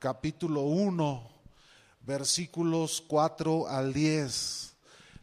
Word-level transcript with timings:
capítulo 0.00 0.62
1, 0.62 1.30
versículos 2.06 3.04
4 3.06 3.68
al 3.68 3.92
10. 3.92 4.74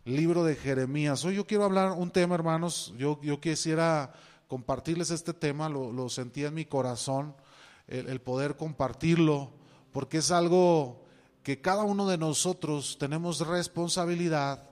Libro 0.06 0.44
de 0.44 0.56
Jeremías. 0.56 1.26
Hoy 1.26 1.36
yo 1.36 1.48
quiero 1.48 1.66
hablar 1.66 1.94
un 1.94 2.12
tema, 2.12 2.36
hermanos. 2.36 2.94
Yo, 2.96 3.20
yo 3.24 3.42
quisiera 3.42 4.14
compartirles 4.48 5.10
este 5.10 5.34
tema, 5.34 5.68
lo, 5.68 6.10
sentía 6.10 6.50
en 6.50 6.54
mi 6.54 6.66
corazón, 6.66 7.36
el, 7.88 8.08
el 8.08 8.22
poder 8.22 8.56
compartirlo, 8.56 9.50
porque 9.92 10.20
es 10.20 10.30
algo 10.30 11.04
que 11.42 11.60
cada 11.60 11.84
uno 11.84 12.08
de 12.08 12.20
nosotros 12.20 12.98
tenemos 13.00 13.46
responsabilidad, 13.46 14.70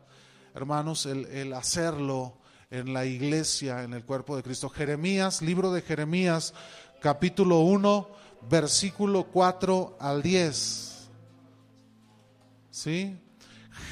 hermanos, 0.53 1.07
el, 1.07 1.25
el 1.25 1.51
hacerlo 1.51 2.37
en 2.69 2.93
la 2.93 3.05
iglesia, 3.05 3.81
en 3.81 3.93
el 3.93 4.05
cuerpo 4.05 4.35
de 4.35 4.43
Cristo. 4.43 4.69
Jeremías, 4.69 5.41
libro 5.41 5.73
de 5.73 5.81
Jeremías, 5.81 6.53
capítulo 7.01 7.61
1, 7.61 8.24
versículo 8.49 9.25
4 9.25 9.97
al 9.99 10.21
10. 10.21 11.09
¿Sí? 12.71 13.17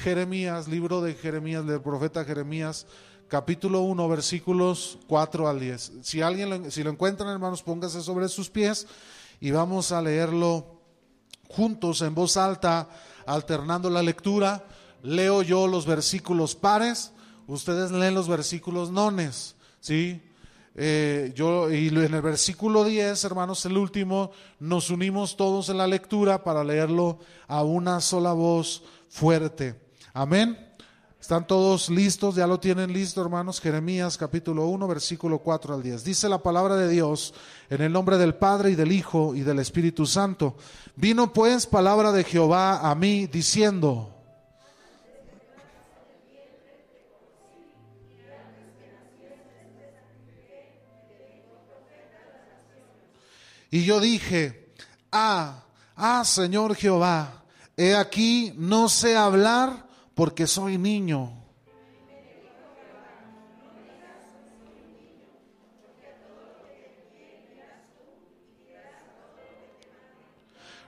Jeremías, 0.02 0.68
libro 0.68 1.00
de 1.00 1.14
Jeremías, 1.14 1.66
del 1.66 1.80
profeta 1.80 2.24
Jeremías, 2.24 2.86
capítulo 3.28 3.80
1, 3.80 4.08
versículos 4.08 4.98
4 5.06 5.48
al 5.48 5.60
10. 5.60 5.92
Si 6.02 6.22
alguien 6.22 6.50
lo, 6.50 6.70
si 6.70 6.82
lo 6.82 6.90
encuentran, 6.90 7.30
hermanos, 7.30 7.62
póngase 7.62 8.02
sobre 8.02 8.28
sus 8.28 8.50
pies 8.50 8.86
y 9.40 9.50
vamos 9.50 9.92
a 9.92 10.02
leerlo 10.02 10.80
juntos 11.48 12.02
en 12.02 12.14
voz 12.14 12.36
alta, 12.36 12.88
alternando 13.26 13.90
la 13.90 14.02
lectura. 14.02 14.64
Leo 15.02 15.42
yo 15.42 15.66
los 15.66 15.86
versículos 15.86 16.54
pares, 16.54 17.12
ustedes 17.46 17.90
leen 17.90 18.14
los 18.14 18.28
versículos 18.28 18.90
nones, 18.90 19.54
¿sí? 19.80 20.22
Eh, 20.76 21.32
yo, 21.34 21.70
y 21.70 21.88
en 21.88 22.14
el 22.14 22.22
versículo 22.22 22.84
10, 22.84 23.22
hermanos, 23.24 23.64
el 23.64 23.76
último, 23.76 24.32
nos 24.58 24.90
unimos 24.90 25.36
todos 25.36 25.68
en 25.68 25.78
la 25.78 25.86
lectura 25.86 26.42
para 26.42 26.64
leerlo 26.64 27.20
a 27.46 27.62
una 27.62 28.00
sola 28.00 28.32
voz 28.32 28.82
fuerte. 29.08 29.80
Amén. 30.12 30.58
¿Están 31.20 31.46
todos 31.46 31.88
listos? 31.88 32.34
¿Ya 32.34 32.46
lo 32.46 32.60
tienen 32.60 32.92
listo, 32.92 33.22
hermanos? 33.22 33.58
Jeremías 33.58 34.18
capítulo 34.18 34.66
1, 34.66 34.86
versículo 34.86 35.38
4 35.38 35.74
al 35.74 35.82
10. 35.82 36.04
Dice 36.04 36.28
la 36.28 36.42
palabra 36.42 36.76
de 36.76 36.86
Dios 36.86 37.32
en 37.70 37.80
el 37.80 37.92
nombre 37.92 38.18
del 38.18 38.34
Padre 38.34 38.72
y 38.72 38.74
del 38.74 38.92
Hijo 38.92 39.34
y 39.34 39.40
del 39.40 39.60
Espíritu 39.60 40.04
Santo. 40.04 40.56
Vino 40.96 41.32
pues 41.32 41.66
palabra 41.66 42.12
de 42.12 42.24
Jehová 42.24 42.90
a 42.90 42.94
mí 42.94 43.26
diciendo, 43.26 44.13
Y 53.74 53.82
yo 53.82 53.98
dije, 53.98 54.70
ah, 55.10 55.64
ah, 55.96 56.24
Señor 56.24 56.76
Jehová, 56.76 57.42
he 57.76 57.96
aquí, 57.96 58.52
no 58.56 58.88
sé 58.88 59.16
hablar 59.16 59.88
porque 60.14 60.46
soy 60.46 60.78
niño. 60.78 61.32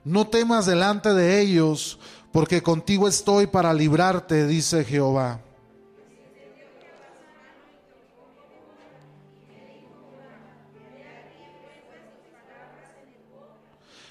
No 0.05 0.29
temas 0.29 0.67
delante 0.67 1.13
de 1.13 1.41
ellos, 1.41 1.99
porque 2.31 2.63
contigo 2.63 3.09
estoy 3.09 3.49
para 3.49 3.75
librarte, 3.75 4.47
dice 4.47 4.85
Jehová. 4.85 5.41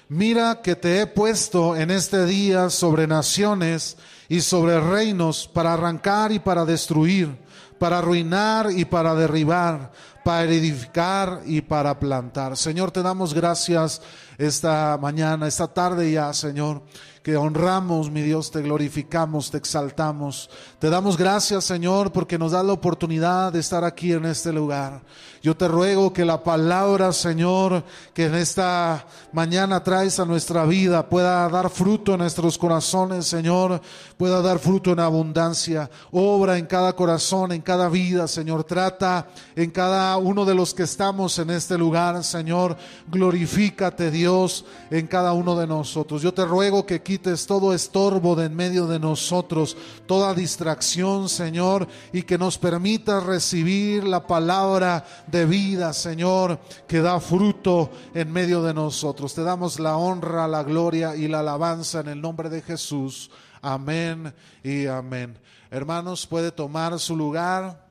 Mira 0.08 0.62
que 0.62 0.76
te 0.76 1.00
he 1.00 1.06
puesto 1.08 1.74
en 1.74 1.90
este 1.90 2.26
día 2.26 2.70
sobre 2.70 3.08
naciones 3.08 3.96
y 4.28 4.40
sobre 4.40 4.78
reinos 4.78 5.48
para 5.48 5.72
arrancar 5.72 6.30
y 6.30 6.38
para 6.38 6.64
destruir, 6.64 7.36
para 7.78 7.98
arruinar 7.98 8.70
y 8.70 8.84
para 8.84 9.14
derribar, 9.14 9.92
para 10.24 10.44
edificar 10.44 11.42
y 11.44 11.60
para 11.60 11.98
plantar. 11.98 12.56
Señor, 12.56 12.90
te 12.90 13.02
damos 13.02 13.34
gracias 13.34 14.00
esta 14.38 14.98
mañana, 15.00 15.46
esta 15.46 15.68
tarde 15.68 16.10
ya, 16.10 16.32
Señor, 16.32 16.82
que 17.22 17.36
honramos, 17.36 18.10
mi 18.10 18.22
Dios, 18.22 18.52
te 18.52 18.62
glorificamos, 18.62 19.50
te 19.50 19.58
exaltamos. 19.58 20.48
Te 20.78 20.90
damos 20.90 21.16
gracias, 21.16 21.64
Señor, 21.64 22.12
porque 22.12 22.38
nos 22.38 22.52
da 22.52 22.62
la 22.62 22.72
oportunidad 22.72 23.52
de 23.52 23.58
estar 23.58 23.82
aquí 23.82 24.12
en 24.12 24.26
este 24.26 24.52
lugar. 24.52 25.02
Yo 25.42 25.56
te 25.56 25.66
ruego 25.66 26.12
que 26.12 26.24
la 26.24 26.42
palabra, 26.42 27.12
Señor, 27.12 27.82
que 28.14 28.26
en 28.26 28.36
esta 28.36 29.06
mañana 29.32 29.82
traes 29.82 30.20
a 30.20 30.24
nuestra 30.24 30.64
vida 30.66 31.08
pueda 31.08 31.48
dar 31.48 31.68
fruto 31.68 32.12
en 32.12 32.20
nuestros 32.20 32.58
corazones, 32.58 33.26
Señor, 33.26 33.80
pueda 34.16 34.40
dar 34.40 34.58
fruto 34.60 34.92
en 34.92 35.00
abundancia. 35.00 35.90
Obra 36.12 36.58
en 36.58 36.66
cada 36.66 36.94
corazón, 36.94 37.45
en 37.52 37.60
cada 37.60 37.90
vida, 37.90 38.26
Señor. 38.26 38.64
Trata 38.64 39.28
en 39.54 39.70
cada 39.70 40.16
uno 40.16 40.46
de 40.46 40.54
los 40.54 40.72
que 40.72 40.84
estamos 40.84 41.38
en 41.38 41.50
este 41.50 41.76
lugar, 41.76 42.24
Señor. 42.24 42.76
Glorifícate, 43.08 44.10
Dios, 44.10 44.64
en 44.90 45.06
cada 45.06 45.34
uno 45.34 45.56
de 45.56 45.66
nosotros. 45.66 46.22
Yo 46.22 46.32
te 46.32 46.46
ruego 46.46 46.86
que 46.86 47.02
quites 47.02 47.46
todo 47.46 47.74
estorbo 47.74 48.34
de 48.34 48.46
en 48.46 48.54
medio 48.54 48.86
de 48.86 48.98
nosotros, 48.98 49.76
toda 50.06 50.32
distracción, 50.32 51.28
Señor, 51.28 51.86
y 52.12 52.22
que 52.22 52.38
nos 52.38 52.56
permita 52.56 53.20
recibir 53.20 54.04
la 54.04 54.26
palabra 54.26 55.04
de 55.26 55.44
vida, 55.44 55.92
Señor, 55.92 56.58
que 56.86 57.00
da 57.00 57.20
fruto 57.20 57.90
en 58.14 58.32
medio 58.32 58.62
de 58.62 58.72
nosotros. 58.72 59.34
Te 59.34 59.42
damos 59.42 59.78
la 59.78 59.96
honra, 59.96 60.48
la 60.48 60.62
gloria 60.62 61.14
y 61.16 61.28
la 61.28 61.40
alabanza 61.40 62.00
en 62.00 62.08
el 62.08 62.20
nombre 62.20 62.48
de 62.48 62.62
Jesús. 62.62 63.30
Amén 63.60 64.32
y 64.62 64.86
amén. 64.86 65.36
Hermanos, 65.68 66.28
puede 66.28 66.52
tomar 66.52 66.96
su 67.00 67.16
lugar. 67.16 67.88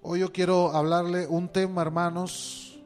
Hoy 0.00 0.20
yo 0.20 0.32
quiero 0.32 0.70
hablarle 0.70 1.26
un 1.26 1.48
tema, 1.48 1.82
hermanos, 1.82 2.78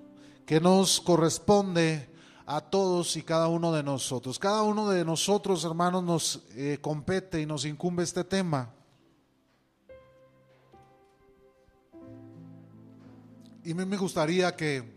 que 0.46 0.60
nos 0.60 1.02
corresponde 1.02 2.08
a 2.46 2.62
todos 2.62 3.16
y 3.16 3.22
cada 3.22 3.48
uno 3.48 3.70
de 3.70 3.82
nosotros. 3.82 4.38
Cada 4.38 4.62
uno 4.62 4.88
de 4.88 5.04
nosotros, 5.04 5.62
hermanos, 5.62 6.02
nos 6.04 6.42
eh, 6.52 6.78
compete 6.80 7.42
y 7.42 7.44
nos 7.44 7.66
incumbe 7.66 8.02
este 8.02 8.24
tema. 8.24 8.72
Y 13.62 13.74
me 13.74 13.98
gustaría 13.98 14.56
que, 14.56 14.90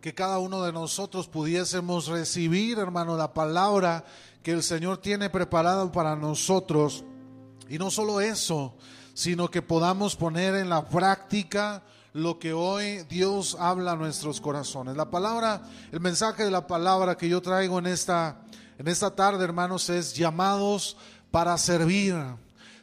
que 0.00 0.14
cada 0.14 0.38
uno 0.38 0.62
de 0.62 0.72
nosotros 0.72 1.26
pudiésemos 1.26 2.06
recibir, 2.06 2.78
hermano, 2.78 3.16
la 3.16 3.34
palabra 3.34 4.04
que 4.46 4.52
el 4.52 4.62
Señor 4.62 4.98
tiene 4.98 5.28
preparada 5.28 5.90
para 5.90 6.14
nosotros. 6.14 7.02
Y 7.68 7.78
no 7.78 7.90
solo 7.90 8.20
eso, 8.20 8.76
sino 9.12 9.50
que 9.50 9.60
podamos 9.60 10.14
poner 10.14 10.54
en 10.54 10.68
la 10.68 10.88
práctica 10.88 11.82
lo 12.12 12.38
que 12.38 12.52
hoy 12.52 12.98
Dios 13.08 13.56
habla 13.58 13.90
a 13.90 13.96
nuestros 13.96 14.40
corazones. 14.40 14.96
La 14.96 15.10
palabra, 15.10 15.62
el 15.90 15.98
mensaje 15.98 16.44
de 16.44 16.52
la 16.52 16.68
palabra 16.68 17.16
que 17.16 17.28
yo 17.28 17.42
traigo 17.42 17.80
en 17.80 17.86
esta, 17.86 18.40
en 18.78 18.86
esta 18.86 19.16
tarde, 19.16 19.42
hermanos, 19.42 19.90
es 19.90 20.14
llamados 20.14 20.96
para 21.32 21.58
servir. 21.58 22.14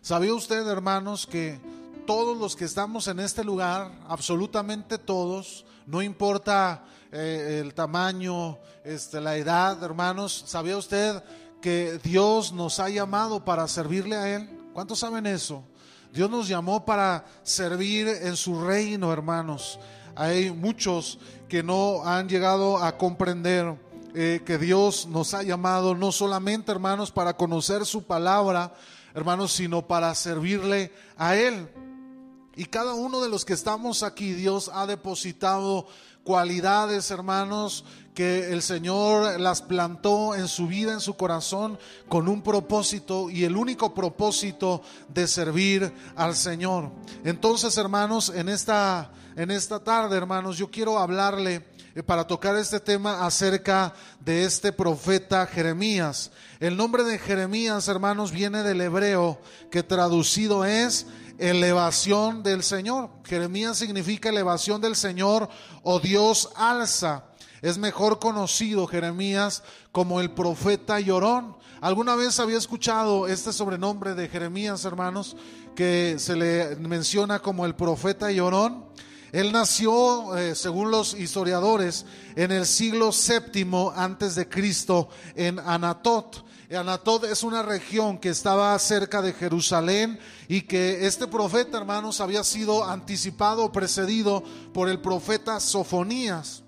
¿Sabía 0.01 0.33
usted, 0.33 0.67
hermanos, 0.67 1.25
que 1.25 1.61
todos 2.05 2.37
los 2.37 2.57
que 2.57 2.65
estamos 2.65 3.07
en 3.07 3.21
este 3.21 3.41
lugar, 3.41 3.89
absolutamente 4.09 4.97
todos, 4.97 5.63
no 5.87 6.01
importa 6.01 6.83
eh, 7.13 7.61
el 7.63 7.73
tamaño, 7.73 8.57
este, 8.83 9.21
la 9.21 9.37
edad, 9.37 9.81
hermanos, 9.81 10.43
¿sabía 10.45 10.75
usted 10.75 11.23
que 11.63 11.97
Dios 12.03 12.51
nos 12.51 12.81
ha 12.81 12.89
llamado 12.89 13.45
para 13.45 13.69
servirle 13.69 14.17
a 14.17 14.35
Él? 14.35 14.49
¿Cuántos 14.73 14.99
saben 14.99 15.25
eso? 15.25 15.63
Dios 16.11 16.29
nos 16.29 16.49
llamó 16.49 16.83
para 16.83 17.23
servir 17.41 18.05
en 18.09 18.35
su 18.35 18.61
reino, 18.61 19.13
hermanos. 19.13 19.79
Hay 20.13 20.51
muchos 20.51 21.19
que 21.47 21.63
no 21.63 22.03
han 22.03 22.27
llegado 22.27 22.79
a 22.79 22.97
comprender 22.97 23.77
eh, 24.13 24.41
que 24.45 24.57
Dios 24.57 25.07
nos 25.07 25.33
ha 25.33 25.41
llamado 25.41 25.95
no 25.95 26.11
solamente, 26.11 26.69
hermanos, 26.69 27.11
para 27.11 27.37
conocer 27.37 27.85
su 27.85 28.03
palabra, 28.03 28.73
hermanos, 29.15 29.53
sino 29.53 29.87
para 29.87 30.13
servirle 30.15 30.91
a 31.15 31.37
Él. 31.37 31.69
Y 32.57 32.65
cada 32.65 32.93
uno 32.93 33.21
de 33.21 33.29
los 33.29 33.45
que 33.45 33.53
estamos 33.53 34.03
aquí, 34.03 34.33
Dios 34.33 34.69
ha 34.73 34.85
depositado 34.85 35.87
cualidades, 36.25 37.09
hermanos, 37.09 37.85
que 38.13 38.51
el 38.51 38.61
Señor 38.61 39.39
las 39.39 39.61
plantó 39.61 40.35
en 40.35 40.47
su 40.47 40.67
vida, 40.67 40.93
en 40.93 40.99
su 40.99 41.15
corazón, 41.15 41.79
con 42.07 42.27
un 42.27 42.41
propósito 42.41 43.29
y 43.29 43.43
el 43.43 43.57
único 43.57 43.93
propósito 43.93 44.81
de 45.07 45.27
servir 45.27 45.91
al 46.15 46.35
Señor. 46.35 46.91
Entonces, 47.23 47.77
hermanos, 47.77 48.31
en 48.35 48.49
esta, 48.49 49.11
en 49.35 49.51
esta 49.51 49.83
tarde, 49.83 50.17
hermanos, 50.17 50.57
yo 50.57 50.69
quiero 50.69 50.99
hablarle 50.99 51.65
eh, 51.95 52.03
para 52.03 52.25
tocar 52.25 52.55
este 52.55 52.79
tema 52.79 53.25
acerca 53.25 53.93
de 54.19 54.45
este 54.45 54.71
profeta 54.71 55.45
Jeremías. 55.45 56.31
El 56.59 56.77
nombre 56.77 57.03
de 57.03 57.19
Jeremías, 57.19 57.87
hermanos, 57.87 58.31
viene 58.31 58.63
del 58.63 58.81
hebreo 58.81 59.39
que 59.69 59.83
traducido 59.83 60.65
es 60.65 61.07
elevación 61.37 62.43
del 62.43 62.63
Señor. 62.63 63.09
Jeremías 63.25 63.77
significa 63.77 64.29
elevación 64.29 64.81
del 64.81 64.95
Señor 64.95 65.49
o 65.83 65.99
Dios 65.99 66.49
alza. 66.55 67.25
Es 67.63 67.77
mejor 67.77 68.19
conocido 68.19 68.87
Jeremías 68.87 69.63
como 69.93 70.19
el 70.19 70.31
profeta 70.31 70.99
llorón. 70.99 71.55
¿Alguna 71.79 72.13
vez 72.15 72.37
había 72.41 72.57
escuchado 72.57 73.25
este 73.25 73.53
sobrenombre 73.53 74.15
de 74.15 74.27
Jeremías, 74.27 74.83
hermanos, 74.83 75.37
que 75.73 76.15
se 76.19 76.35
le 76.35 76.75
menciona 76.75 77.39
como 77.39 77.65
el 77.65 77.73
profeta 77.73 78.29
llorón? 78.33 78.83
Él 79.31 79.53
nació, 79.53 80.35
eh, 80.35 80.55
según 80.55 80.91
los 80.91 81.13
historiadores, 81.13 82.05
en 82.35 82.51
el 82.51 82.65
siglo 82.65 83.13
séptimo 83.13 83.93
antes 83.95 84.35
de 84.35 84.49
Cristo 84.49 85.07
en 85.33 85.57
Anatot. 85.57 86.43
Anatot 86.69 87.23
es 87.23 87.43
una 87.43 87.61
región 87.61 88.17
que 88.17 88.27
estaba 88.27 88.77
cerca 88.77 89.21
de 89.21 89.31
Jerusalén 89.31 90.19
y 90.49 90.63
que 90.63 91.07
este 91.07 91.27
profeta, 91.27 91.77
hermanos, 91.77 92.19
había 92.19 92.43
sido 92.43 92.83
anticipado, 92.83 93.71
precedido 93.71 94.43
por 94.73 94.89
el 94.89 94.99
profeta 94.99 95.61
Sofonías. 95.61 96.62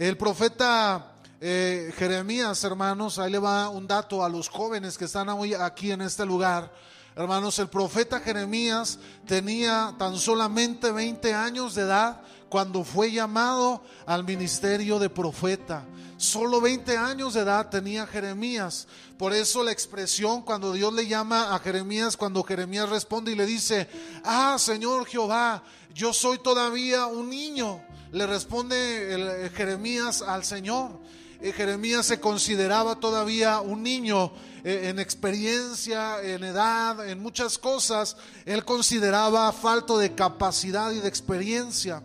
El 0.00 0.16
profeta 0.16 1.12
eh, 1.42 1.92
Jeremías, 1.94 2.64
hermanos, 2.64 3.18
ahí 3.18 3.30
le 3.30 3.38
va 3.38 3.68
un 3.68 3.86
dato 3.86 4.24
a 4.24 4.30
los 4.30 4.48
jóvenes 4.48 4.96
que 4.96 5.04
están 5.04 5.28
hoy 5.28 5.52
aquí 5.52 5.90
en 5.92 6.00
este 6.00 6.24
lugar. 6.24 6.72
Hermanos, 7.14 7.58
el 7.58 7.68
profeta 7.68 8.18
Jeremías 8.18 8.98
tenía 9.26 9.94
tan 9.98 10.16
solamente 10.16 10.90
20 10.90 11.34
años 11.34 11.74
de 11.74 11.82
edad 11.82 12.22
cuando 12.48 12.82
fue 12.82 13.12
llamado 13.12 13.82
al 14.06 14.24
ministerio 14.24 14.98
de 14.98 15.10
profeta. 15.10 15.84
Solo 16.16 16.62
20 16.62 16.96
años 16.96 17.34
de 17.34 17.40
edad 17.40 17.68
tenía 17.68 18.06
Jeremías. 18.06 18.88
Por 19.18 19.34
eso 19.34 19.62
la 19.62 19.72
expresión 19.72 20.40
cuando 20.40 20.72
Dios 20.72 20.94
le 20.94 21.08
llama 21.08 21.54
a 21.54 21.58
Jeremías, 21.58 22.16
cuando 22.16 22.42
Jeremías 22.42 22.88
responde 22.88 23.32
y 23.32 23.34
le 23.34 23.44
dice, 23.44 23.86
ah, 24.24 24.56
Señor 24.58 25.04
Jehová, 25.04 25.62
yo 25.92 26.14
soy 26.14 26.38
todavía 26.38 27.04
un 27.04 27.28
niño. 27.28 27.82
Le 28.12 28.26
responde 28.26 29.50
Jeremías 29.54 30.20
al 30.22 30.44
Señor. 30.44 30.98
Eh, 31.40 31.52
Jeremías 31.52 32.06
se 32.06 32.18
consideraba 32.18 32.96
todavía 32.96 33.60
un 33.60 33.82
niño 33.82 34.32
eh, 34.64 34.88
en 34.90 34.98
experiencia, 34.98 36.20
en 36.22 36.42
edad, 36.44 37.08
en 37.08 37.22
muchas 37.22 37.56
cosas, 37.56 38.16
él 38.44 38.64
consideraba 38.64 39.50
falto 39.52 39.96
de 39.96 40.14
capacidad 40.14 40.90
y 40.90 40.98
de 40.98 41.08
experiencia. 41.08 42.02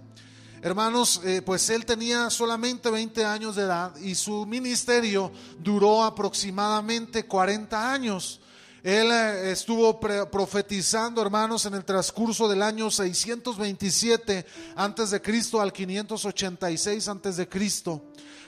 Hermanos, 0.62 1.22
eh, 1.25 1.42
pues 1.44 1.69
él 1.69 1.86
tenía 1.86 2.30
solamente 2.30 2.90
20 2.90 3.25
años 3.25 3.56
de 3.56 3.63
edad 3.63 3.96
y 3.98 4.16
su 4.16 4.46
ministerio 4.46 5.31
duró 5.60 6.04
aproximadamente 6.04 7.25
40 7.25 7.92
años. 7.92 8.40
Él 8.86 9.10
eh, 9.12 9.52
estuvo 9.52 10.00
profetizando, 10.00 11.20
hermanos, 11.20 11.66
en 11.66 11.74
el 11.74 11.84
transcurso 11.84 12.48
del 12.48 12.62
año 12.62 12.92
627 12.92 14.46
antes 14.76 15.10
de 15.10 15.24
Cristo 15.24 15.60
al 15.60 15.74
586 15.74 17.08
antes 17.08 17.38
de 17.38 17.50
Cristo. 17.50 18.04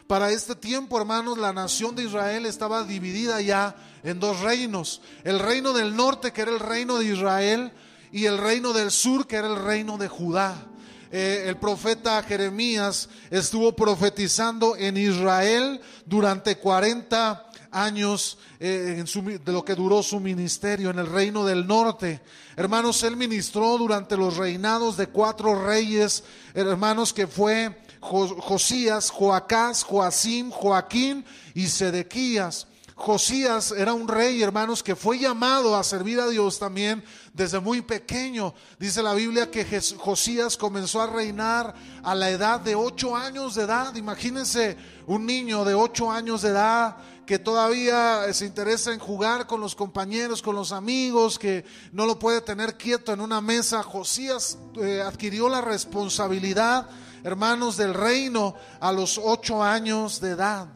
Para 0.05 0.29
este 0.29 0.53
tiempo, 0.53 0.99
hermanos, 0.99 1.39
la 1.39 1.53
nación 1.53 1.95
de 1.95 2.03
Israel 2.03 2.45
estaba 2.45 2.83
dividida 2.83 3.41
ya 3.41 3.75
en 4.03 4.19
dos 4.19 4.39
reinos. 4.41 5.01
El 5.23 5.39
reino 5.39 5.73
del 5.73 5.95
norte, 5.95 6.31
que 6.31 6.43
era 6.43 6.51
el 6.51 6.59
reino 6.59 6.99
de 6.99 7.05
Israel, 7.05 7.71
y 8.11 8.25
el 8.25 8.37
reino 8.37 8.73
del 8.73 8.91
sur, 8.91 9.25
que 9.25 9.37
era 9.37 9.47
el 9.47 9.55
reino 9.55 9.97
de 9.97 10.07
Judá. 10.07 10.67
Eh, 11.11 11.45
el 11.47 11.57
profeta 11.57 12.21
Jeremías 12.21 13.09
estuvo 13.31 13.75
profetizando 13.75 14.75
en 14.75 14.97
Israel 14.97 15.81
durante 16.05 16.57
40 16.57 17.46
años 17.83 18.37
eh, 18.59 19.03
de 19.45 19.51
lo 19.51 19.63
que 19.63 19.75
duró 19.75 20.01
su 20.01 20.19
ministerio 20.19 20.89
en 20.89 20.99
el 20.99 21.07
reino 21.07 21.45
del 21.45 21.67
norte. 21.67 22.21
Hermanos, 22.55 23.03
él 23.03 23.15
ministró 23.15 23.77
durante 23.77 24.17
los 24.17 24.37
reinados 24.37 24.97
de 24.97 25.07
cuatro 25.07 25.65
reyes, 25.65 26.23
hermanos, 26.53 27.13
que 27.13 27.27
fue 27.27 27.77
Josías, 27.99 29.09
Joacás, 29.09 29.83
Joacim, 29.83 30.49
Joaquín 30.49 31.25
y 31.53 31.67
Sedequías. 31.67 32.67
Josías 32.95 33.71
era 33.73 33.93
un 33.93 34.07
rey, 34.07 34.41
hermanos, 34.41 34.81
que 34.81 34.95
fue 34.95 35.19
llamado 35.19 35.75
a 35.77 35.83
servir 35.83 36.19
a 36.19 36.27
Dios 36.27 36.57
también 36.57 37.03
desde 37.31 37.59
muy 37.59 37.83
pequeño. 37.83 38.55
Dice 38.79 39.03
la 39.03 39.13
Biblia 39.13 39.51
que 39.51 39.65
Josías 39.99 40.57
comenzó 40.57 41.03
a 41.03 41.07
reinar 41.07 41.75
a 42.01 42.15
la 42.15 42.31
edad 42.31 42.59
de 42.59 42.73
ocho 42.73 43.15
años 43.15 43.53
de 43.53 43.65
edad. 43.65 43.93
Imagínense 43.95 44.77
un 45.05 45.27
niño 45.27 45.63
de 45.63 45.75
ocho 45.75 46.11
años 46.11 46.41
de 46.41 46.49
edad 46.49 46.97
que 47.27 47.37
todavía 47.37 48.33
se 48.33 48.47
interesa 48.47 48.91
en 48.91 48.99
jugar 48.99 49.45
con 49.45 49.61
los 49.61 49.75
compañeros, 49.75 50.41
con 50.41 50.55
los 50.55 50.71
amigos, 50.71 51.37
que 51.37 51.63
no 51.91 52.07
lo 52.07 52.17
puede 52.17 52.41
tener 52.41 52.77
quieto 52.77 53.13
en 53.13 53.21
una 53.21 53.41
mesa. 53.41 53.83
Josías 53.83 54.57
eh, 54.81 55.03
adquirió 55.05 55.47
la 55.47 55.61
responsabilidad 55.61 56.89
hermanos, 57.23 57.77
del 57.77 57.93
reino 57.93 58.55
a 58.79 58.91
los 58.91 59.19
ocho 59.21 59.61
años 59.61 60.21
de 60.21 60.31
edad. 60.31 60.67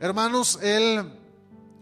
Hermanos, 0.00 0.58
él 0.62 1.10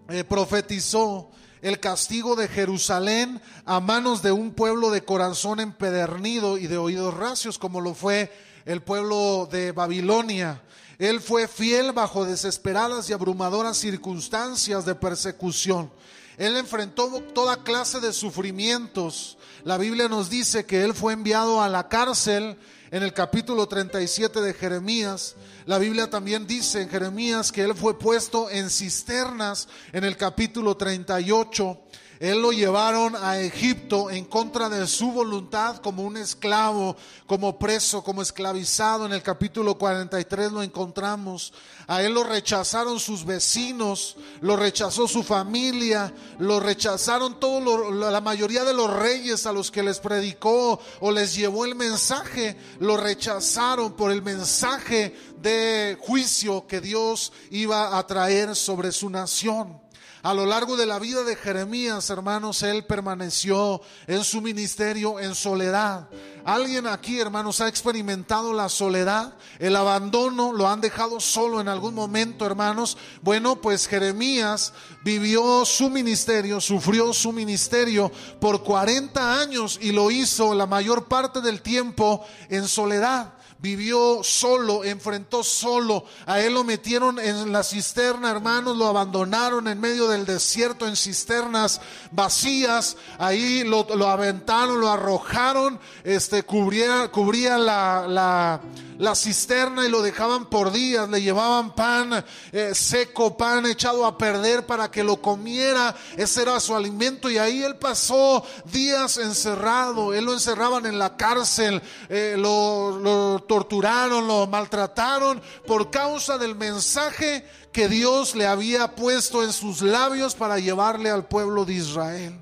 eh, 0.09 0.25
profetizó 0.25 1.31
el 1.63 1.81
castigo 1.81 2.37
de 2.37 2.47
Jerusalén 2.47 3.41
a 3.65 3.81
manos 3.81 4.23
de 4.23 4.31
un 4.31 4.53
pueblo 4.53 4.91
de 4.91 5.05
corazón 5.05 5.61
empedernido 5.61 6.59
y 6.59 6.67
de 6.67 6.77
oídos 6.77 7.15
racios, 7.15 7.59
como 7.59 7.81
lo 7.81 7.95
fue 7.95 8.31
el 8.65 8.83
pueblo 8.83 9.49
de 9.51 9.73
Babilonia. 9.73 10.63
Él 10.99 11.21
fue 11.21 11.49
fiel 11.49 11.93
bajo 11.93 12.25
desesperadas 12.25 13.11
y 13.11 13.13
abrumadoras 13.13 13.77
circunstancias 13.77 14.85
de 14.85 14.95
persecución. 14.95 15.91
Él 16.37 16.57
enfrentó 16.57 17.09
toda 17.35 17.63
clase 17.63 18.01
de 18.01 18.13
sufrimientos. 18.13 19.39
La 19.65 19.79
Biblia 19.79 20.09
nos 20.09 20.31
dice 20.31 20.65
que 20.67 20.83
él 20.83 20.95
fue 20.95 21.13
enviado 21.13 21.63
a 21.63 21.69
la 21.69 21.89
cárcel 21.89 22.57
en 22.91 23.03
el 23.03 23.13
capítulo 23.13 23.67
37 23.67 24.41
de 24.41 24.55
Jeremías. 24.55 25.37
La 25.67 25.79
Biblia 25.79 26.11
también 26.11 26.47
dice 26.47 26.83
en 26.83 26.89
Jeremías 26.89 27.51
que 27.51 27.63
él 27.63 27.75
fue 27.75 27.99
puesto 27.99 28.51
en 28.51 28.71
cisternas 28.71 29.69
en 29.93 30.05
el 30.05 30.17
capítulo 30.17 30.77
38. 30.77 31.81
Él 32.21 32.41
lo 32.41 32.53
llevaron 32.53 33.17
a 33.17 33.41
Egipto 33.41 34.11
en 34.11 34.25
contra 34.25 34.69
de 34.69 34.87
su 34.87 35.11
voluntad 35.11 35.79
como 35.79 36.03
un 36.03 36.17
esclavo, 36.17 36.97
como 37.27 37.59
preso, 37.59 38.05
como 38.05 38.23
esclavizado. 38.23 39.07
En 39.07 39.13
el 39.13 39.23
capítulo 39.23 39.77
43 39.77 40.53
lo 40.53 40.63
encontramos. 40.63 41.53
A 41.87 42.03
él 42.03 42.15
lo 42.15 42.25
rechazaron 42.25 43.01
sus 43.01 43.25
vecinos, 43.25 44.17
lo 44.41 44.57
rechazó 44.57 45.09
su 45.09 45.23
familia, 45.23 46.13
lo 46.39 46.61
rechazaron 46.61 47.41
todo 47.41 47.91
la 47.91 48.21
mayoría 48.21 48.65
de 48.65 48.75
los 48.75 48.91
reyes 48.91 49.47
a 49.47 49.53
los 49.53 49.71
que 49.71 49.83
les 49.83 49.99
predicó 49.99 50.81
o 51.01 51.11
les 51.11 51.35
llevó 51.35 51.65
el 51.65 51.75
mensaje, 51.75 52.57
lo 52.79 52.97
rechazaron 52.97 53.95
por 53.95 54.11
el 54.13 54.23
mensaje 54.23 55.15
de 55.43 55.99
juicio 56.01 56.67
que 56.67 56.81
Dios 56.81 57.33
iba 57.51 57.99
a 57.99 58.07
traer 58.07 58.57
sobre 58.57 58.93
su 58.93 59.11
nación. 59.11 59.84
A 60.25 60.33
lo 60.33 60.47
largo 60.47 60.79
de 60.79 60.87
la 60.87 60.99
vida 60.99 61.23
de 61.23 61.37
Jeremías, 61.37 62.09
hermanos, 62.09 62.63
él 62.63 62.87
permaneció 62.87 63.83
en 64.07 64.25
su 64.25 64.41
ministerio 64.41 65.21
en 65.21 65.35
soledad. 65.35 66.09
¿Alguien 66.47 66.87
aquí, 66.87 67.21
hermanos, 67.21 67.61
ha 67.61 67.69
experimentado 67.69 68.55
la 68.55 68.71
soledad? 68.71 69.35
El 69.59 69.77
abandono, 69.77 70.55
lo 70.55 70.67
han 70.67 70.81
dejado 70.81 71.21
solo 71.21 71.61
en 71.61 71.69
algún 71.69 71.95
momento, 71.95 72.47
hermanos. 72.47 72.97
Bueno, 73.21 73.57
pues 73.57 73.87
Jeremías 73.87 74.73
vivió 75.05 75.67
su 75.67 75.91
ministerio, 75.91 76.59
sufrió 76.59 77.13
su 77.13 77.31
ministerio 77.31 78.11
por 78.41 78.63
40 78.63 79.41
años 79.43 79.79
y 79.83 79.93
lo 79.93 80.11
hizo 80.11 80.55
la 80.55 80.65
mayor 80.65 81.05
parte 81.05 81.43
del 81.43 81.61
tiempo 81.61 82.25
en 82.49 82.67
soledad 82.67 83.35
vivió 83.65 84.23
solo, 84.23 84.85
enfrentó 84.85 85.43
solo. 85.43 86.05
A 86.27 86.39
él 86.41 86.53
lo 86.53 86.65
metieron 86.65 87.19
en 87.19 87.51
la 87.51 87.63
cisterna, 87.63 88.31
hermanos, 88.31 88.77
lo 88.77 88.87
abandonaron 88.87 89.67
en 89.69 89.81
medio 89.81 90.07
del 90.07 90.27
desierto 90.27 90.87
en 90.87 90.97
cisternas 90.97 91.81
vacías. 92.11 92.99
Ahí 93.17 93.65
lo, 93.65 93.87
aventaron, 94.07 94.83
lo 94.83 94.91
arrojaron, 94.91 95.81
este, 96.05 96.43
cubría, 96.43 97.11
cubría 97.11 97.57
la, 97.57 98.07
la 98.07 98.61
la 98.99 99.15
cisterna 99.15 99.87
y 99.87 99.91
lo 99.91 100.03
dejaban 100.03 100.47
por 100.47 100.73
días, 100.73 101.09
le 101.09 101.21
llevaban 101.21 101.75
pan 101.75 102.25
eh, 102.53 102.75
seco, 102.75 103.37
pan 103.37 103.67
echado 103.67 104.07
a 104.07 104.17
perder 104.17 104.67
para 104.67 104.91
que 104.91 105.03
lo 105.03 105.21
comiera, 105.21 105.95
ese 106.17 106.43
era 106.43 106.61
su 106.61 106.75
alimento 106.75 107.31
y 107.31 107.39
ahí 107.39 107.63
él 107.63 107.77
pasó 107.77 108.45
días 108.67 109.19
encerrado, 109.19 110.15
él 110.15 110.25
lo 110.25 110.33
encerraban 110.33 110.87
en 110.87 110.99
la 110.99 111.17
cárcel, 111.17 111.83
eh, 112.09 112.37
lo, 112.39 112.99
lo 112.99 113.45
torturaron, 113.55 114.27
lo 114.27 114.49
maltrataron 114.49 115.41
por 115.65 115.89
causa 115.89 116.39
del 116.39 116.57
mensaje 116.57 117.49
que 117.73 117.89
Dios 117.89 118.35
le 118.35 118.49
había 118.49 118.97
puesto 118.97 119.45
en 119.45 119.53
sus 119.53 119.81
labios 119.81 120.35
para 120.35 120.59
llevarle 120.59 121.09
al 121.09 121.29
pueblo 121.29 121.65
de 121.65 121.75
Israel. 121.75 122.37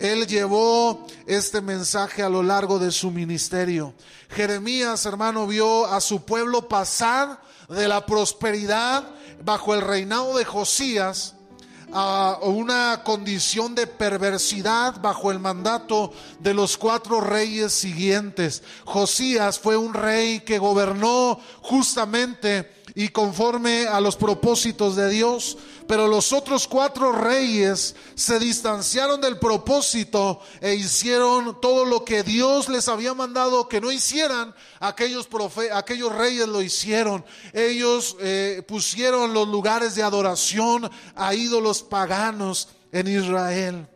Él 0.00 0.26
llevó 0.26 1.06
este 1.26 1.60
mensaje 1.60 2.24
a 2.24 2.28
lo 2.28 2.42
largo 2.42 2.80
de 2.80 2.90
su 2.90 3.12
ministerio. 3.12 3.94
Jeremías, 4.28 5.06
hermano, 5.06 5.46
vio 5.46 5.86
a 5.86 6.00
su 6.00 6.24
pueblo 6.24 6.66
pasar 6.66 7.40
de 7.68 7.86
la 7.86 8.04
prosperidad 8.04 9.04
bajo 9.44 9.74
el 9.74 9.80
reinado 9.80 10.36
de 10.36 10.44
Josías 10.44 11.35
a 11.92 12.38
una 12.42 13.02
condición 13.04 13.74
de 13.74 13.86
perversidad 13.86 15.00
bajo 15.00 15.30
el 15.30 15.38
mandato 15.38 16.12
de 16.40 16.54
los 16.54 16.76
cuatro 16.76 17.20
reyes 17.20 17.72
siguientes. 17.72 18.62
Josías 18.84 19.58
fue 19.58 19.76
un 19.76 19.94
rey 19.94 20.40
que 20.40 20.58
gobernó 20.58 21.38
justamente 21.62 22.70
y 22.94 23.08
conforme 23.08 23.86
a 23.86 24.00
los 24.00 24.16
propósitos 24.16 24.96
de 24.96 25.10
Dios. 25.10 25.58
Pero 25.86 26.08
los 26.08 26.32
otros 26.32 26.66
cuatro 26.66 27.12
reyes 27.12 27.94
se 28.14 28.38
distanciaron 28.38 29.20
del 29.20 29.38
propósito 29.38 30.40
e 30.60 30.74
hicieron 30.74 31.60
todo 31.60 31.84
lo 31.84 32.04
que 32.04 32.22
Dios 32.24 32.68
les 32.68 32.88
había 32.88 33.14
mandado 33.14 33.68
que 33.68 33.80
no 33.80 33.92
hicieran. 33.92 34.54
Aquellos, 34.80 35.28
aquellos 35.72 36.12
reyes 36.12 36.48
lo 36.48 36.60
hicieron. 36.60 37.24
Ellos 37.52 38.16
eh, 38.20 38.62
pusieron 38.66 39.32
los 39.32 39.46
lugares 39.46 39.94
de 39.94 40.02
adoración 40.02 40.90
a 41.14 41.34
ídolos 41.34 41.82
paganos 41.82 42.68
en 42.90 43.06
Israel. 43.06 43.88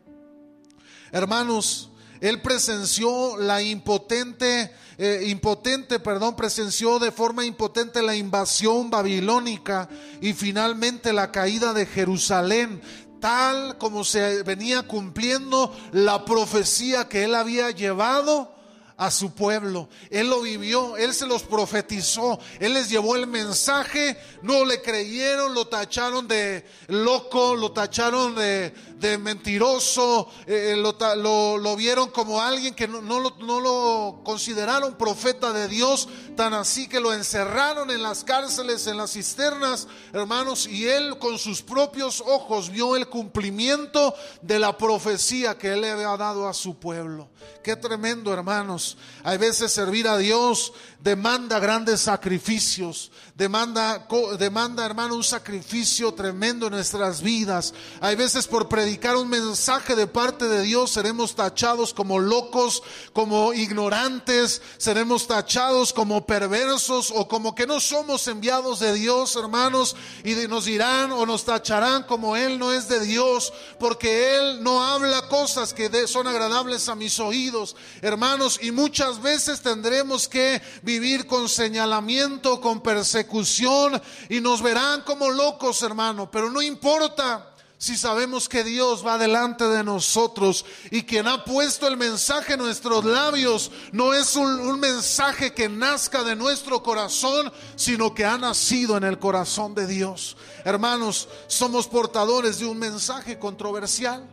Hermanos, 1.12 1.89
él 2.20 2.42
presenció 2.42 3.36
la 3.38 3.62
impotente, 3.62 4.72
eh, 4.98 5.24
impotente, 5.26 5.98
perdón, 5.98 6.36
presenció 6.36 6.98
de 6.98 7.12
forma 7.12 7.44
impotente 7.44 8.02
la 8.02 8.14
invasión 8.14 8.90
babilónica 8.90 9.88
y 10.20 10.34
finalmente 10.34 11.12
la 11.12 11.32
caída 11.32 11.72
de 11.72 11.86
Jerusalén, 11.86 12.82
tal 13.20 13.78
como 13.78 14.04
se 14.04 14.42
venía 14.42 14.82
cumpliendo 14.82 15.74
la 15.92 16.24
profecía 16.24 17.08
que 17.08 17.24
él 17.24 17.34
había 17.34 17.70
llevado 17.70 18.59
a 19.00 19.10
su 19.10 19.32
pueblo. 19.32 19.88
Él 20.10 20.28
lo 20.28 20.42
vivió, 20.42 20.98
él 20.98 21.14
se 21.14 21.26
los 21.26 21.42
profetizó, 21.42 22.38
él 22.58 22.74
les 22.74 22.90
llevó 22.90 23.16
el 23.16 23.26
mensaje, 23.26 24.14
no 24.42 24.66
le 24.66 24.82
creyeron, 24.82 25.54
lo 25.54 25.66
tacharon 25.68 26.28
de 26.28 26.66
loco, 26.88 27.56
lo 27.56 27.72
tacharon 27.72 28.34
de, 28.34 28.74
de 28.98 29.16
mentiroso, 29.16 30.28
eh, 30.46 30.74
eh, 30.74 30.76
lo, 30.76 31.56
lo, 31.56 31.76
vieron 31.76 32.10
como 32.10 32.42
alguien 32.42 32.74
que 32.74 32.86
no, 32.86 33.00
no, 33.00 33.20
lo, 33.20 33.30
no 33.40 33.58
lo 33.58 34.20
consideraron 34.22 34.98
profeta 34.98 35.54
de 35.54 35.66
Dios, 35.66 36.06
tan 36.36 36.52
así 36.52 36.86
que 36.86 37.00
lo 37.00 37.14
encerraron 37.14 37.90
en 37.90 38.02
las 38.02 38.22
cárceles, 38.22 38.86
en 38.86 38.98
las 38.98 39.12
cisternas, 39.12 39.88
hermanos, 40.12 40.66
y 40.66 40.86
él 40.86 41.18
con 41.18 41.38
sus 41.38 41.62
propios 41.62 42.20
ojos 42.20 42.68
vio 42.68 42.96
el 42.96 43.08
cumplimiento 43.08 44.14
de 44.42 44.58
la 44.58 44.76
profecía 44.76 45.56
que 45.56 45.72
él 45.72 45.80
le 45.80 45.90
había 45.90 46.14
dado 46.18 46.46
a 46.46 46.52
su 46.52 46.78
pueblo. 46.78 47.30
Qué 47.62 47.76
tremendo, 47.76 48.30
hermanos. 48.34 48.89
Hay 49.24 49.38
veces 49.38 49.72
servir 49.72 50.08
a 50.08 50.18
Dios 50.18 50.72
demanda 51.02 51.58
grandes 51.58 52.02
sacrificios, 52.02 53.10
demanda, 53.34 54.06
demanda, 54.38 54.84
hermano, 54.84 55.14
un 55.14 55.24
sacrificio 55.24 56.12
tremendo 56.12 56.66
en 56.66 56.74
nuestras 56.74 57.22
vidas. 57.22 57.72
Hay 58.00 58.16
veces 58.16 58.46
por 58.46 58.68
predicar 58.68 59.16
un 59.16 59.28
mensaje 59.28 59.96
de 59.96 60.06
parte 60.06 60.46
de 60.46 60.62
Dios 60.62 60.90
seremos 60.90 61.34
tachados 61.34 61.94
como 61.94 62.18
locos, 62.18 62.82
como 63.14 63.54
ignorantes, 63.54 64.60
seremos 64.76 65.26
tachados 65.26 65.92
como 65.92 66.26
perversos 66.26 67.10
o 67.14 67.26
como 67.26 67.54
que 67.54 67.66
no 67.66 67.80
somos 67.80 68.28
enviados 68.28 68.80
de 68.80 68.92
Dios, 68.92 69.36
hermanos, 69.36 69.96
y 70.22 70.34
nos 70.48 70.66
dirán 70.66 71.12
o 71.12 71.24
nos 71.24 71.44
tacharán 71.44 72.02
como 72.02 72.36
Él 72.36 72.58
no 72.58 72.72
es 72.72 72.88
de 72.88 73.00
Dios, 73.00 73.52
porque 73.78 74.36
Él 74.36 74.62
no 74.62 74.82
habla 74.82 75.28
cosas 75.28 75.72
que 75.72 76.06
son 76.06 76.26
agradables 76.26 76.88
a 76.88 76.94
mis 76.94 77.18
oídos, 77.18 77.74
hermanos, 78.02 78.58
y 78.62 78.70
muchas 78.70 79.22
veces 79.22 79.62
tendremos 79.62 80.28
que 80.28 80.60
vivir 80.90 81.26
con 81.26 81.48
señalamiento, 81.48 82.60
con 82.60 82.80
persecución 82.80 84.00
y 84.28 84.40
nos 84.40 84.60
verán 84.60 85.02
como 85.02 85.30
locos, 85.30 85.82
hermano, 85.82 86.28
pero 86.30 86.50
no 86.50 86.60
importa. 86.60 87.46
Si 87.78 87.96
sabemos 87.96 88.46
que 88.46 88.62
Dios 88.62 89.06
va 89.06 89.16
delante 89.16 89.64
de 89.64 89.82
nosotros 89.82 90.66
y 90.90 91.04
quien 91.04 91.26
ha 91.26 91.44
puesto 91.44 91.86
el 91.86 91.96
mensaje 91.96 92.52
en 92.52 92.58
nuestros 92.58 93.06
labios 93.06 93.70
no 93.92 94.12
es 94.12 94.36
un, 94.36 94.60
un 94.60 94.78
mensaje 94.78 95.54
que 95.54 95.66
nazca 95.68 96.22
de 96.22 96.36
nuestro 96.36 96.82
corazón, 96.82 97.50
sino 97.76 98.12
que 98.12 98.26
ha 98.26 98.36
nacido 98.36 98.98
en 98.98 99.04
el 99.04 99.18
corazón 99.18 99.74
de 99.74 99.86
Dios. 99.86 100.36
Hermanos, 100.64 101.28
somos 101.46 101.86
portadores 101.86 102.58
de 102.58 102.66
un 102.66 102.78
mensaje 102.78 103.38
controversial. 103.38 104.28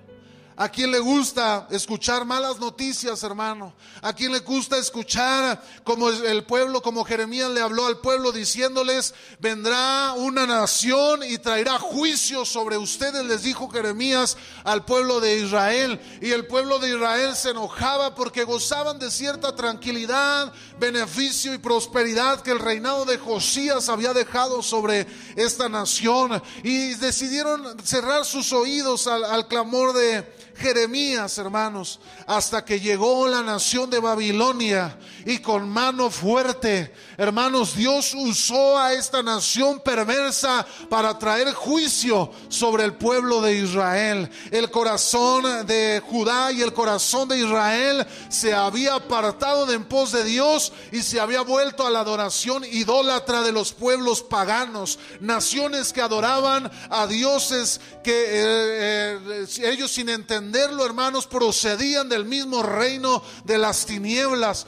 ¿A 0.59 0.69
quién 0.69 0.89
le 0.89 0.97
gusta 0.97 1.67
escuchar 1.69 2.25
malas 2.25 2.59
noticias, 2.59 3.21
hermano? 3.21 3.75
¿A 4.01 4.11
quién 4.11 4.31
le 4.31 4.39
gusta 4.39 4.75
escuchar 4.79 5.63
como 5.83 6.09
el 6.09 6.45
pueblo, 6.45 6.81
como 6.81 7.05
Jeremías 7.05 7.51
le 7.51 7.61
habló 7.61 7.85
al 7.85 7.99
pueblo 7.99 8.31
diciéndoles, 8.31 9.13
vendrá 9.39 10.13
una 10.13 10.47
nación 10.47 11.21
y 11.21 11.37
traerá 11.37 11.77
juicio 11.77 12.43
sobre 12.43 12.75
ustedes, 12.75 13.23
les 13.25 13.43
dijo 13.43 13.69
Jeremías 13.69 14.35
al 14.63 14.83
pueblo 14.83 15.19
de 15.19 15.37
Israel. 15.41 16.01
Y 16.23 16.31
el 16.31 16.47
pueblo 16.47 16.79
de 16.79 16.89
Israel 16.89 17.35
se 17.35 17.51
enojaba 17.51 18.15
porque 18.15 18.43
gozaban 18.43 18.97
de 18.97 19.11
cierta 19.11 19.55
tranquilidad, 19.55 20.51
beneficio 20.79 21.53
y 21.53 21.59
prosperidad 21.59 22.41
que 22.41 22.49
el 22.49 22.57
reinado 22.57 23.05
de 23.05 23.19
Josías 23.19 23.89
había 23.89 24.11
dejado 24.11 24.63
sobre 24.63 25.05
esta 25.35 25.69
nación. 25.69 26.41
Y 26.63 26.95
decidieron 26.95 27.77
cerrar 27.83 28.25
sus 28.25 28.51
oídos 28.53 29.05
al, 29.05 29.23
al 29.23 29.47
clamor 29.47 29.93
de 29.93 30.46
Jeremías, 30.57 31.37
hermanos, 31.37 31.99
hasta 32.25 32.65
que 32.65 32.79
llegó 32.79 33.27
la 33.27 33.43
nación 33.43 33.89
de 33.89 33.99
Babilonia 33.99 34.97
y 35.25 35.39
con 35.39 35.69
mano 35.69 36.09
fuerte, 36.09 36.93
hermanos, 37.17 37.75
Dios 37.75 38.13
usó 38.15 38.77
a 38.77 38.93
esta 38.93 39.23
nación 39.23 39.79
perversa 39.79 40.65
para 40.89 41.17
traer 41.17 41.53
juicio 41.53 42.31
sobre 42.49 42.83
el 42.83 42.93
pueblo 42.93 43.41
de 43.41 43.55
Israel. 43.57 44.29
El 44.51 44.69
corazón 44.71 45.65
de 45.65 46.01
Judá 46.05 46.51
y 46.51 46.61
el 46.61 46.73
corazón 46.73 47.27
de 47.27 47.39
Israel 47.39 48.05
se 48.29 48.53
había 48.53 48.95
apartado 48.95 49.65
de 49.65 49.77
en 49.77 49.85
pos 49.85 50.11
de 50.11 50.23
Dios 50.23 50.73
y 50.91 51.03
se 51.03 51.19
había 51.19 51.41
vuelto 51.41 51.85
a 51.85 51.91
la 51.91 51.99
adoración 51.99 52.65
idólatra 52.65 53.41
de 53.43 53.51
los 53.51 53.73
pueblos 53.73 54.23
paganos, 54.23 54.97
naciones 55.19 55.93
que 55.93 56.01
adoraban 56.01 56.71
a 56.89 57.05
dioses 57.05 57.79
que 58.03 58.25
eh, 58.27 59.19
eh, 59.25 59.45
ellos 59.63 59.91
sin 59.91 60.09
entender 60.09 60.71
hermanos, 60.85 61.27
procedían 61.27 62.09
del 62.09 62.25
mismo 62.25 62.63
reino 62.63 63.21
de 63.43 63.57
las 63.57 63.85
tinieblas, 63.85 64.65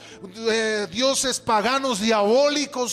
dioses 0.90 1.40
paganos, 1.40 2.00
diabólicos, 2.00 2.39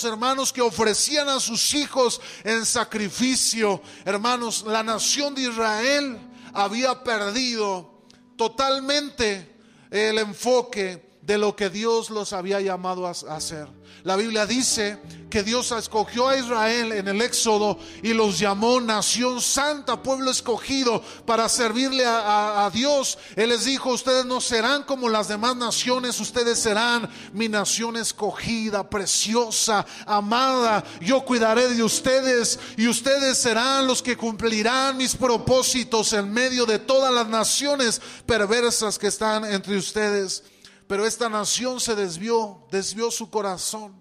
hermanos, 0.04 0.52
que 0.52 0.62
ofrecían 0.62 1.30
a 1.30 1.40
sus 1.40 1.74
hijos 1.74 2.22
en 2.44 2.66
sacrificio. 2.66 3.82
Hermanos, 4.06 4.64
la 4.68 4.84
nación 4.84 5.34
de 5.36 5.44
Israel 5.44 6.20
había 6.54 7.04
perdido 7.04 8.04
totalmente 8.36 9.56
el 9.90 10.18
enfoque 10.18 11.07
de 11.28 11.38
lo 11.38 11.58
que 11.58 11.70
Dios 11.70 12.10
los 12.10 12.32
había 12.32 12.62
llamado 12.62 13.06
a 13.06 13.12
hacer. 13.12 13.68
La 14.04 14.16
Biblia 14.16 14.46
dice 14.46 14.98
que 15.30 15.44
Dios 15.44 15.74
escogió 15.74 16.30
a 16.30 16.38
Israel 16.38 16.94
en 16.94 17.10
el 17.10 17.22
Éxodo 17.22 17.78
y 18.02 18.14
los 18.14 18.40
llamó 18.40 18.80
nación 18.80 19.42
santa, 19.42 20.02
pueblo 20.02 20.32
escogido 20.32 21.04
para 21.26 21.50
servirle 21.50 22.06
a, 22.08 22.72
Dios. 22.74 23.18
Él 23.36 23.50
les 23.50 23.66
dijo, 23.66 23.90
ustedes 23.90 24.26
no 24.26 24.40
serán 24.40 24.84
como 24.84 25.10
las 25.10 25.28
demás 25.28 25.58
naciones, 25.58 26.18
ustedes 26.22 26.60
serán 26.60 27.10
mi 27.34 27.50
nación 27.50 27.98
escogida, 27.98 28.90
preciosa, 28.90 29.86
amada. 30.06 30.86
Yo 31.02 31.26
cuidaré 31.26 31.68
de 31.68 31.84
ustedes 31.84 32.58
y 32.78 32.88
ustedes 32.88 33.38
serán 33.38 33.86
los 33.86 34.02
que 34.02 34.16
cumplirán 34.16 34.96
mis 34.96 35.14
propósitos 35.14 36.14
en 36.14 36.32
medio 36.32 36.66
de 36.66 36.80
todas 36.80 37.14
las 37.14 37.28
naciones 37.28 38.02
perversas 38.26 38.98
que 38.98 39.08
están 39.08 39.44
entre 39.44 39.76
ustedes. 39.76 40.44
Pero 40.88 41.06
esta 41.06 41.30
nación 41.30 41.80
se 41.80 41.96
desvió, 41.96 42.66
desvió 42.72 43.12
su 43.12 43.30
corazón 43.30 43.94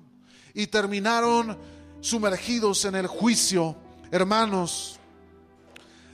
y 0.54 0.68
terminaron 0.68 1.58
sumergidos 2.00 2.84
en 2.84 2.94
el 2.94 3.08
juicio. 3.08 3.76
Hermanos, 4.12 5.00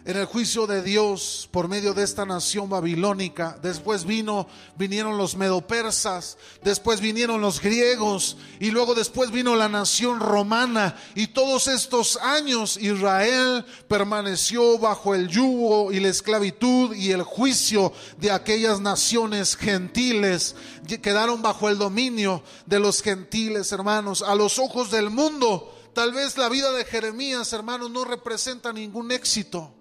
en 0.05 0.17
el 0.17 0.27
juicio 0.27 0.67
de 0.67 0.83
Dios 0.83 1.49
por 1.53 1.69
medio 1.69 1.95
de 1.95 2.03
esta 2.03 2.27
nación 2.27 2.69
babilónica. 2.69 3.57
Después 3.63 4.05
vino, 4.05 4.49
vinieron 4.77 5.17
los 5.17 5.37
medopersas, 5.37 6.39
después 6.65 7.01
vinieron 7.01 7.41
los 7.41 7.61
griegos 7.61 8.37
y 8.59 8.71
luego 8.73 8.95
después 8.95 9.31
vino 9.31 9.55
la 9.55 9.69
nación 9.69 10.19
romana. 10.19 10.97
Y 11.15 11.29
todos 11.29 11.69
estos 11.69 12.17
años 12.17 12.77
Israel 12.77 13.65
permaneció 13.87 14.77
bajo 14.79 15.15
el 15.15 15.29
yugo 15.29 15.93
y 15.93 16.01
la 16.01 16.09
esclavitud 16.09 16.95
y 16.95 17.13
el 17.13 17.23
juicio 17.23 17.93
de 18.19 18.33
aquellas 18.33 18.81
naciones 18.81 19.57
gentiles. 19.57 20.57
Quedaron 21.01 21.43
bajo 21.43 21.69
el 21.69 21.79
dominio 21.79 22.43
de 22.67 22.81
los 22.81 23.03
gentiles, 23.03 23.71
hermanos, 23.71 24.23
a 24.23 24.35
los 24.35 24.59
ojos 24.59 24.91
del 24.91 25.11
mundo. 25.11 25.79
Tal 25.95 26.13
vez 26.13 26.39
la 26.39 26.49
vida 26.49 26.73
de 26.73 26.85
Jeremías, 26.85 27.53
hermanos, 27.53 27.91
no 27.91 28.05
representa 28.05 28.73
ningún 28.73 29.13
éxito 29.13 29.73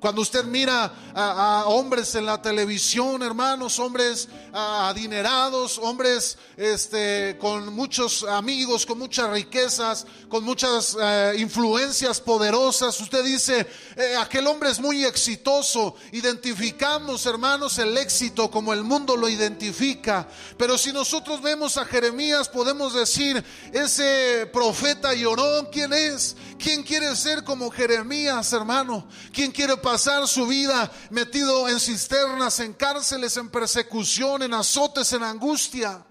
Cuando 0.00 0.20
usted 0.20 0.44
mira 0.44 0.92
a, 1.14 1.64
hombres 1.66 2.14
en 2.14 2.26
la 2.26 2.40
televisión, 2.40 3.22
hermanos, 3.22 3.78
hombres 3.78 4.28
adinerados, 4.52 5.78
hombres 5.78 6.38
este, 6.56 7.36
con 7.40 7.74
muchos 7.74 8.22
amigos, 8.22 8.86
con 8.86 8.98
muchas 8.98 9.30
riquezas, 9.30 10.06
con 10.28 10.44
muchas 10.44 10.96
eh, 11.00 11.34
influencias 11.38 12.20
poderosas, 12.20 12.98
usted 13.00 13.24
dice, 13.24 13.66
eh, 13.96 14.14
aquel 14.16 14.46
hombre 14.46 14.70
es 14.70 14.78
muy 14.78 15.04
exitoso. 15.04 15.96
Identificamos, 16.12 17.26
hermanos, 17.26 17.78
el 17.78 17.96
éxito 17.98 18.50
como 18.50 18.72
el 18.72 18.84
mundo 18.84 19.16
lo 19.16 19.28
identifica. 19.28 20.28
Pero 20.56 20.78
si 20.78 20.92
nosotros 20.92 21.42
vemos 21.42 21.78
a 21.78 21.84
Jeremías, 21.84 22.48
podemos 22.48 22.94
decir, 22.94 23.42
ese 23.72 24.48
profeta 24.52 25.14
llorón, 25.14 25.68
¿quién 25.72 25.92
es? 25.92 26.36
¿Quién 26.58 26.82
quiere 26.84 27.14
ser 27.16 27.44
como 27.44 27.70
Jeremías, 27.70 28.52
hermano? 28.52 29.08
¿Quién 29.32 29.50
quiere 29.50 29.76
pasar 29.76 29.95
su 29.98 30.46
vida 30.46 30.90
metido 31.10 31.68
en 31.68 31.80
cisternas, 31.80 32.60
en 32.60 32.74
cárceles, 32.74 33.36
en 33.36 33.48
persecución, 33.48 34.42
en 34.42 34.54
azotes, 34.54 35.12
en 35.12 35.22
angustia. 35.22 36.04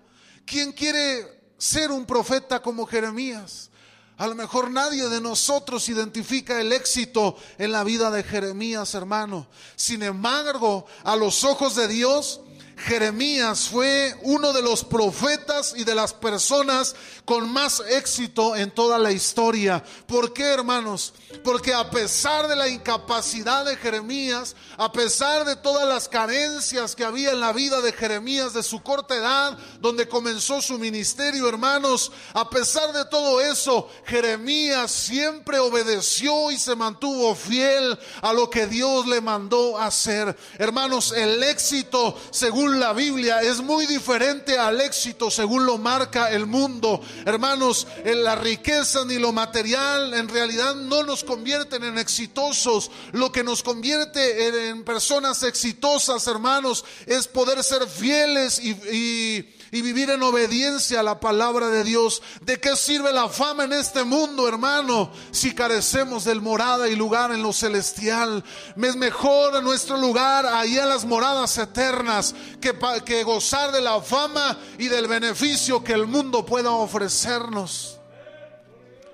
¿Quién 0.46 0.72
quiere 0.72 1.52
ser 1.58 1.92
un 1.92 2.06
profeta 2.06 2.62
como 2.62 2.86
Jeremías? 2.86 3.70
A 4.18 4.28
lo 4.28 4.36
mejor 4.36 4.72
nadie 4.72 5.10
de 5.10 5.20
nosotros 5.20 5.90
identifica 5.90 6.60
el 6.62 6.72
éxito 6.72 7.36
en 7.58 7.72
la 7.72 7.84
vida 7.84 8.10
de 8.12 8.24
Jeremías, 8.24 8.94
hermano. 8.94 9.48
Sin 9.76 10.04
embargo, 10.04 10.86
a 11.04 11.16
los 11.16 11.44
ojos 11.44 11.76
de 11.76 11.88
Dios, 11.88 12.40
Jeremías 12.78 13.70
fue 13.70 14.16
uno 14.24 14.52
de 14.52 14.62
los 14.62 14.84
profetas 14.84 15.74
y 15.78 15.86
de 15.86 15.96
las 15.96 16.14
personas 16.14 16.96
con 17.24 17.50
más 17.50 17.82
éxito 17.90 18.56
en 18.56 18.70
toda 18.72 19.00
la 19.00 19.12
historia. 19.12 19.84
¿Por 20.06 20.34
qué, 20.34 20.44
hermanos? 20.44 21.14
Porque 21.44 21.74
a 21.74 21.90
pesar 21.90 22.48
de 22.48 22.56
la 22.56 22.68
incapacidad 22.68 23.66
de 23.66 23.78
Jeremías, 23.78 24.56
a 24.78 24.92
pesar 24.92 25.46
de 25.46 25.56
todas 25.56 25.88
las 25.88 26.10
carencias 26.10 26.96
que 26.96 27.06
había 27.06 27.32
en 27.32 27.40
la 27.40 27.54
vida 27.54 27.82
de 27.82 27.94
Jeremías 27.94 28.54
de 28.54 28.64
su 28.64 28.82
corta 28.84 29.16
edad, 29.16 29.58
donde 29.80 30.08
comenzó 30.08 30.62
su 30.62 30.78
ministerio, 30.78 31.48
hermanos, 31.48 32.12
a 32.34 32.50
pesar 32.50 32.92
de 32.92 33.06
todo 33.06 33.40
eso, 33.42 33.90
Jeremías 34.06 34.92
siempre 34.92 35.60
obedeció 35.60 36.52
y 36.52 36.58
se 36.58 36.76
mantuvo 36.76 37.36
fiel 37.36 37.98
a 38.22 38.34
lo 38.34 38.50
que 38.50 38.68
Dios 38.68 39.08
le 39.08 39.22
mandó 39.22 39.80
hacer. 39.80 40.36
Hermanos, 40.58 41.14
el 41.14 41.42
éxito, 41.42 42.18
según 42.32 42.65
la 42.74 42.94
Biblia, 42.94 43.42
es 43.42 43.62
muy 43.62 43.86
diferente 43.86 44.58
al 44.58 44.82
éxito 44.82 45.32
según 45.32 45.66
lo 45.66 45.78
marca 45.78 46.32
el 46.32 46.46
mundo. 46.46 47.02
Hermanos, 47.26 47.88
en 48.04 48.24
la 48.24 48.36
riqueza 48.36 49.06
ni 49.06 49.18
lo 49.18 49.32
material 49.32 50.14
en 50.14 50.28
realidad 50.28 50.76
no 50.76 51.04
nos 51.04 51.24
convierten 51.24 51.84
en 51.84 51.98
exitosos. 51.98 52.92
Lo 53.12 53.32
que 53.32 53.44
nos 53.44 53.64
convierte 53.64 54.70
en, 54.70 54.84
personas 54.84 55.44
exitosas, 55.44 56.28
hermanos, 56.28 56.86
es 57.06 57.28
poder 57.28 57.64
ser 57.64 57.88
fieles 57.88 58.60
y 58.60 58.76
y 58.92 59.46
vivir 59.82 60.10
en 60.10 60.24
obediencia 60.24 61.00
a 61.00 61.04
la 61.04 61.20
palabra 61.20 61.68
de 61.68 61.84
Dios. 61.84 62.22
¿De 62.42 62.60
qué 62.60 62.76
sirve 62.76 63.12
la 63.12 63.28
fama 63.28 63.66
en 63.66 63.74
este 63.74 64.04
mundo, 64.04 64.48
hermano, 64.48 65.12
si 65.32 65.54
carecemos 65.54 66.24
del 66.24 66.42
morada 66.42 66.88
y 66.88 66.96
lugar 66.96 67.32
en 67.32 67.44
lo 67.44 67.52
celestial? 67.52 68.44
Es 68.82 68.96
mejor 68.96 69.62
nuestro 69.64 69.98
lugar 69.98 70.46
ahí 70.46 70.78
en 70.78 70.88
las 70.88 71.04
moradas 71.04 71.58
eternas 71.58 72.34
que, 72.62 72.74
que 73.04 73.24
gozar 73.24 73.72
de 73.72 73.82
la 73.82 74.00
fama 74.02 74.58
y 74.78 74.88
del 74.88 75.08
beneficio 75.08 75.84
que 75.84 75.94
el 75.94 76.08
mundo 76.08 76.46
pueda 76.46 76.72
ofrecernos. 76.72 78.00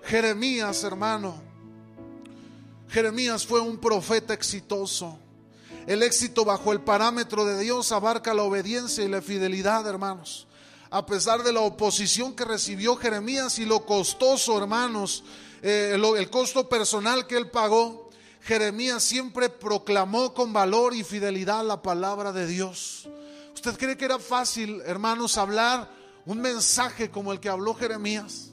Jeremías, 0.04 0.84
hermano. 0.84 1.42
Jeremías 2.90 3.48
fue 3.48 3.62
un 3.62 3.78
profeta 3.78 4.34
exitoso. 4.34 5.18
El 5.88 6.04
éxito 6.04 6.46
bajo 6.46 6.72
el 6.72 6.82
parámetro 6.82 7.46
de 7.46 7.60
Dios 7.60 7.92
abarca 7.92 8.34
la 8.34 8.44
obediencia 8.44 9.04
y 9.04 9.08
la 9.08 9.22
fidelidad, 9.22 9.88
hermanos 9.88 10.48
a 10.92 11.06
pesar 11.06 11.42
de 11.42 11.54
la 11.54 11.62
oposición 11.62 12.36
que 12.36 12.44
recibió 12.44 12.98
Jeremías 12.98 13.58
y 13.60 13.66
lo 13.66 13.86
costoso, 13.86 14.58
hermanos, 14.58 15.24
eh, 15.62 15.96
el 15.96 16.30
costo 16.30 16.68
personal 16.68 17.26
que 17.26 17.38
él 17.38 17.50
pagó, 17.50 18.10
Jeremías 18.42 19.02
siempre 19.02 19.48
proclamó 19.48 20.34
con 20.34 20.52
valor 20.52 20.94
y 20.94 21.06
fidelidad 21.06 21.66
la 21.66 21.82
palabra 21.82 22.34
de 22.34 22.46
Dios. 22.46 23.08
¿Usted 23.54 23.78
cree 23.78 23.96
que 23.96 24.04
era 24.04 24.20
fácil, 24.20 24.82
hermanos, 24.86 25.38
hablar 25.38 25.90
un 26.26 26.42
mensaje 26.42 27.10
como 27.10 27.32
el 27.32 27.40
que 27.40 27.48
habló 27.48 27.74
Jeremías? 27.74 28.52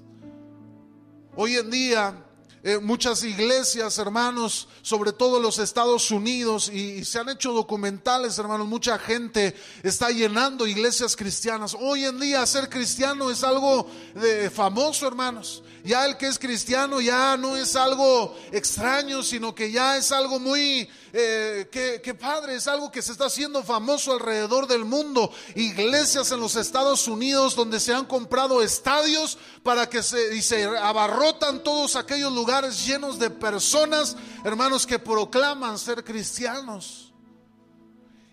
Hoy 1.34 1.56
en 1.56 1.70
día 1.70 2.24
eh, 2.62 2.78
muchas 2.78 3.22
iglesias, 3.22 3.98
hermanos, 3.98 4.68
sobre 4.82 5.12
todo 5.12 5.40
los 5.40 5.58
Estados 5.58 6.10
Unidos, 6.10 6.68
y, 6.68 7.04
se 7.04 7.18
han 7.18 7.28
hecho 7.28 7.52
documentales, 7.52 8.38
hermanos, 8.38 8.66
mucha 8.66 8.98
gente 8.98 9.54
está 9.82 10.10
llenando 10.10 10.66
iglesias 10.66 11.14
cristianas. 11.14 11.76
Hoy 11.78 12.04
en 12.04 12.18
día 12.18 12.44
ser 12.46 12.68
cristiano 12.68 13.30
es 13.30 13.44
algo 13.44 13.88
de 14.14 14.50
famoso, 14.50 15.06
hermanos. 15.06 15.62
Ya 15.84 16.06
el 16.06 16.16
que 16.16 16.26
es 16.26 16.38
cristiano 16.38 17.00
ya 17.00 17.36
no 17.36 17.56
es 17.56 17.76
algo 17.76 18.36
extraño, 18.52 19.22
sino 19.22 19.54
que 19.54 19.70
ya 19.70 19.96
es 19.96 20.12
algo 20.12 20.38
muy, 20.38 20.88
eh, 21.12 21.68
que, 21.70 22.14
padre, 22.14 22.56
es 22.56 22.68
algo 22.68 22.90
que 22.90 23.02
se 23.02 23.12
está 23.12 23.26
haciendo 23.26 23.62
famoso 23.62 24.12
alrededor 24.12 24.66
del 24.66 24.84
mundo. 24.84 25.30
Iglesias 25.54 26.30
en 26.32 26.40
los 26.40 26.56
Estados 26.56 27.08
Unidos 27.08 27.54
donde 27.54 27.80
se 27.80 27.94
han 27.94 28.04
comprado 28.04 28.62
estadios 28.62 29.38
para 29.62 29.88
que 29.88 30.02
se, 30.02 30.36
y 30.36 30.42
se 30.42 30.64
abarrotan 30.64 31.62
todos 31.62 31.96
aquellos 31.96 32.32
lugares 32.32 32.86
llenos 32.86 33.18
de 33.18 33.30
personas, 33.30 34.16
hermanos, 34.44 34.86
que 34.86 34.98
proclaman 34.98 35.78
ser 35.78 36.04
cristianos. 36.04 37.07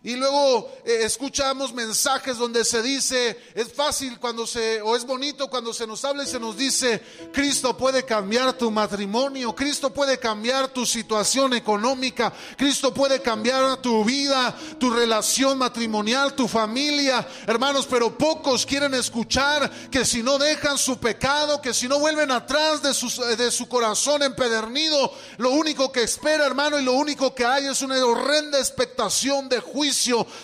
Y 0.06 0.16
luego 0.18 0.72
eh, 0.86 1.00
escuchamos 1.02 1.74
mensajes 1.74 2.38
donde 2.38 2.64
se 2.64 2.84
dice, 2.84 3.40
es 3.56 3.74
fácil 3.74 4.20
cuando 4.20 4.46
se, 4.46 4.80
o 4.84 4.96
es 4.96 5.04
bonito 5.04 5.50
cuando 5.50 5.74
se 5.74 5.88
nos 5.88 6.06
habla 6.06 6.24
y 6.24 6.28
se 6.28 6.40
nos 6.40 6.56
dice, 6.56 7.02
Cristo 7.34 7.76
puede 7.76 8.06
cambiar 8.06 8.54
tu 8.54 8.70
matrimonio, 8.70 9.56
Cristo 9.56 9.92
puede 9.92 10.20
cambiar 10.20 10.68
tu 10.68 10.86
situación 10.86 11.56
económica, 11.56 12.32
Cristo 12.56 12.94
puede 12.94 13.20
cambiar 13.20 13.78
tu 13.78 14.06
vida, 14.06 14.56
tu 14.78 14.92
relación 14.92 15.58
matrimonial, 15.58 16.36
tu 16.36 16.48
familia, 16.48 17.28
hermanos, 17.48 17.88
pero 17.90 18.16
pocos 18.16 18.64
quieren 18.64 18.94
escuchar 18.94 19.72
que 19.90 20.06
si 20.06 20.22
no 20.22 20.38
dejan 20.38 20.78
su 20.78 21.00
pecado, 21.00 21.64
que 21.64 21.74
si 21.74 21.88
no 21.88 21.98
vuelven 21.98 22.30
atrás 22.30 22.84
de, 22.84 23.36
de 23.38 23.50
su 23.50 23.68
corazón 23.68 24.22
empedernido, 24.22 25.12
lo 25.38 25.50
único 25.50 25.92
que 25.92 26.04
espera, 26.04 26.46
hermano, 26.46 26.80
y 26.80 26.84
lo 26.84 26.94
único 26.94 27.34
que 27.34 27.44
hay 27.44 27.66
es 27.66 27.82
una 27.82 27.96
horrenda 28.06 28.60
expectación 28.60 29.50
de 29.50 29.60
juicio 29.62 29.95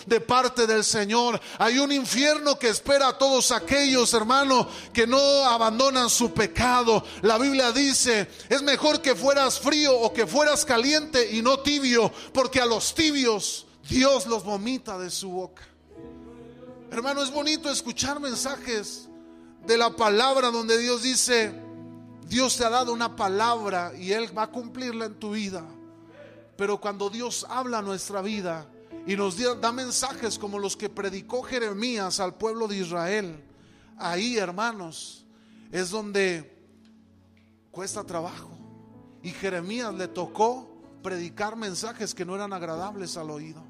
de 0.06 0.20
parte 0.20 0.66
del 0.66 0.84
Señor. 0.84 1.40
Hay 1.58 1.78
un 1.78 1.92
infierno 1.92 2.58
que 2.58 2.68
espera 2.68 3.08
a 3.08 3.18
todos 3.18 3.50
aquellos, 3.50 4.12
hermanos, 4.14 4.66
que 4.92 5.06
no 5.06 5.18
abandonan 5.44 6.08
su 6.08 6.32
pecado. 6.32 7.04
La 7.22 7.38
Biblia 7.38 7.72
dice, 7.72 8.28
es 8.48 8.62
mejor 8.62 9.00
que 9.00 9.14
fueras 9.14 9.58
frío 9.58 9.98
o 9.98 10.12
que 10.12 10.26
fueras 10.26 10.64
caliente 10.64 11.30
y 11.32 11.42
no 11.42 11.60
tibio, 11.60 12.10
porque 12.32 12.60
a 12.60 12.66
los 12.66 12.94
tibios 12.94 13.66
Dios 13.88 14.26
los 14.26 14.44
vomita 14.44 14.98
de 14.98 15.10
su 15.10 15.30
boca. 15.30 15.62
Hermano, 16.90 17.22
es 17.22 17.30
bonito 17.30 17.70
escuchar 17.70 18.20
mensajes 18.20 19.08
de 19.66 19.78
la 19.78 19.90
palabra 19.90 20.50
donde 20.50 20.78
Dios 20.78 21.02
dice, 21.02 21.52
Dios 22.26 22.56
te 22.56 22.64
ha 22.64 22.70
dado 22.70 22.92
una 22.92 23.16
palabra 23.16 23.92
y 23.96 24.12
Él 24.12 24.36
va 24.36 24.44
a 24.44 24.50
cumplirla 24.50 25.06
en 25.06 25.14
tu 25.14 25.32
vida. 25.32 25.64
Pero 26.56 26.80
cuando 26.80 27.10
Dios 27.10 27.46
habla 27.48 27.82
nuestra 27.82 28.22
vida, 28.22 28.66
y 29.06 29.16
nos 29.16 29.36
da 29.60 29.72
mensajes 29.72 30.38
como 30.38 30.58
los 30.58 30.76
que 30.76 30.88
predicó 30.88 31.42
Jeremías 31.42 32.20
al 32.20 32.34
pueblo 32.36 32.68
de 32.68 32.76
Israel. 32.76 33.42
Ahí, 33.96 34.38
hermanos, 34.38 35.26
es 35.72 35.90
donde 35.90 36.56
cuesta 37.70 38.04
trabajo. 38.04 38.50
Y 39.22 39.30
Jeremías 39.30 39.92
le 39.94 40.08
tocó 40.08 40.68
predicar 41.02 41.56
mensajes 41.56 42.14
que 42.14 42.24
no 42.24 42.36
eran 42.36 42.52
agradables 42.52 43.16
al 43.16 43.30
oído. 43.30 43.62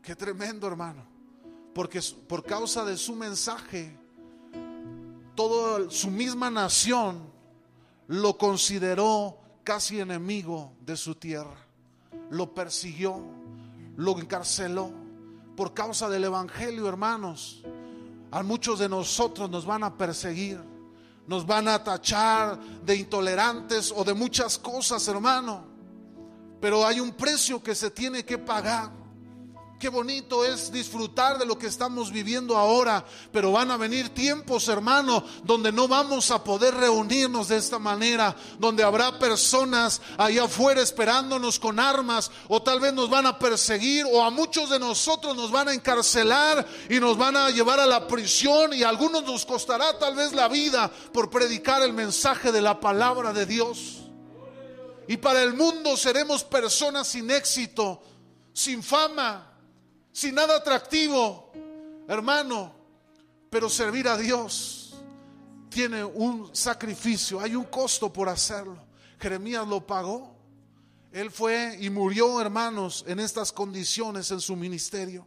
Qué 0.00 0.14
tremendo, 0.14 0.68
hermano. 0.68 1.04
Porque 1.74 2.00
por 2.28 2.44
causa 2.44 2.84
de 2.84 2.96
su 2.96 3.16
mensaje, 3.16 3.96
toda 5.34 5.90
su 5.90 6.08
misma 6.08 6.50
nación 6.50 7.32
lo 8.06 8.38
consideró 8.38 9.38
casi 9.64 9.98
enemigo 9.98 10.72
de 10.82 10.96
su 10.96 11.16
tierra 11.16 11.63
lo 12.30 12.52
persiguió, 12.52 13.20
lo 13.96 14.18
encarceló 14.18 14.90
por 15.56 15.72
causa 15.72 16.08
del 16.08 16.24
Evangelio, 16.24 16.88
hermanos. 16.88 17.62
A 18.30 18.42
muchos 18.42 18.78
de 18.80 18.88
nosotros 18.88 19.48
nos 19.48 19.64
van 19.64 19.84
a 19.84 19.96
perseguir, 19.96 20.60
nos 21.26 21.46
van 21.46 21.68
a 21.68 21.82
tachar 21.82 22.58
de 22.84 22.96
intolerantes 22.96 23.92
o 23.94 24.02
de 24.04 24.14
muchas 24.14 24.58
cosas, 24.58 25.06
hermano. 25.06 25.64
Pero 26.60 26.84
hay 26.86 26.98
un 26.98 27.12
precio 27.12 27.62
que 27.62 27.74
se 27.74 27.90
tiene 27.90 28.24
que 28.24 28.38
pagar. 28.38 28.90
Qué 29.78 29.88
bonito 29.88 30.44
es 30.44 30.70
disfrutar 30.70 31.36
de 31.36 31.44
lo 31.44 31.58
que 31.58 31.66
estamos 31.66 32.12
viviendo 32.12 32.56
ahora, 32.56 33.04
pero 33.32 33.50
van 33.50 33.70
a 33.72 33.76
venir 33.76 34.10
tiempos, 34.10 34.68
hermano, 34.68 35.24
donde 35.42 35.72
no 35.72 35.88
vamos 35.88 36.30
a 36.30 36.42
poder 36.42 36.74
reunirnos 36.74 37.48
de 37.48 37.56
esta 37.56 37.78
manera, 37.78 38.34
donde 38.58 38.84
habrá 38.84 39.18
personas 39.18 40.00
allá 40.16 40.44
afuera 40.44 40.80
esperándonos 40.80 41.58
con 41.58 41.80
armas, 41.80 42.30
o 42.48 42.62
tal 42.62 42.78
vez 42.78 42.94
nos 42.94 43.10
van 43.10 43.26
a 43.26 43.38
perseguir, 43.38 44.06
o 44.10 44.22
a 44.22 44.30
muchos 44.30 44.70
de 44.70 44.78
nosotros 44.78 45.36
nos 45.36 45.50
van 45.50 45.68
a 45.68 45.74
encarcelar 45.74 46.66
y 46.88 47.00
nos 47.00 47.18
van 47.18 47.36
a 47.36 47.50
llevar 47.50 47.80
a 47.80 47.86
la 47.86 48.06
prisión, 48.06 48.72
y 48.72 48.84
a 48.84 48.88
algunos 48.88 49.24
nos 49.24 49.44
costará 49.44 49.98
tal 49.98 50.14
vez 50.14 50.32
la 50.32 50.46
vida 50.46 50.90
por 51.12 51.30
predicar 51.30 51.82
el 51.82 51.92
mensaje 51.92 52.52
de 52.52 52.62
la 52.62 52.78
palabra 52.78 53.32
de 53.32 53.44
Dios. 53.44 54.04
Y 55.08 55.16
para 55.16 55.42
el 55.42 55.52
mundo 55.52 55.96
seremos 55.96 56.44
personas 56.44 57.08
sin 57.08 57.30
éxito, 57.30 58.00
sin 58.54 58.82
fama 58.82 59.50
sin 60.14 60.36
nada 60.36 60.56
atractivo, 60.56 61.50
hermano, 62.06 62.72
pero 63.50 63.68
servir 63.68 64.06
a 64.06 64.16
Dios 64.16 64.94
tiene 65.68 66.04
un 66.04 66.54
sacrificio, 66.54 67.40
hay 67.40 67.56
un 67.56 67.64
costo 67.64 68.12
por 68.12 68.28
hacerlo. 68.28 68.78
Jeremías 69.18 69.66
lo 69.66 69.84
pagó. 69.84 70.32
Él 71.10 71.32
fue 71.32 71.76
y 71.80 71.90
murió, 71.90 72.40
hermanos, 72.40 73.04
en 73.08 73.18
estas 73.18 73.50
condiciones 73.50 74.30
en 74.30 74.40
su 74.40 74.54
ministerio. 74.54 75.26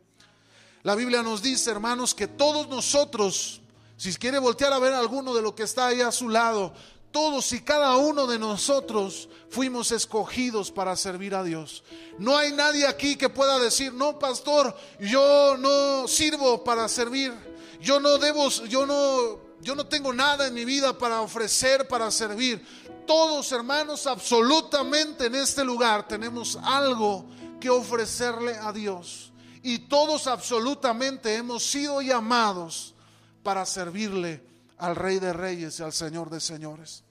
La 0.84 0.96
Biblia 0.96 1.22
nos 1.22 1.42
dice, 1.42 1.70
hermanos, 1.70 2.16
que 2.16 2.28
todos 2.28 2.70
nosotros, 2.70 3.60
si 3.98 4.14
quiere 4.16 4.40
voltear 4.40 4.72
a 4.72 4.80
ver 4.80 4.94
alguno 4.94 5.34
de 5.34 5.42
lo 5.42 5.54
que 5.54 5.64
está 5.64 5.88
ahí 5.88 6.00
a 6.00 6.14
su 6.14 6.30
lado, 6.30 6.74
todos 7.18 7.52
y 7.52 7.62
cada 7.62 7.98
uno 7.98 8.28
de 8.28 8.38
nosotros 8.38 9.28
fuimos 9.50 9.92
escogidos 9.92 10.70
para 10.70 10.96
servir 10.96 11.34
a 11.34 11.44
Dios. 11.44 11.84
No 12.20 12.38
hay 12.38 12.52
nadie 12.52 12.86
aquí 12.86 13.16
que 13.16 13.28
pueda 13.28 13.58
decir, 13.58 13.92
no, 13.92 14.20
pastor, 14.20 14.78
yo 15.00 15.58
no 15.58 16.08
sirvo 16.08 16.64
para 16.64 16.88
servir. 16.88 17.34
Yo 17.82 18.00
no 18.00 18.20
debo, 18.20 18.50
yo 18.50 18.86
no, 18.86 19.40
yo 19.62 19.74
no 19.74 19.88
tengo 19.88 20.14
nada 20.14 20.46
en 20.46 20.54
mi 20.54 20.64
vida 20.64 20.96
para 20.96 21.22
ofrecer, 21.22 21.88
para 21.88 22.12
servir. 22.12 22.64
Todos, 23.08 23.52
hermanos, 23.52 24.06
absolutamente 24.06 25.26
en 25.26 25.34
este 25.34 25.64
lugar 25.64 26.08
tenemos 26.08 26.56
algo 26.62 27.26
que 27.60 27.72
ofrecerle 27.72 28.56
a 28.58 28.72
Dios. 28.72 29.34
Y 29.64 29.80
todos 29.80 30.28
absolutamente 30.28 31.34
hemos 31.34 31.64
sido 31.64 32.00
llamados 32.00 32.94
para 33.42 33.66
servirle 33.66 34.46
al 34.78 34.96
Rey 34.96 35.18
de 35.18 35.34
Reyes 35.34 35.80
y 35.80 35.84
al 35.84 35.94
Señor 35.94 36.30
de 36.30 36.40
Señores. 36.40 37.07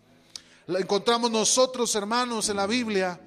Encontramos 0.69 1.31
nosotros, 1.31 1.95
hermanos, 1.95 2.49
en 2.49 2.57
la 2.57 2.67
Biblia 2.67 3.21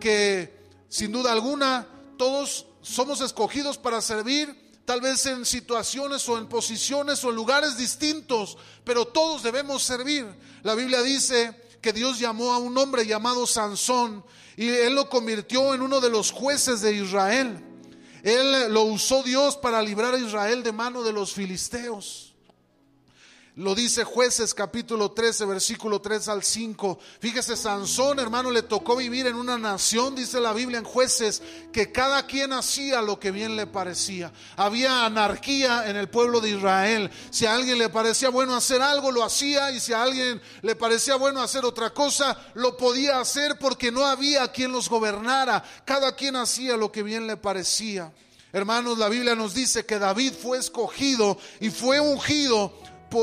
que 0.00 0.54
sin 0.88 1.10
duda 1.10 1.32
alguna 1.32 1.86
todos 2.16 2.66
somos 2.82 3.20
escogidos 3.20 3.78
para 3.78 4.00
servir, 4.00 4.54
tal 4.84 5.00
vez 5.00 5.26
en 5.26 5.44
situaciones 5.44 6.28
o 6.28 6.38
en 6.38 6.46
posiciones 6.46 7.24
o 7.24 7.30
en 7.30 7.36
lugares 7.36 7.76
distintos, 7.76 8.56
pero 8.84 9.06
todos 9.06 9.42
debemos 9.42 9.82
servir. 9.82 10.26
La 10.62 10.74
Biblia 10.74 11.02
dice 11.02 11.60
que 11.80 11.92
Dios 11.92 12.18
llamó 12.18 12.52
a 12.52 12.58
un 12.58 12.76
hombre 12.78 13.06
llamado 13.06 13.46
Sansón 13.46 14.24
y 14.56 14.68
él 14.68 14.94
lo 14.94 15.08
convirtió 15.08 15.74
en 15.74 15.82
uno 15.82 16.00
de 16.00 16.10
los 16.10 16.30
jueces 16.30 16.80
de 16.80 16.94
Israel. 16.94 17.64
Él 18.22 18.72
lo 18.72 18.82
usó 18.82 19.22
Dios 19.22 19.56
para 19.56 19.82
librar 19.82 20.14
a 20.14 20.18
Israel 20.18 20.62
de 20.62 20.72
mano 20.72 21.02
de 21.02 21.12
los 21.12 21.32
filisteos. 21.32 22.33
Lo 23.56 23.76
dice 23.76 24.02
jueces 24.02 24.52
capítulo 24.52 25.12
13, 25.12 25.44
versículo 25.44 26.00
3 26.00 26.26
al 26.26 26.42
5. 26.42 26.98
Fíjese, 27.20 27.56
Sansón, 27.56 28.18
hermano, 28.18 28.50
le 28.50 28.62
tocó 28.62 28.96
vivir 28.96 29.28
en 29.28 29.36
una 29.36 29.56
nación, 29.56 30.16
dice 30.16 30.40
la 30.40 30.52
Biblia 30.52 30.78
en 30.78 30.84
jueces, 30.84 31.40
que 31.72 31.92
cada 31.92 32.26
quien 32.26 32.52
hacía 32.52 33.00
lo 33.00 33.20
que 33.20 33.30
bien 33.30 33.54
le 33.54 33.68
parecía. 33.68 34.32
Había 34.56 35.06
anarquía 35.06 35.88
en 35.88 35.94
el 35.94 36.08
pueblo 36.08 36.40
de 36.40 36.50
Israel. 36.50 37.08
Si 37.30 37.46
a 37.46 37.54
alguien 37.54 37.78
le 37.78 37.90
parecía 37.90 38.28
bueno 38.28 38.56
hacer 38.56 38.82
algo, 38.82 39.12
lo 39.12 39.22
hacía. 39.22 39.70
Y 39.70 39.78
si 39.78 39.92
a 39.92 40.02
alguien 40.02 40.42
le 40.62 40.74
parecía 40.74 41.14
bueno 41.14 41.40
hacer 41.40 41.64
otra 41.64 41.90
cosa, 41.90 42.36
lo 42.54 42.76
podía 42.76 43.20
hacer 43.20 43.56
porque 43.60 43.92
no 43.92 44.04
había 44.04 44.50
quien 44.50 44.72
los 44.72 44.88
gobernara. 44.88 45.62
Cada 45.84 46.16
quien 46.16 46.34
hacía 46.34 46.76
lo 46.76 46.90
que 46.90 47.04
bien 47.04 47.28
le 47.28 47.36
parecía. 47.36 48.12
Hermanos, 48.52 48.98
la 48.98 49.08
Biblia 49.08 49.34
nos 49.34 49.54
dice 49.54 49.84
que 49.84 49.98
David 49.98 50.32
fue 50.32 50.58
escogido 50.58 51.38
y 51.60 51.70
fue 51.70 51.98
ungido 51.98 52.72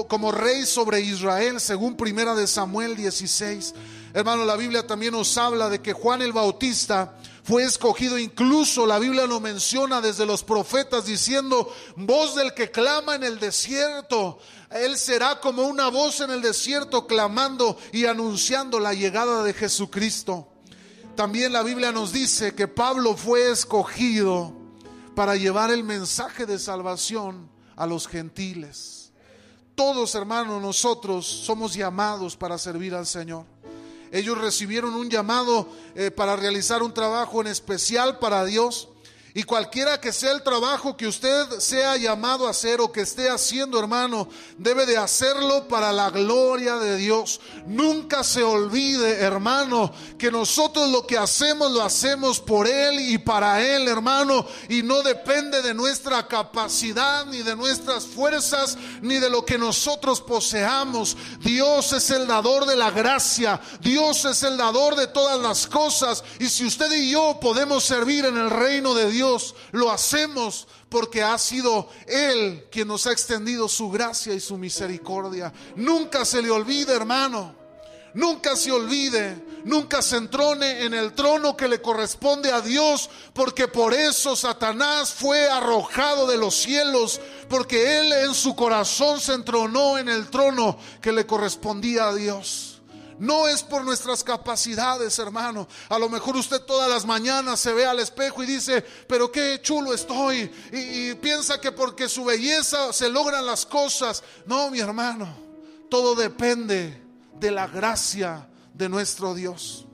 como 0.07 0.31
rey 0.31 0.65
sobre 0.65 1.01
Israel, 1.01 1.59
según 1.59 1.97
primera 1.97 2.33
de 2.33 2.47
Samuel 2.47 2.95
16. 2.95 3.73
Hermano, 4.13 4.45
la 4.45 4.55
Biblia 4.55 4.87
también 4.87 5.13
nos 5.13 5.37
habla 5.37 5.69
de 5.69 5.81
que 5.81 5.93
Juan 5.93 6.21
el 6.21 6.31
Bautista 6.31 7.15
fue 7.43 7.63
escogido, 7.63 8.17
incluso 8.17 8.85
la 8.85 8.99
Biblia 8.99 9.25
lo 9.25 9.39
menciona 9.39 9.99
desde 9.99 10.25
los 10.25 10.43
profetas 10.43 11.05
diciendo, 11.05 11.73
voz 11.97 12.35
del 12.35 12.53
que 12.53 12.71
clama 12.71 13.15
en 13.15 13.23
el 13.23 13.39
desierto, 13.39 14.39
él 14.69 14.97
será 14.97 15.39
como 15.39 15.63
una 15.63 15.89
voz 15.89 16.21
en 16.21 16.31
el 16.31 16.41
desierto 16.41 17.05
clamando 17.05 17.77
y 17.91 18.05
anunciando 18.05 18.79
la 18.79 18.93
llegada 18.93 19.43
de 19.43 19.53
Jesucristo. 19.53 20.47
También 21.15 21.51
la 21.51 21.63
Biblia 21.63 21.91
nos 21.91 22.13
dice 22.13 22.55
que 22.55 22.69
Pablo 22.69 23.17
fue 23.17 23.51
escogido 23.51 24.53
para 25.15 25.35
llevar 25.35 25.71
el 25.71 25.83
mensaje 25.83 26.45
de 26.45 26.57
salvación 26.57 27.49
a 27.75 27.85
los 27.85 28.07
gentiles. 28.07 29.00
Todos, 29.83 30.13
hermanos, 30.13 30.61
nosotros 30.61 31.25
somos 31.25 31.73
llamados 31.73 32.37
para 32.37 32.59
servir 32.59 32.93
al 32.93 33.07
Señor. 33.07 33.45
Ellos 34.11 34.37
recibieron 34.37 34.93
un 34.93 35.09
llamado 35.09 35.67
eh, 35.95 36.11
para 36.11 36.35
realizar 36.35 36.83
un 36.83 36.93
trabajo 36.93 37.41
en 37.41 37.47
especial 37.47 38.19
para 38.19 38.45
Dios. 38.45 38.89
Y 39.33 39.43
cualquiera 39.43 40.01
que 40.01 40.11
sea 40.11 40.33
el 40.33 40.43
trabajo 40.43 40.97
que 40.97 41.07
usted 41.07 41.59
sea 41.59 41.95
llamado 41.95 42.47
a 42.47 42.49
hacer 42.49 42.81
o 42.81 42.91
que 42.91 43.01
esté 43.01 43.29
haciendo, 43.29 43.79
hermano, 43.79 44.27
debe 44.57 44.85
de 44.85 44.97
hacerlo 44.97 45.69
para 45.69 45.93
la 45.93 46.09
gloria 46.09 46.75
de 46.75 46.97
Dios. 46.97 47.39
Nunca 47.65 48.25
se 48.25 48.43
olvide, 48.43 49.19
hermano, 49.21 49.93
que 50.17 50.31
nosotros 50.31 50.89
lo 50.89 51.07
que 51.07 51.17
hacemos 51.17 51.71
lo 51.71 51.81
hacemos 51.81 52.41
por 52.41 52.67
Él 52.67 52.99
y 52.99 53.19
para 53.19 53.61
Él, 53.61 53.87
hermano, 53.87 54.45
y 54.67 54.83
no 54.83 55.01
depende 55.01 55.61
de 55.61 55.73
nuestra 55.73 56.27
capacidad, 56.27 57.25
ni 57.25 57.41
de 57.41 57.55
nuestras 57.55 58.05
fuerzas, 58.05 58.77
ni 59.01 59.17
de 59.17 59.29
lo 59.29 59.45
que 59.45 59.57
nosotros 59.57 60.19
poseamos. 60.19 61.15
Dios 61.39 61.93
es 61.93 62.09
el 62.09 62.27
dador 62.27 62.65
de 62.65 62.75
la 62.75 62.91
gracia, 62.91 63.61
Dios 63.79 64.25
es 64.25 64.43
el 64.43 64.57
dador 64.57 64.97
de 64.97 65.07
todas 65.07 65.39
las 65.39 65.67
cosas, 65.67 66.21
y 66.37 66.49
si 66.49 66.65
usted 66.65 66.91
y 66.91 67.11
yo 67.11 67.39
podemos 67.39 67.85
servir 67.85 68.25
en 68.25 68.37
el 68.37 68.49
reino 68.49 68.93
de 68.93 69.09
Dios, 69.09 69.20
Dios, 69.21 69.53
lo 69.71 69.91
hacemos 69.91 70.67
porque 70.89 71.21
ha 71.21 71.37
sido 71.37 71.87
Él 72.07 72.65
quien 72.71 72.87
nos 72.87 73.05
ha 73.05 73.11
extendido 73.11 73.69
su 73.69 73.91
gracia 73.91 74.33
y 74.33 74.39
su 74.39 74.57
misericordia. 74.57 75.53
Nunca 75.75 76.25
se 76.25 76.41
le 76.41 76.49
olvide, 76.49 76.95
hermano. 76.95 77.55
Nunca 78.15 78.55
se 78.55 78.71
olvide, 78.71 79.45
nunca 79.63 80.01
se 80.01 80.17
entrone 80.17 80.83
en 80.83 80.95
el 80.95 81.13
trono 81.13 81.55
que 81.55 81.67
le 81.67 81.81
corresponde 81.81 82.51
a 82.51 82.61
Dios, 82.61 83.11
porque 83.31 83.67
por 83.67 83.93
eso 83.93 84.35
Satanás 84.35 85.13
fue 85.13 85.47
arrojado 85.47 86.25
de 86.25 86.37
los 86.37 86.55
cielos, 86.55 87.21
porque 87.47 87.99
él 87.99 88.11
en 88.11 88.33
su 88.33 88.55
corazón 88.55 89.19
se 89.19 89.33
entronó 89.33 89.99
en 89.99 90.09
el 90.09 90.31
trono 90.31 90.79
que 90.99 91.13
le 91.13 91.27
correspondía 91.27 92.07
a 92.07 92.15
Dios. 92.15 92.70
No 93.21 93.47
es 93.47 93.61
por 93.61 93.85
nuestras 93.85 94.23
capacidades, 94.23 95.19
hermano. 95.19 95.67
A 95.89 95.99
lo 95.99 96.09
mejor 96.09 96.35
usted 96.37 96.59
todas 96.61 96.89
las 96.89 97.05
mañanas 97.05 97.59
se 97.59 97.71
ve 97.71 97.85
al 97.85 97.99
espejo 97.99 98.41
y 98.41 98.47
dice, 98.47 98.83
pero 99.07 99.31
qué 99.31 99.59
chulo 99.61 99.93
estoy. 99.93 100.51
Y, 100.71 101.13
piensa 101.13 101.61
que 101.61 101.71
porque 101.71 102.09
su 102.09 102.25
belleza 102.25 102.91
se 102.91 103.09
logran 103.09 103.45
las 103.45 103.63
cosas. 103.67 104.23
No, 104.47 104.71
mi 104.71 104.79
hermano. 104.79 105.31
Todo 105.87 106.15
depende 106.15 106.99
de 107.39 107.51
la 107.51 107.67
gracia 107.67 108.49
de 108.73 108.89
nuestro 108.89 109.35
Dios. 109.35 109.85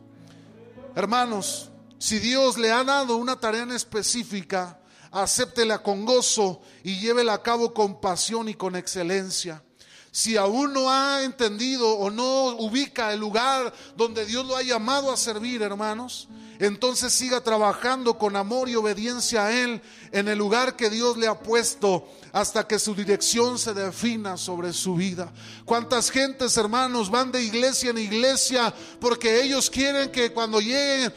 Hermanos, 0.95 1.69
si 1.99 2.19
Dios 2.19 2.57
le 2.57 2.71
ha 2.71 2.85
dado 2.85 3.17
una 3.17 3.37
tarea 3.37 3.67
específica, 3.75 4.79
acéptela 5.11 5.83
con 5.83 6.05
gozo 6.05 6.61
y 6.81 7.01
llévela 7.01 7.33
a 7.33 7.43
cabo 7.43 7.73
con 7.73 7.99
pasión 7.99 8.47
y 8.47 8.53
con 8.53 8.77
excelencia 8.77 9.61
si 10.17 10.35
aún 10.35 10.73
no 10.73 10.89
ha 10.89 11.21
entendido 11.21 11.91
o 11.91 12.09
no 12.09 12.47
ubica 12.57 13.13
el 13.13 13.19
lugar 13.19 13.71
donde 13.95 14.25
Dios 14.25 14.47
lo 14.47 14.57
ha 14.57 14.63
llamado 14.63 15.11
a 15.11 15.15
servir, 15.15 15.61
hermanos, 15.61 16.27
entonces 16.59 17.13
siga 17.13 17.41
trabajando 17.41 18.17
con 18.17 18.35
amor 18.35 18.69
y 18.69 18.75
obediencia 18.75 19.45
a 19.45 19.51
Él 19.51 19.81
en 20.11 20.27
el 20.27 20.37
lugar 20.37 20.75
que 20.75 20.89
Dios 20.89 21.17
le 21.17 21.27
ha 21.27 21.39
puesto 21.39 22.07
hasta 22.33 22.67
que 22.67 22.79
su 22.79 22.93
dirección 22.93 23.57
se 23.57 23.73
defina 23.73 24.37
sobre 24.37 24.73
su 24.73 24.95
vida. 24.95 25.31
¿Cuántas 25.65 26.11
gentes, 26.11 26.57
hermanos, 26.57 27.09
van 27.09 27.31
de 27.31 27.41
iglesia 27.41 27.89
en 27.91 27.97
iglesia 27.97 28.73
porque 28.99 29.41
ellos 29.41 29.69
quieren 29.69 30.11
que 30.11 30.31
cuando 30.31 30.59
lleguen 30.59 31.13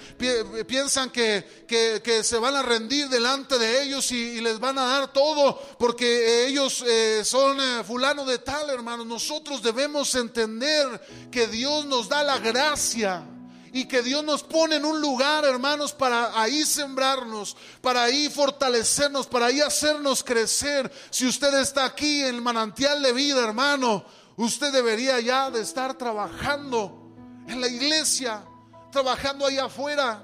piensan 0.67 1.11
que, 1.11 1.65
que, 1.67 2.25
se 2.25 2.39
van 2.39 2.57
a 2.57 2.63
rendir 2.63 3.09
delante 3.09 3.59
de 3.59 3.83
ellos 3.83 4.11
y, 4.13 4.41
les 4.41 4.59
van 4.59 4.79
a 4.79 4.85
dar 4.85 5.13
todo 5.13 5.61
porque 5.79 6.47
ellos 6.47 6.85
eh, 6.87 7.23
son 7.25 7.61
eh, 7.61 7.85
fulano 7.85 8.25
de 8.25 8.39
tal, 8.39 8.71
hermanos? 8.71 9.07
Nosotros 9.07 9.63
debemos 9.63 10.15
entender 10.15 11.29
que 11.31 11.47
Dios 11.47 11.85
nos 11.87 12.09
da 12.09 12.23
la 12.23 12.39
gracia 12.39 13.25
y 13.73 13.87
que 13.87 14.03
Dios 14.03 14.25
nos 14.25 14.43
pone 14.43 14.77
en 14.77 14.85
un 14.85 15.01
lugar, 15.01 15.45
hermanos, 15.45 15.93
para 15.93 16.41
ahí 16.41 16.65
sembrarnos, 16.65 17.57
para 17.81 18.03
ahí 18.03 18.29
fortalecernos, 18.29 19.27
para 19.27 19.47
ahí 19.47 19.61
hacernos 19.61 20.25
crecer. 20.25 20.91
Si 21.11 21.27
usted 21.27 21.55
está 21.61 21.85
aquí 21.85 22.23
en 22.23 22.37
el 22.37 22.43
manantial 22.43 23.03
de 23.03 23.13
vida, 23.13 23.45
hermano, 23.45 24.05
usted 24.37 24.73
debería 24.73 25.21
ya 25.21 25.51
de 25.51 25.61
estar 25.61 25.95
trabajando 25.95 27.13
en 27.47 27.61
la 27.61 27.69
iglesia, 27.69 28.45
trabajando 28.91 29.47
ahí 29.47 29.59
afuera, 29.59 30.23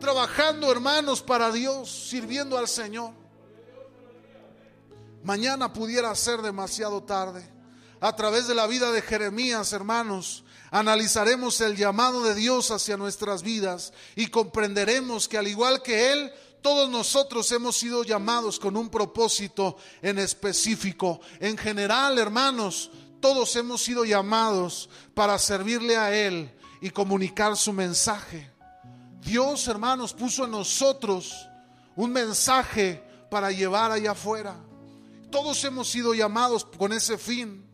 trabajando, 0.00 0.70
hermanos, 0.70 1.22
para 1.22 1.50
Dios, 1.52 1.90
sirviendo 1.90 2.56
al 2.56 2.68
Señor. 2.68 3.12
Mañana 5.22 5.72
pudiera 5.72 6.14
ser 6.14 6.40
demasiado 6.40 7.02
tarde. 7.02 7.52
A 7.98 8.14
través 8.14 8.46
de 8.46 8.54
la 8.54 8.66
vida 8.66 8.92
de 8.92 9.00
Jeremías, 9.00 9.72
hermanos, 9.72 10.44
analizaremos 10.70 11.60
el 11.60 11.76
llamado 11.76 12.22
de 12.22 12.34
Dios 12.34 12.70
hacia 12.70 12.96
nuestras 12.96 13.42
vidas 13.42 13.92
y 14.14 14.28
comprenderemos 14.28 15.28
que 15.28 15.38
al 15.38 15.48
igual 15.48 15.82
que 15.82 16.12
Él, 16.12 16.32
todos 16.62 16.90
nosotros 16.90 17.50
hemos 17.52 17.76
sido 17.76 18.02
llamados 18.02 18.58
con 18.58 18.76
un 18.76 18.88
propósito 18.88 19.76
en 20.02 20.18
específico. 20.18 21.20
En 21.38 21.56
general, 21.56 22.18
hermanos, 22.18 22.90
todos 23.20 23.54
hemos 23.56 23.82
sido 23.82 24.04
llamados 24.04 24.88
para 25.14 25.38
servirle 25.38 25.96
a 25.96 26.14
Él 26.16 26.50
y 26.80 26.90
comunicar 26.90 27.56
su 27.56 27.72
mensaje. 27.72 28.50
Dios, 29.20 29.66
hermanos, 29.68 30.12
puso 30.12 30.44
en 30.44 30.52
nosotros 30.52 31.48
un 31.94 32.12
mensaje 32.12 33.02
para 33.30 33.50
llevar 33.50 33.90
allá 33.90 34.12
afuera. 34.12 34.56
Todos 35.30 35.62
hemos 35.64 35.88
sido 35.88 36.14
llamados 36.14 36.64
con 36.64 36.92
ese 36.92 37.18
fin 37.18 37.66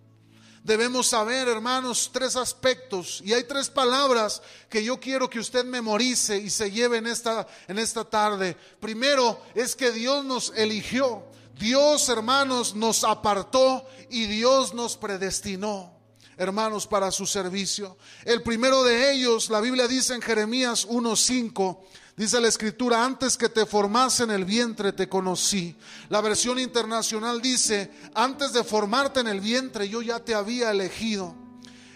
debemos 0.63 1.09
saber, 1.09 1.49
hermanos, 1.49 2.11
tres 2.13 2.37
aspectos. 2.37 3.21
Y 3.25 3.33
hay 3.33 3.45
tres 3.45 3.69
palabras 3.69 4.43
que 4.69 4.83
yo 4.85 4.99
quiero 5.01 5.29
que 5.29 5.39
usted 5.39 5.65
memorice 5.65 6.39
y 6.39 6.51
se 6.51 6.71
lleve 6.71 6.99
en 6.99 7.07
esta, 7.07 7.47
en 7.69 7.79
esta 7.79 8.05
tarde. 8.05 8.57
Primero 8.81 9.41
es 9.55 9.75
que 9.75 9.91
Dios 9.91 10.25
nos 10.25 10.53
eligió. 10.57 11.25
Dios, 11.59 12.09
hermanos, 12.09 12.75
nos 12.75 13.05
apartó 13.05 13.87
y 14.11 14.27
Dios 14.27 14.75
nos 14.75 14.97
predestinó 14.97 15.93
hermanos, 16.37 16.87
para 16.87 17.11
su 17.11 17.27
servicio. 17.27 17.97
El 18.25 18.43
primero 18.43 18.83
de 18.83 19.13
ellos, 19.13 19.51
la 19.51 19.61
Biblia 19.61 19.87
dice 19.87 20.15
en 20.15 20.23
Jeremías 20.23 20.89
1.5, 20.89 21.79
Dice 22.17 22.41
la 22.41 22.49
escritura, 22.49 23.05
antes 23.05 23.39
que 23.39 23.49
te 23.49 23.65
formase 23.65 24.25
en 24.25 24.31
el 24.31 24.45
vientre 24.45 24.93
te 24.93 25.09
conocí. 25.09 25.75
La 26.11 26.21
versión 26.21 26.59
internacional 26.59 27.41
dice, 27.41 27.91
antes 28.15 28.53
de 28.53 28.65
formarte 28.65 29.21
en 29.21 29.29
el 29.29 29.41
vientre 29.41 29.89
yo 29.89 30.03
ya 30.03 30.21
te 30.21 30.35
había 30.35 30.71
elegido. 30.71 31.35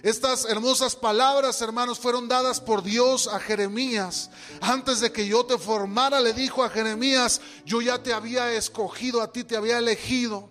Estas 0.02 0.44
hermosas 0.46 0.96
palabras, 0.96 1.60
hermanos, 1.60 1.98
fueron 1.98 2.28
dadas 2.28 2.60
por 2.60 2.82
Dios 2.82 3.28
a 3.28 3.40
Jeremías. 3.40 4.30
Antes 4.60 5.00
de 5.00 5.12
que 5.12 5.26
yo 5.26 5.44
te 5.44 5.58
formara, 5.58 6.20
le 6.20 6.32
dijo 6.32 6.62
a 6.62 6.70
Jeremías, 6.70 7.40
yo 7.64 7.82
ya 7.82 8.02
te 8.02 8.12
había 8.12 8.52
escogido, 8.52 9.20
a 9.20 9.32
ti 9.32 9.44
te 9.44 9.56
había 9.56 9.78
elegido. 9.78 10.48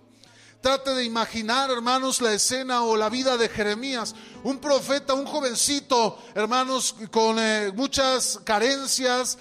Trate 0.61 0.95
de 0.95 1.03
imaginar, 1.03 1.71
hermanos, 1.71 2.21
la 2.21 2.33
escena 2.33 2.83
o 2.83 2.97
la 2.97 3.09
vida 3.09 3.37
de 3.37 3.47
Jeremías 3.49 4.15
un 4.45 4.59
profeta, 4.59 5.15
un 5.15 5.25
jovencito, 5.25 6.19
hermanos, 6.35 6.95
con 7.09 7.39
eh, 7.39 7.71
muchas 7.73 8.39
carencias. 8.43 9.39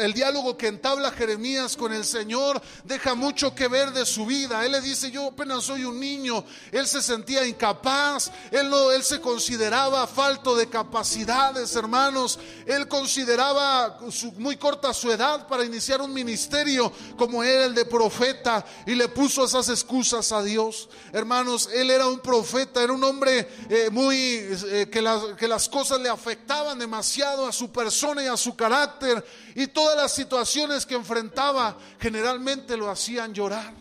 el 0.00 0.14
diálogo 0.14 0.56
que 0.56 0.68
entabla 0.68 1.10
Jeremías 1.10 1.76
con 1.76 1.92
el 1.92 2.02
Señor 2.02 2.60
deja 2.82 3.14
mucho 3.14 3.54
que 3.54 3.68
ver 3.68 3.92
de 3.92 4.06
su 4.06 4.24
vida. 4.24 4.64
Él 4.64 4.72
le 4.72 4.80
dice, 4.80 5.10
yo 5.10 5.26
apenas 5.26 5.64
soy 5.64 5.84
un 5.84 6.00
niño. 6.00 6.46
Él 6.70 6.86
se 6.86 7.02
sentía 7.02 7.46
incapaz, 7.46 8.30
él, 8.50 8.70
no, 8.70 8.90
él 8.90 9.04
se 9.04 9.20
consideraba 9.20 10.06
falto 10.06 10.56
de 10.56 10.66
capacidades, 10.66 11.76
hermanos. 11.76 12.38
Él 12.64 12.88
consideraba 12.88 13.98
muy 14.38 14.56
corta 14.56 14.94
su 14.94 15.12
edad 15.12 15.46
para 15.46 15.62
iniciar 15.62 16.00
un 16.00 16.14
ministerio 16.14 16.90
como 17.18 17.44
era 17.44 17.66
el 17.66 17.74
de 17.74 17.84
profeta 17.84 18.64
y 18.86 18.94
le 18.94 19.08
puso 19.08 19.44
esas 19.44 19.68
excusas 19.68 20.32
a 20.32 20.42
Dios. 20.42 20.88
Hermanos, 21.12 21.68
él 21.70 21.90
era 21.90 22.06
un 22.06 22.20
profeta, 22.20 22.82
era 22.82 22.94
un 22.94 23.04
hombre 23.04 23.46
eh, 23.68 23.90
muy 23.90 24.21
eh, 24.22 24.88
que, 24.90 25.02
las, 25.02 25.22
que 25.38 25.48
las 25.48 25.68
cosas 25.68 26.00
le 26.00 26.08
afectaban 26.08 26.78
demasiado 26.78 27.46
a 27.46 27.52
su 27.52 27.70
persona 27.70 28.22
y 28.22 28.26
a 28.26 28.36
su 28.36 28.56
carácter 28.56 29.24
y 29.54 29.66
todas 29.68 29.96
las 29.96 30.14
situaciones 30.14 30.86
que 30.86 30.94
enfrentaba 30.94 31.76
generalmente 31.98 32.76
lo 32.76 32.90
hacían 32.90 33.32
llorar. 33.34 33.72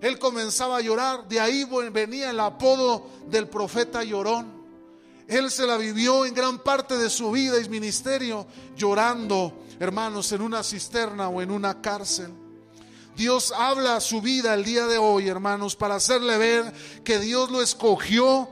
Él 0.00 0.18
comenzaba 0.18 0.78
a 0.78 0.80
llorar, 0.80 1.26
de 1.28 1.40
ahí 1.40 1.66
venía 1.90 2.30
el 2.30 2.40
apodo 2.40 3.08
del 3.26 3.48
profeta 3.48 4.04
llorón. 4.04 4.64
Él 5.26 5.50
se 5.50 5.66
la 5.66 5.78
vivió 5.78 6.26
en 6.26 6.34
gran 6.34 6.58
parte 6.58 6.98
de 6.98 7.08
su 7.08 7.30
vida 7.30 7.58
y 7.58 7.68
ministerio 7.68 8.46
llorando, 8.76 9.64
hermanos, 9.80 10.30
en 10.32 10.42
una 10.42 10.62
cisterna 10.62 11.28
o 11.28 11.40
en 11.40 11.50
una 11.50 11.80
cárcel. 11.80 12.34
Dios 13.16 13.52
habla 13.56 13.96
a 13.96 14.00
su 14.00 14.20
vida 14.20 14.54
el 14.54 14.64
día 14.64 14.86
de 14.86 14.98
hoy, 14.98 15.28
hermanos, 15.28 15.76
para 15.76 15.94
hacerle 15.94 16.36
ver 16.36 16.72
que 17.04 17.18
Dios 17.18 17.50
lo 17.50 17.62
escogió 17.62 18.48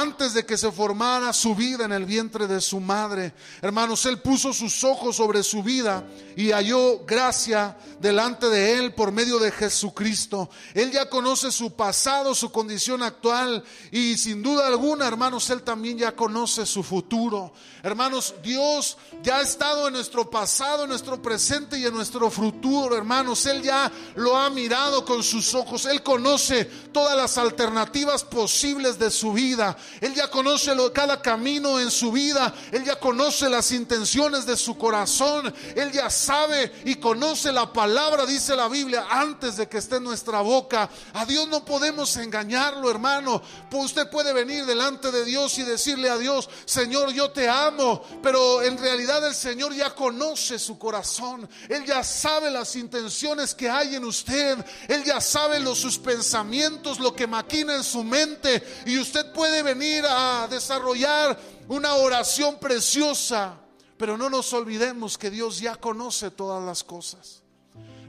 antes 0.00 0.34
de 0.34 0.44
que 0.44 0.56
se 0.56 0.72
formara 0.72 1.32
su 1.32 1.54
vida 1.54 1.84
en 1.84 1.92
el 1.92 2.04
vientre 2.04 2.46
de 2.46 2.60
su 2.60 2.80
madre. 2.80 3.32
Hermanos, 3.62 4.04
Él 4.06 4.20
puso 4.20 4.52
sus 4.52 4.82
ojos 4.82 5.16
sobre 5.16 5.42
su 5.42 5.62
vida 5.62 6.04
y 6.36 6.50
halló 6.50 7.04
gracia 7.06 7.76
delante 8.00 8.48
de 8.48 8.78
Él 8.78 8.92
por 8.94 9.12
medio 9.12 9.38
de 9.38 9.52
Jesucristo. 9.52 10.50
Él 10.74 10.90
ya 10.90 11.08
conoce 11.08 11.52
su 11.52 11.74
pasado, 11.74 12.34
su 12.34 12.50
condición 12.50 13.02
actual 13.02 13.62
y 13.92 14.16
sin 14.16 14.42
duda 14.42 14.66
alguna, 14.66 15.06
hermanos, 15.06 15.48
Él 15.50 15.62
también 15.62 15.96
ya 15.96 16.16
conoce 16.16 16.66
su 16.66 16.82
futuro. 16.82 17.52
Hermanos, 17.82 18.34
Dios 18.42 18.96
ya 19.22 19.38
ha 19.38 19.42
estado 19.42 19.86
en 19.86 19.94
nuestro 19.94 20.28
pasado, 20.28 20.84
en 20.84 20.88
nuestro 20.88 21.20
presente 21.20 21.78
y 21.78 21.84
en 21.84 21.94
nuestro 21.94 22.30
futuro, 22.30 22.96
hermanos. 22.96 23.44
Él 23.46 23.62
ya 23.62 23.92
lo 24.16 24.36
ha 24.36 24.50
mirado 24.50 25.04
con 25.04 25.22
sus 25.22 25.54
ojos. 25.54 25.86
Él 25.86 26.02
conoce 26.02 26.64
todas 26.64 27.16
las 27.16 27.38
alternativas 27.38 28.24
posibles 28.24 28.98
de 28.98 29.10
su 29.10 29.32
vida. 29.32 29.76
Él 30.00 30.14
ya 30.14 30.30
conoce 30.30 30.72
cada 30.92 31.20
camino 31.20 31.80
en 31.80 31.90
su 31.90 32.12
vida. 32.12 32.54
Él 32.72 32.84
ya 32.84 32.98
conoce 32.98 33.48
las 33.48 33.72
intenciones 33.72 34.46
de 34.46 34.56
su 34.56 34.76
corazón. 34.76 35.52
Él 35.74 35.92
ya 35.92 36.10
sabe 36.10 36.72
y 36.84 36.96
conoce 36.96 37.52
la 37.52 37.72
palabra, 37.72 38.26
dice 38.26 38.54
la 38.56 38.68
Biblia, 38.68 39.06
antes 39.10 39.56
de 39.56 39.68
que 39.68 39.78
esté 39.78 39.96
en 39.96 40.04
nuestra 40.04 40.40
boca. 40.40 40.88
A 41.12 41.24
Dios 41.24 41.48
no 41.48 41.64
podemos 41.64 42.16
engañarlo, 42.16 42.90
hermano. 42.90 43.42
Usted 43.72 44.08
puede 44.08 44.32
venir 44.32 44.64
delante 44.64 45.10
de 45.10 45.24
Dios 45.24 45.58
y 45.58 45.62
decirle 45.62 46.08
a 46.08 46.16
Dios, 46.16 46.48
Señor, 46.64 47.12
yo 47.12 47.30
te 47.30 47.48
amo. 47.48 48.02
Pero 48.22 48.62
en 48.62 48.78
realidad 48.78 49.26
el 49.26 49.34
Señor 49.34 49.74
ya 49.74 49.94
conoce 49.94 50.58
su 50.58 50.78
corazón. 50.78 51.48
Él 51.68 51.84
ya 51.84 52.02
sabe 52.04 52.50
las 52.50 52.76
intenciones 52.76 53.54
que 53.54 53.68
hay 53.68 53.96
en 53.96 54.04
usted. 54.04 54.64
Él 54.88 55.04
ya 55.04 55.20
sabe 55.20 55.60
los, 55.60 55.78
sus 55.78 55.98
pensamientos, 55.98 57.00
lo 57.00 57.14
que 57.14 57.26
maquina 57.26 57.74
en 57.74 57.84
su 57.84 58.04
mente. 58.04 58.62
Y 58.86 58.98
usted 58.98 59.32
puede 59.32 59.62
venir 59.64 60.04
a 60.08 60.46
desarrollar 60.48 61.36
una 61.66 61.94
oración 61.94 62.58
preciosa, 62.60 63.58
pero 63.96 64.16
no 64.16 64.30
nos 64.30 64.52
olvidemos 64.52 65.18
que 65.18 65.30
Dios 65.30 65.58
ya 65.58 65.74
conoce 65.74 66.30
todas 66.30 66.64
las 66.64 66.84
cosas. 66.84 67.42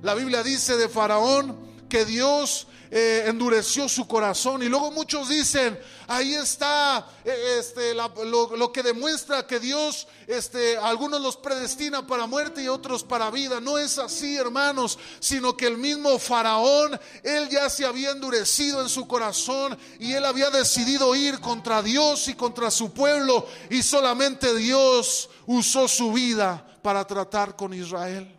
La 0.04 0.14
Biblia 0.14 0.44
dice 0.44 0.78
de 0.78 0.88
Faraón 0.88 1.58
que 1.90 2.06
Dios 2.06 2.68
eh, 2.98 3.26
endureció 3.28 3.90
su 3.90 4.08
corazón. 4.08 4.64
Y 4.64 4.70
luego 4.70 4.90
muchos 4.90 5.28
dicen, 5.28 5.78
ahí 6.08 6.34
está 6.34 7.06
eh, 7.26 7.58
este, 7.60 7.94
lo, 7.94 8.72
que 8.72 8.84
demuestra 8.84 9.46
que 9.46 9.60
Dios, 9.60 10.08
este, 10.28 10.78
algunos 10.78 11.20
los 11.20 11.36
predestina 11.36 12.08
para 12.08 12.26
muerte 12.26 12.64
y 12.64 12.70
otros 12.70 13.04
para 13.04 13.30
vida. 13.32 13.60
No 13.60 13.78
es 13.78 13.98
así, 13.98 14.38
hermanos, 14.38 14.98
sino 15.20 15.58
que 15.58 15.68
el 15.68 15.78
mismo 15.78 16.18
faraón, 16.18 16.98
él 17.22 17.50
ya 17.50 17.70
se 17.70 17.84
había 17.84 18.12
endurecido 18.12 18.82
en 18.82 18.88
su 18.88 19.06
corazón 19.10 19.78
y 20.00 20.14
él 20.14 20.24
había 20.24 20.50
decidido 20.50 21.14
ir 21.16 21.42
contra 21.42 21.82
Dios 21.82 22.30
y 22.30 22.34
contra 22.36 22.72
su 22.72 22.94
pueblo. 22.94 23.46
Y 23.70 23.84
solamente 23.84 24.56
Dios 24.56 25.30
usó 25.46 25.90
su 25.90 26.14
vida 26.14 26.66
para 26.82 27.06
tratar 27.06 27.58
con 27.58 27.74
Israel. 27.74 28.35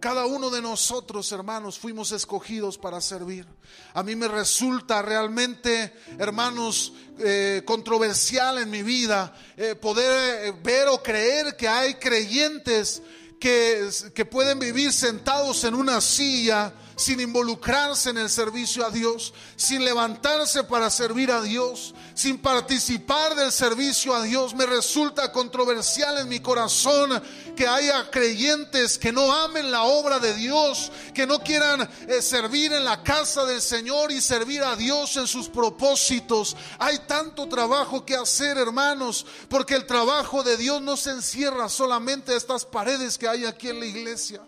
Cada 0.00 0.26
uno 0.26 0.48
de 0.48 0.62
nosotros, 0.62 1.32
hermanos, 1.32 1.76
fuimos 1.76 2.12
escogidos 2.12 2.78
para 2.78 3.00
servir. 3.00 3.46
A 3.94 4.04
mí 4.04 4.14
me 4.14 4.28
resulta 4.28 5.02
realmente, 5.02 5.92
hermanos, 6.18 6.92
eh, 7.18 7.62
controversial 7.64 8.58
en 8.58 8.70
mi 8.70 8.84
vida 8.84 9.34
eh, 9.56 9.74
poder 9.74 10.46
eh, 10.46 10.54
ver 10.62 10.86
o 10.86 11.02
creer 11.02 11.56
que 11.56 11.66
hay 11.66 11.94
creyentes 11.94 13.02
que, 13.40 13.88
que 14.14 14.24
pueden 14.24 14.60
vivir 14.60 14.92
sentados 14.92 15.64
en 15.64 15.74
una 15.74 16.00
silla 16.00 16.72
sin 16.98 17.20
involucrarse 17.20 18.10
en 18.10 18.18
el 18.18 18.28
servicio 18.28 18.84
a 18.84 18.90
Dios, 18.90 19.32
sin 19.54 19.84
levantarse 19.84 20.64
para 20.64 20.90
servir 20.90 21.30
a 21.30 21.40
Dios, 21.40 21.94
sin 22.14 22.38
participar 22.38 23.36
del 23.36 23.52
servicio 23.52 24.14
a 24.14 24.22
Dios. 24.22 24.54
Me 24.54 24.66
resulta 24.66 25.30
controversial 25.30 26.18
en 26.18 26.28
mi 26.28 26.40
corazón 26.40 27.22
que 27.56 27.68
haya 27.68 28.10
creyentes 28.10 28.98
que 28.98 29.12
no 29.12 29.32
amen 29.32 29.70
la 29.70 29.84
obra 29.84 30.18
de 30.18 30.34
Dios, 30.34 30.90
que 31.14 31.26
no 31.26 31.38
quieran 31.38 31.88
eh, 32.08 32.20
servir 32.20 32.72
en 32.72 32.84
la 32.84 33.02
casa 33.04 33.44
del 33.44 33.62
Señor 33.62 34.10
y 34.10 34.20
servir 34.20 34.64
a 34.64 34.74
Dios 34.74 35.16
en 35.16 35.28
sus 35.28 35.48
propósitos. 35.48 36.56
Hay 36.80 36.98
tanto 37.06 37.48
trabajo 37.48 38.04
que 38.04 38.16
hacer, 38.16 38.58
hermanos, 38.58 39.24
porque 39.48 39.76
el 39.76 39.86
trabajo 39.86 40.42
de 40.42 40.56
Dios 40.56 40.82
no 40.82 40.96
se 40.96 41.10
encierra 41.10 41.68
solamente 41.68 42.32
a 42.32 42.36
estas 42.36 42.64
paredes 42.64 43.16
que 43.16 43.28
hay 43.28 43.44
aquí 43.44 43.68
en 43.68 43.78
la 43.78 43.86
iglesia. 43.86 44.42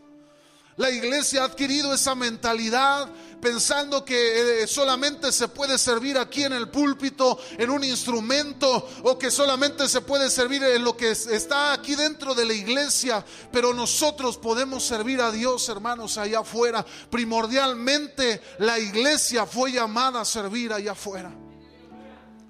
La 0.81 0.91
iglesia 0.91 1.43
ha 1.43 1.45
adquirido 1.45 1.93
esa 1.93 2.15
mentalidad 2.15 3.07
pensando 3.39 4.03
que 4.03 4.63
eh, 4.63 4.67
solamente 4.67 5.31
se 5.31 5.47
puede 5.49 5.77
servir 5.77 6.17
aquí 6.17 6.45
en 6.45 6.55
el 6.55 6.71
púlpito, 6.71 7.39
en 7.59 7.69
un 7.69 7.85
instrumento, 7.85 8.89
o 9.03 9.19
que 9.19 9.31
solamente 9.31 9.87
se 9.91 10.01
puede 10.01 10.31
servir 10.31 10.65
en 10.65 10.83
lo 10.83 10.97
que 10.97 11.11
está 11.11 11.75
aquí 11.75 11.97
dentro 11.97 12.35
de 12.35 12.47
la 12.47 12.55
iglesia. 12.55 13.23
Pero 13.53 13.75
nosotros 13.75 14.39
podemos 14.39 14.83
servir 14.83 15.21
a 15.21 15.31
Dios, 15.31 15.69
hermanos, 15.69 16.17
allá 16.17 16.39
afuera. 16.39 16.83
Primordialmente 17.11 18.41
la 18.57 18.79
iglesia 18.79 19.45
fue 19.45 19.73
llamada 19.73 20.23
a 20.23 20.25
servir 20.25 20.73
allá 20.73 20.93
afuera. 20.93 21.31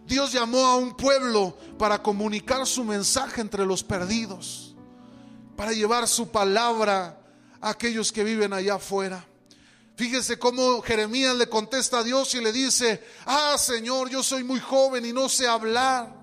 Dios 0.06 0.30
llamó 0.30 0.66
a 0.66 0.76
un 0.76 0.96
pueblo 0.96 1.56
para 1.76 2.00
comunicar 2.00 2.64
su 2.64 2.84
mensaje 2.84 3.40
entre 3.40 3.66
los 3.66 3.82
perdidos, 3.82 4.76
para 5.56 5.72
llevar 5.72 6.06
su 6.06 6.28
palabra 6.28 7.19
aquellos 7.60 8.12
que 8.12 8.24
viven 8.24 8.52
allá 8.52 8.74
afuera. 8.74 9.26
Fíjese 9.96 10.38
cómo 10.38 10.80
Jeremías 10.80 11.36
le 11.36 11.48
contesta 11.48 11.98
a 11.98 12.02
Dios 12.02 12.34
y 12.34 12.40
le 12.40 12.52
dice, 12.52 13.04
ah 13.26 13.56
Señor, 13.58 14.08
yo 14.08 14.22
soy 14.22 14.42
muy 14.42 14.58
joven 14.58 15.04
y 15.04 15.12
no 15.12 15.28
sé 15.28 15.46
hablar. 15.46 16.20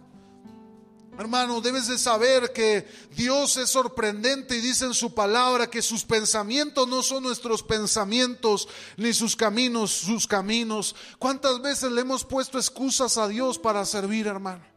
Hermano, 1.20 1.62
debes 1.62 1.88
de 1.88 1.98
saber 1.98 2.54
que 2.54 2.88
Dios 3.16 3.58
es 3.58 3.72
sorprendente 3.72 4.56
y 4.56 4.62
dice 4.62 4.86
en 4.86 4.94
su 4.94 5.16
palabra 5.16 5.68
que 5.68 5.82
sus 5.82 6.04
pensamientos 6.04 6.88
no 6.88 7.02
son 7.02 7.24
nuestros 7.24 7.64
pensamientos, 7.64 8.68
ni 8.98 9.14
sus 9.14 9.36
caminos 9.36 9.92
sus 9.92 10.28
caminos. 10.28 10.96
¿Cuántas 11.18 11.60
veces 11.62 11.92
le 11.92 12.02
hemos 12.02 12.24
puesto 12.24 12.60
excusas 12.60 13.18
a 13.18 13.28
Dios 13.28 13.58
para 13.58 13.84
servir, 13.86 14.28
hermano? 14.28 14.77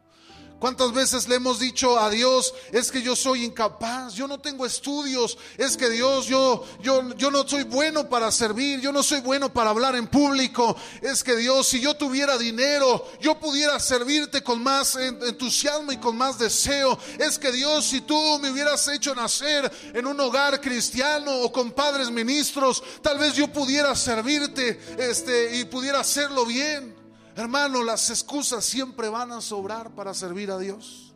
¿Cuántas 0.61 0.93
veces 0.93 1.27
le 1.27 1.37
hemos 1.37 1.57
dicho 1.57 1.97
a 1.97 2.07
Dios, 2.11 2.53
es 2.71 2.91
que 2.91 3.01
yo 3.01 3.15
soy 3.15 3.45
incapaz, 3.45 4.13
yo 4.13 4.27
no 4.27 4.39
tengo 4.39 4.63
estudios, 4.63 5.35
es 5.57 5.75
que 5.75 5.89
Dios, 5.89 6.27
yo, 6.27 6.63
yo, 6.83 7.15
yo 7.15 7.31
no 7.31 7.47
soy 7.47 7.63
bueno 7.63 8.07
para 8.07 8.31
servir, 8.31 8.79
yo 8.79 8.91
no 8.91 9.01
soy 9.01 9.21
bueno 9.21 9.51
para 9.51 9.71
hablar 9.71 9.95
en 9.95 10.05
público, 10.05 10.77
es 11.01 11.23
que 11.23 11.35
Dios, 11.35 11.67
si 11.67 11.81
yo 11.81 11.95
tuviera 11.95 12.37
dinero, 12.37 13.07
yo 13.19 13.39
pudiera 13.39 13.79
servirte 13.79 14.43
con 14.43 14.61
más 14.61 14.95
entusiasmo 14.97 15.93
y 15.93 15.97
con 15.97 16.15
más 16.15 16.37
deseo, 16.37 16.95
es 17.17 17.39
que 17.39 17.51
Dios, 17.51 17.83
si 17.85 18.01
tú 18.01 18.37
me 18.39 18.51
hubieras 18.51 18.87
hecho 18.87 19.15
nacer 19.15 19.71
en 19.95 20.05
un 20.05 20.19
hogar 20.19 20.61
cristiano 20.61 21.39
o 21.39 21.51
con 21.51 21.71
padres 21.71 22.11
ministros, 22.11 22.83
tal 23.01 23.17
vez 23.17 23.33
yo 23.33 23.51
pudiera 23.51 23.95
servirte 23.95 24.79
este, 24.99 25.57
y 25.57 25.65
pudiera 25.65 26.01
hacerlo 26.01 26.45
bien. 26.45 27.00
Hermano, 27.35 27.83
las 27.83 28.09
excusas 28.09 28.65
siempre 28.65 29.09
van 29.09 29.31
a 29.31 29.41
sobrar 29.41 29.91
para 29.95 30.13
servir 30.13 30.51
a 30.51 30.57
Dios. 30.57 31.13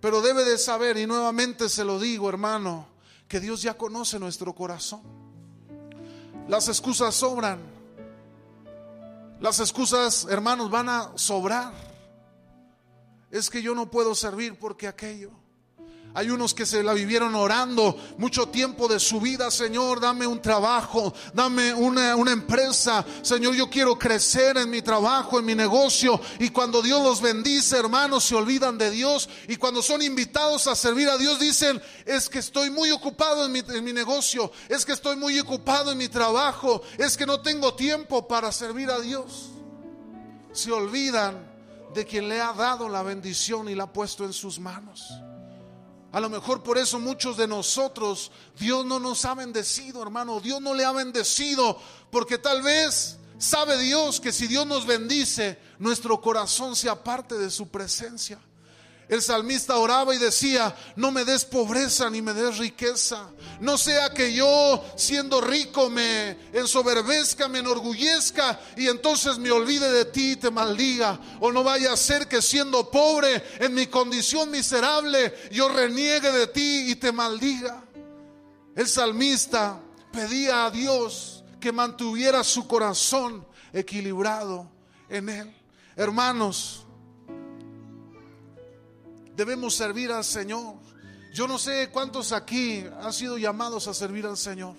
Pero 0.00 0.20
debe 0.20 0.44
de 0.44 0.58
saber, 0.58 0.96
y 0.96 1.06
nuevamente 1.06 1.68
se 1.68 1.84
lo 1.84 1.98
digo, 1.98 2.28
hermano, 2.28 2.88
que 3.28 3.40
Dios 3.40 3.62
ya 3.62 3.74
conoce 3.74 4.18
nuestro 4.18 4.54
corazón. 4.54 5.02
Las 6.48 6.68
excusas 6.68 7.14
sobran. 7.14 7.60
Las 9.40 9.60
excusas, 9.60 10.26
hermanos, 10.28 10.70
van 10.70 10.88
a 10.88 11.12
sobrar. 11.16 11.72
Es 13.30 13.48
que 13.48 13.62
yo 13.62 13.74
no 13.74 13.90
puedo 13.90 14.14
servir 14.14 14.58
porque 14.58 14.86
aquello. 14.86 15.41
Hay 16.14 16.28
unos 16.28 16.52
que 16.52 16.66
se 16.66 16.82
la 16.82 16.92
vivieron 16.92 17.34
orando 17.34 17.96
mucho 18.18 18.48
tiempo 18.48 18.86
de 18.86 19.00
su 19.00 19.18
vida, 19.18 19.50
Señor, 19.50 19.98
dame 19.98 20.26
un 20.26 20.42
trabajo, 20.42 21.14
dame 21.32 21.72
una, 21.72 22.16
una, 22.16 22.32
empresa, 22.32 23.02
Señor, 23.22 23.54
yo 23.54 23.70
quiero 23.70 23.98
crecer 23.98 24.58
en 24.58 24.68
mi 24.68 24.82
trabajo, 24.82 25.38
en 25.38 25.46
mi 25.46 25.54
negocio. 25.54 26.20
Y 26.38 26.50
cuando 26.50 26.82
Dios 26.82 27.02
los 27.02 27.22
bendice, 27.22 27.78
hermanos, 27.78 28.24
se 28.24 28.34
olvidan 28.34 28.76
de 28.76 28.90
Dios. 28.90 29.28
Y 29.48 29.56
cuando 29.56 29.80
son 29.80 30.02
invitados 30.02 30.66
a 30.66 30.76
servir 30.76 31.08
a 31.08 31.16
Dios, 31.16 31.40
dicen, 31.40 31.80
es 32.04 32.28
que 32.28 32.40
estoy 32.40 32.68
muy 32.68 32.90
ocupado 32.90 33.46
en 33.46 33.52
mi, 33.52 33.60
en 33.60 33.82
mi 33.82 33.94
negocio, 33.94 34.52
es 34.68 34.84
que 34.84 34.92
estoy 34.92 35.16
muy 35.16 35.38
ocupado 35.40 35.92
en 35.92 35.98
mi 35.98 36.08
trabajo, 36.08 36.82
es 36.98 37.16
que 37.16 37.24
no 37.24 37.40
tengo 37.40 37.72
tiempo 37.72 38.28
para 38.28 38.52
servir 38.52 38.90
a 38.90 39.00
Dios. 39.00 39.48
Se 40.52 40.70
olvidan 40.70 41.50
de 41.94 42.04
quien 42.04 42.28
le 42.28 42.38
ha 42.40 42.52
dado 42.52 42.90
la 42.90 43.02
bendición 43.02 43.70
y 43.70 43.74
la 43.74 43.84
ha 43.84 43.92
puesto 43.92 44.26
en 44.26 44.34
sus 44.34 44.58
manos. 44.58 45.10
A 46.12 46.20
lo 46.20 46.28
mejor 46.28 46.62
por 46.62 46.76
eso 46.76 47.00
muchos 47.00 47.38
de 47.38 47.48
nosotros, 47.48 48.30
Dios 48.58 48.84
no 48.84 48.98
nos 48.98 49.24
ha 49.24 49.34
bendecido, 49.34 50.02
hermano. 50.02 50.40
Dios 50.40 50.60
no 50.60 50.74
le 50.74 50.84
ha 50.84 50.92
bendecido 50.92 51.80
porque 52.10 52.36
tal 52.36 52.62
vez 52.62 53.16
sabe 53.38 53.78
Dios 53.78 54.20
que 54.20 54.30
si 54.30 54.46
Dios 54.46 54.66
nos 54.66 54.86
bendice, 54.86 55.58
nuestro 55.78 56.20
corazón 56.20 56.76
se 56.76 56.90
aparte 56.90 57.38
de 57.38 57.50
su 57.50 57.68
presencia. 57.68 58.38
El 59.12 59.20
salmista 59.20 59.76
oraba 59.76 60.14
y 60.14 60.18
decía, 60.18 60.74
no 60.96 61.10
me 61.10 61.26
des 61.26 61.44
pobreza 61.44 62.08
ni 62.08 62.22
me 62.22 62.32
des 62.32 62.56
riqueza. 62.56 63.28
No 63.60 63.76
sea 63.76 64.08
que 64.14 64.32
yo 64.32 64.82
siendo 64.96 65.42
rico 65.42 65.90
me 65.90 66.38
ensoberbezca, 66.54 67.46
me 67.46 67.58
enorgullezca 67.58 68.58
y 68.74 68.88
entonces 68.88 69.36
me 69.36 69.50
olvide 69.50 69.92
de 69.92 70.06
ti 70.06 70.30
y 70.30 70.36
te 70.36 70.50
maldiga. 70.50 71.20
O 71.40 71.52
no 71.52 71.62
vaya 71.62 71.92
a 71.92 71.96
ser 71.98 72.26
que 72.26 72.40
siendo 72.40 72.90
pobre 72.90 73.44
en 73.58 73.74
mi 73.74 73.86
condición 73.86 74.50
miserable 74.50 75.34
yo 75.50 75.68
reniegue 75.68 76.32
de 76.32 76.46
ti 76.46 76.92
y 76.92 76.94
te 76.94 77.12
maldiga. 77.12 77.84
El 78.74 78.88
salmista 78.88 79.78
pedía 80.10 80.64
a 80.64 80.70
Dios 80.70 81.44
que 81.60 81.70
mantuviera 81.70 82.42
su 82.42 82.66
corazón 82.66 83.46
equilibrado 83.74 84.70
en 85.10 85.28
él. 85.28 85.54
Hermanos, 85.96 86.81
debemos 89.36 89.74
servir 89.74 90.12
al 90.12 90.24
Señor. 90.24 90.76
Yo 91.32 91.48
no 91.48 91.58
sé 91.58 91.90
cuántos 91.90 92.32
aquí 92.32 92.84
han 93.00 93.12
sido 93.12 93.38
llamados 93.38 93.88
a 93.88 93.94
servir 93.94 94.26
al 94.26 94.36
Señor, 94.36 94.76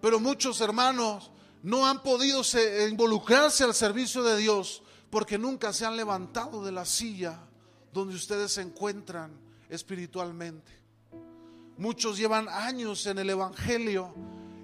pero 0.00 0.18
muchos 0.18 0.60
hermanos 0.60 1.30
no 1.62 1.86
han 1.86 2.02
podido 2.02 2.42
involucrarse 2.88 3.64
al 3.64 3.74
servicio 3.74 4.22
de 4.22 4.36
Dios 4.36 4.82
porque 5.10 5.38
nunca 5.38 5.72
se 5.72 5.86
han 5.86 5.96
levantado 5.96 6.64
de 6.64 6.72
la 6.72 6.84
silla 6.84 7.38
donde 7.92 8.14
ustedes 8.14 8.52
se 8.52 8.62
encuentran 8.62 9.32
espiritualmente. 9.68 10.72
Muchos 11.76 12.18
llevan 12.18 12.48
años 12.48 13.06
en 13.06 13.18
el 13.18 13.30
Evangelio 13.30 14.14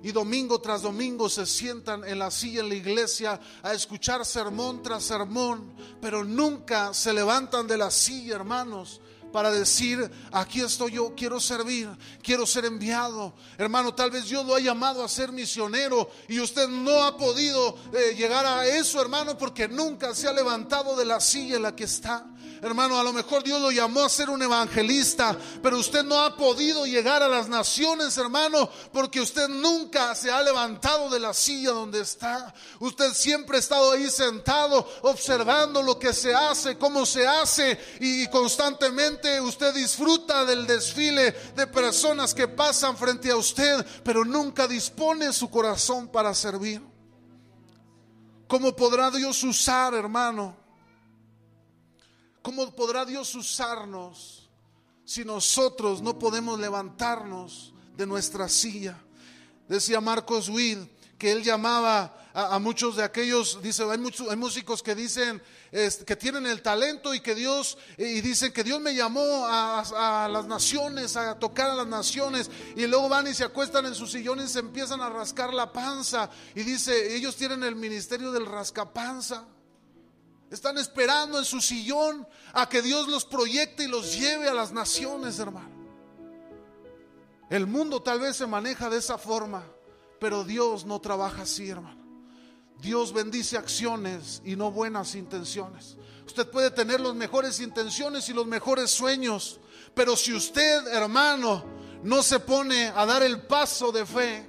y 0.03 0.13
domingo 0.13 0.61
tras 0.61 0.83
domingo 0.83 1.29
se 1.29 1.47
sientan 1.47 2.05
en 2.05 2.19
la 2.19 2.31
silla 2.31 2.61
en 2.61 2.69
la 2.69 2.75
iglesia 2.75 3.41
a 3.63 3.73
escuchar 3.73 4.25
sermón 4.25 4.83
tras 4.83 5.05
sermón, 5.05 5.75
pero 6.01 6.25
nunca 6.25 6.95
se 6.95 7.13
levantan 7.13 7.67
de 7.67 7.77
la 7.77 7.91
silla, 7.91 8.37
hermanos, 8.37 9.01
para 9.33 9.51
decir, 9.51 10.11
aquí 10.33 10.61
estoy 10.61 10.93
yo, 10.93 11.15
quiero 11.15 11.41
servir, 11.41 11.89
quiero 12.23 12.47
ser 12.47 12.65
enviado. 12.65 13.35
Hermano, 13.59 13.95
tal 13.95 14.11
vez 14.11 14.29
Dios 14.29 14.45
lo 14.45 14.55
ha 14.55 14.61
llamado 14.61 15.05
a 15.05 15.09
ser 15.09 15.33
misionero 15.33 16.11
y 16.29 16.41
usted 16.41 16.69
no 16.69 17.05
ha 17.05 17.17
podido 17.17 17.77
eh, 17.93 18.15
llegar 18.17 18.45
a 18.45 18.67
eso, 18.67 19.01
hermano, 19.01 19.39
porque 19.39 19.69
nunca 19.69 20.15
se 20.15 20.29
ha 20.29 20.33
levantado 20.33 20.97
de 20.97 21.05
la 21.05 21.21
silla 21.21 21.57
en 21.57 21.63
la 21.63 21.77
que 21.77 21.85
está. 21.85 22.27
Hermano, 22.63 23.01
a 23.01 23.03
lo 23.03 23.15
mejor 23.15 23.43
Dios 23.43 23.59
lo 23.59 23.71
llamó 23.71 24.03
a 24.03 24.09
ser 24.11 24.29
un 24.29 24.43
evangelista, 24.43 25.35
pero 25.63 25.79
usted 25.79 26.05
no 26.05 26.21
ha 26.21 26.37
podido 26.37 26.85
llegar 26.85 27.23
a 27.23 27.29
las 27.29 27.49
naciones, 27.49 28.19
hermano, 28.19 28.69
porque 28.93 29.21
usted 29.21 29.49
nunca 29.49 30.15
se 30.15 30.31
ha 30.31 30.43
levantado 30.43 31.09
de 31.09 31.21
la 31.21 31.33
silla 31.33 31.71
donde 31.71 32.01
está. 32.01 32.53
Usted 32.79 33.15
siempre 33.15 33.57
ha 33.57 33.61
estado 33.61 33.93
ahí 33.93 34.11
sentado, 34.11 34.87
observando 35.03 35.83
lo 35.83 35.99
que 35.99 36.13
se 36.13 36.35
hace, 36.35 36.77
cómo 36.77 37.07
se 37.07 37.27
hace, 37.27 37.79
y 37.99 38.27
constantemente 38.29 39.41
usted 39.41 39.73
disfruta 39.73 40.45
del 40.45 40.67
desfile 40.67 41.33
de 41.57 41.67
personas 41.67 42.35
que 42.35 42.47
pasan 42.47 42.95
frente 42.97 43.31
a 43.31 43.37
usted, 43.37 43.87
pero 44.05 44.23
nunca 44.23 44.69
dispone 44.69 45.33
su 45.33 45.49
corazón 45.49 46.09
para 46.09 46.35
servir. 46.35 46.83
¿Cómo 48.47 48.77
podrá 48.77 49.11
Dios 49.11 49.43
usar, 49.45 49.95
hermano? 49.95 50.60
¿Cómo 52.43 52.75
podrá 52.75 53.05
Dios 53.05 53.35
usarnos 53.35 54.49
si 55.05 55.25
nosotros 55.25 56.01
no 56.01 56.19
podemos 56.19 56.59
levantarnos 56.59 57.75
de 57.97 58.07
nuestra 58.07 58.49
silla? 58.49 58.99
Decía 59.69 60.01
Marcos 60.01 60.49
Witt 60.49 60.79
que 61.19 61.31
él 61.31 61.43
llamaba 61.43 62.17
a, 62.33 62.59
muchos 62.59 62.97
de 62.97 63.03
aquellos, 63.03 63.61
dice, 63.63 63.85
hay, 63.85 63.99
muchos, 63.99 64.31
hay 64.31 64.37
músicos 64.37 64.83
que 64.83 64.95
dicen 64.95 65.43
que 65.71 66.17
tienen 66.17 66.47
el 66.47 66.63
talento 66.63 67.15
y 67.15 67.21
que 67.21 67.35
Dios, 67.35 67.77
y 67.99 68.21
dicen 68.21 68.53
que 68.53 68.65
Dios 68.65 68.81
me 68.81 68.95
llamó 68.95 69.47
a, 69.47 70.29
las 70.31 70.47
naciones, 70.47 71.17
a 71.17 71.39
tocar 71.39 71.71
a 71.71 71.75
las 71.75 71.87
naciones, 71.87 72.51
y 72.75 72.87
luego 72.87 73.09
van 73.09 73.27
y 73.27 73.35
se 73.35 73.45
acuestan 73.45 73.87
en 73.87 73.95
sus 73.95 74.13
sillones 74.13 74.51
y 74.51 74.53
se 74.55 74.59
empiezan 74.61 75.01
a 75.01 75.11
rascar 75.11 75.53
la 75.53 75.73
panza, 75.73 76.31
y 76.55 76.63
dice, 76.63 77.15
ellos 77.15 77.37
tienen 77.37 77.63
el 77.65 77.77
ministerio 77.77 78.33
del 78.33 78.47
rascapanza. 78.47 79.45
Están 80.51 80.79
esperando 80.79 81.39
en 81.39 81.45
su 81.45 81.61
sillón 81.61 82.27
a 82.53 82.69
que 82.69 82.83
Dios 82.83 83.07
los 83.09 83.25
proyecte 83.25 83.85
y 83.85 83.89
los 83.89 84.19
lleve 84.19 84.49
a 84.49 84.55
las 84.55 84.73
naciones, 84.73 85.39
hermano. 85.39 85.71
El 87.49 87.67
mundo 87.67 88.03
tal 88.03 88.21
vez 88.21 88.37
se 88.37 88.47
maneja 88.47 88.91
de 88.91 88.99
esa 88.99 89.17
forma, 89.17 89.65
pero 90.19 90.45
Dios 90.45 90.85
no 90.85 91.01
trabaja 91.01 91.43
así, 91.43 91.69
hermano. 91.69 92.01
Dios 92.81 93.13
bendice 93.13 93.57
acciones 93.57 94.43
y 94.45 94.57
no 94.57 94.73
buenas 94.73 95.15
intenciones. 95.15 95.97
Usted 96.27 96.49
puede 96.51 96.71
tener 96.71 97.01
las 97.01 97.15
mejores 97.15 97.61
intenciones 97.61 98.29
y 98.29 98.33
los 98.33 98.47
mejores 98.47 98.91
sueños, 98.91 99.61
pero 99.95 100.17
si 100.17 100.33
usted, 100.33 100.87
hermano, 100.89 101.65
no 102.03 102.23
se 102.23 102.41
pone 102.41 102.89
a 102.89 103.07
dar 103.07 103.23
el 103.23 103.43
paso 103.43 103.93
de 103.93 104.07
fe, 104.07 104.49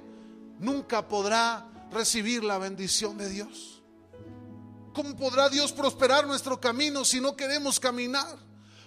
nunca 0.58 1.06
podrá 1.06 1.68
recibir 1.92 2.42
la 2.42 2.58
bendición 2.58 3.18
de 3.18 3.28
Dios. 3.28 3.71
¿Cómo 4.92 5.16
podrá 5.16 5.48
Dios 5.48 5.72
prosperar 5.72 6.26
nuestro 6.26 6.60
camino 6.60 7.04
si 7.04 7.20
no 7.20 7.34
queremos 7.34 7.80
caminar? 7.80 8.36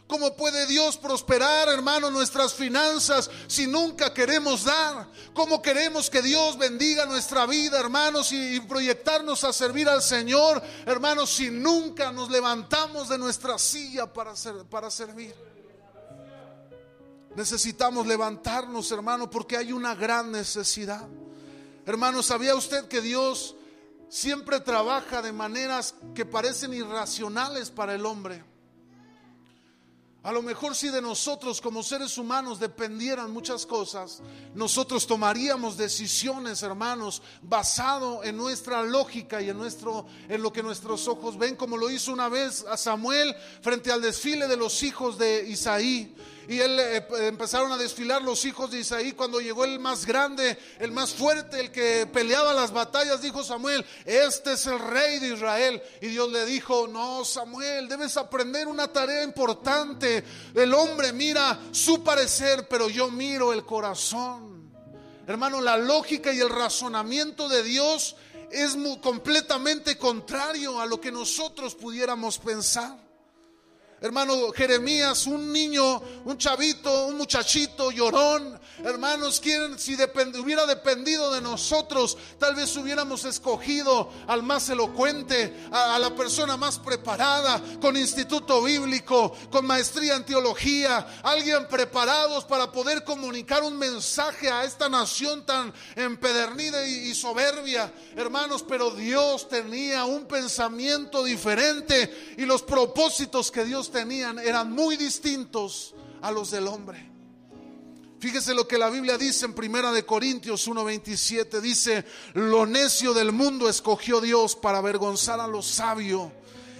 ¿Cómo 0.07 0.35
puede 0.35 0.67
Dios 0.67 0.97
prosperar, 0.97 1.67
hermano, 1.67 2.11
nuestras 2.11 2.53
finanzas 2.53 3.29
si 3.47 3.65
nunca 3.65 4.13
queremos 4.13 4.63
dar? 4.63 5.07
¿Cómo 5.33 5.63
queremos 5.63 6.11
que 6.11 6.21
Dios 6.21 6.59
bendiga 6.59 7.07
nuestra 7.07 7.47
vida, 7.47 7.79
hermanos, 7.79 8.31
y, 8.31 8.59
proyectarnos 8.59 9.43
a 9.43 9.51
servir 9.51 9.89
al 9.89 10.03
Señor, 10.03 10.61
hermanos, 10.85 11.31
si 11.31 11.49
nunca 11.49 12.11
nos 12.11 12.29
levantamos 12.29 13.09
de 13.09 13.17
nuestra 13.17 13.57
silla 13.57 14.11
para, 14.11 14.33
para 14.69 14.91
servir? 14.91 15.33
Necesitamos 17.35 18.05
levantarnos, 18.05 18.91
hermano, 18.91 19.27
porque 19.27 19.57
hay 19.57 19.73
una 19.73 19.95
gran 19.95 20.31
necesidad. 20.31 21.07
Hermano, 21.83 22.21
¿sabía 22.21 22.55
usted 22.55 22.87
que 22.87 23.01
Dios 23.01 23.55
siempre 24.09 24.59
trabaja 24.59 25.21
de 25.21 25.31
maneras 25.31 25.95
que 26.13 26.25
parecen 26.25 26.73
irracionales 26.73 27.69
para 27.69 27.93
el 27.95 28.05
hombre? 28.05 28.43
A 30.25 30.31
lo 30.31 30.41
mejor 30.41 30.75
si 30.75 30.89
de 30.89 31.03
nosotros 31.03 31.61
como 31.61 31.83
seres 31.83 32.17
humanos 32.17 32.59
dependieran 32.59 33.31
muchas 33.31 33.63
cosas, 33.63 34.23
nosotros 34.55 35.05
tomaríamos 35.05 35.77
decisiones, 35.77 36.63
hermanos, 36.63 37.21
basado 37.43 38.23
en 38.23 38.35
nuestra 38.35 38.81
lógica 38.81 39.39
y 39.39 39.49
en 39.51 39.57
nuestro 39.57 40.07
en 40.27 40.41
lo 40.41 40.51
que 40.51 40.63
nuestros 40.63 41.07
ojos 41.07 41.37
ven, 41.37 41.55
como 41.55 41.77
lo 41.77 41.91
hizo 41.91 42.11
una 42.11 42.27
vez 42.27 42.65
a 42.67 42.75
Samuel 42.75 43.35
frente 43.61 43.91
al 43.91 44.01
desfile 44.01 44.47
de 44.47 44.57
los 44.57 44.81
hijos 44.81 45.19
de 45.19 45.47
Isaí 45.47 46.15
y 46.47 46.59
él 46.59 46.79
eh, 46.79 47.05
empezaron 47.27 47.71
a 47.71 47.77
desfilar 47.77 48.21
los 48.21 48.45
hijos 48.45 48.71
de 48.71 48.79
Isaí. 48.79 49.13
Cuando 49.13 49.39
llegó 49.39 49.65
el 49.65 49.79
más 49.79 50.05
grande, 50.05 50.57
el 50.79 50.91
más 50.91 51.13
fuerte, 51.13 51.59
el 51.59 51.71
que 51.71 52.07
peleaba 52.11 52.53
las 52.53 52.71
batallas, 52.71 53.21
dijo 53.21 53.43
Samuel, 53.43 53.85
este 54.05 54.53
es 54.53 54.65
el 54.67 54.79
rey 54.79 55.19
de 55.19 55.33
Israel. 55.33 55.81
Y 56.01 56.07
Dios 56.07 56.31
le 56.31 56.45
dijo, 56.45 56.87
no, 56.87 57.25
Samuel, 57.25 57.87
debes 57.87 58.17
aprender 58.17 58.67
una 58.67 58.87
tarea 58.87 59.23
importante. 59.23 60.23
El 60.53 60.73
hombre 60.73 61.13
mira 61.13 61.59
su 61.71 62.03
parecer, 62.03 62.67
pero 62.67 62.89
yo 62.89 63.09
miro 63.09 63.53
el 63.53 63.65
corazón. 63.65 64.55
Hermano, 65.27 65.59
la 65.59 65.77
lógica 65.77 66.31
y 66.31 66.39
el 66.39 66.49
razonamiento 66.49 67.49
de 67.49 67.63
Dios 67.63 68.15
es 68.51 68.77
completamente 69.01 69.97
contrario 69.97 70.79
a 70.79 70.85
lo 70.85 71.01
que 71.01 71.11
nosotros 71.11 71.73
pudiéramos 71.73 72.37
pensar. 72.37 73.04
Hermano 74.01 74.51
Jeremías, 74.51 75.25
un 75.25 75.53
niño, 75.53 76.01
un 76.25 76.37
chavito, 76.37 77.07
un 77.07 77.17
muchachito 77.17 77.91
llorón. 77.91 78.59
Hermanos, 78.83 79.39
quieren, 79.39 79.79
si 79.79 79.95
hubiera 79.95 80.65
dependido 80.65 81.31
de 81.31 81.39
nosotros, 81.39 82.17
tal 82.37 82.55
vez 82.55 82.75
hubiéramos 82.75 83.23
escogido 83.23 84.11
al 84.27 84.43
más 84.43 84.67
elocuente, 84.69 85.55
a, 85.71 85.97
la 85.97 86.13
persona 86.13 86.57
más 86.57 86.77
preparada, 86.77 87.61
con 87.79 87.95
instituto 87.95 88.61
bíblico, 88.61 89.33
con 89.49 89.65
maestría 89.65 90.15
en 90.15 90.25
teología, 90.25 91.21
alguien 91.23 91.65
preparados 91.69 92.43
para 92.43 92.69
poder 92.73 93.05
comunicar 93.05 93.63
un 93.63 93.77
mensaje 93.77 94.51
a 94.51 94.65
esta 94.65 94.89
nación 94.89 95.45
tan 95.45 95.73
empedernida 95.95 96.85
y 96.85 97.15
soberbia. 97.15 97.93
Hermanos, 98.17 98.63
pero 98.67 98.91
Dios 98.91 99.47
tenía 99.47 100.03
un 100.03 100.25
pensamiento 100.25 101.23
diferente 101.23 102.35
y 102.37 102.45
los 102.45 102.61
propósitos 102.61 103.51
que 103.51 103.63
Dios 103.63 103.84
tenían 103.91 104.39
eran 104.39 104.71
muy 104.71 104.97
distintos 104.97 105.95
a 106.21 106.31
los 106.31 106.51
del 106.51 106.67
hombre. 106.67 107.11
Fíjese 108.19 108.53
lo 108.53 108.67
que 108.67 108.77
la 108.77 108.89
Biblia 108.89 109.17
dice 109.17 109.45
en 109.45 109.53
Primera 109.53 109.91
de 109.91 110.05
Corintios 110.05 110.67
1:27 110.67 111.61
dice, 111.61 112.05
"Lo 112.33 112.65
necio 112.65 113.13
del 113.13 113.31
mundo 113.31 113.69
escogió 113.69 114.21
Dios 114.21 114.55
para 114.55 114.79
avergonzar 114.79 115.39
a 115.39 115.47
lo 115.47 115.61
sabio." 115.61 116.31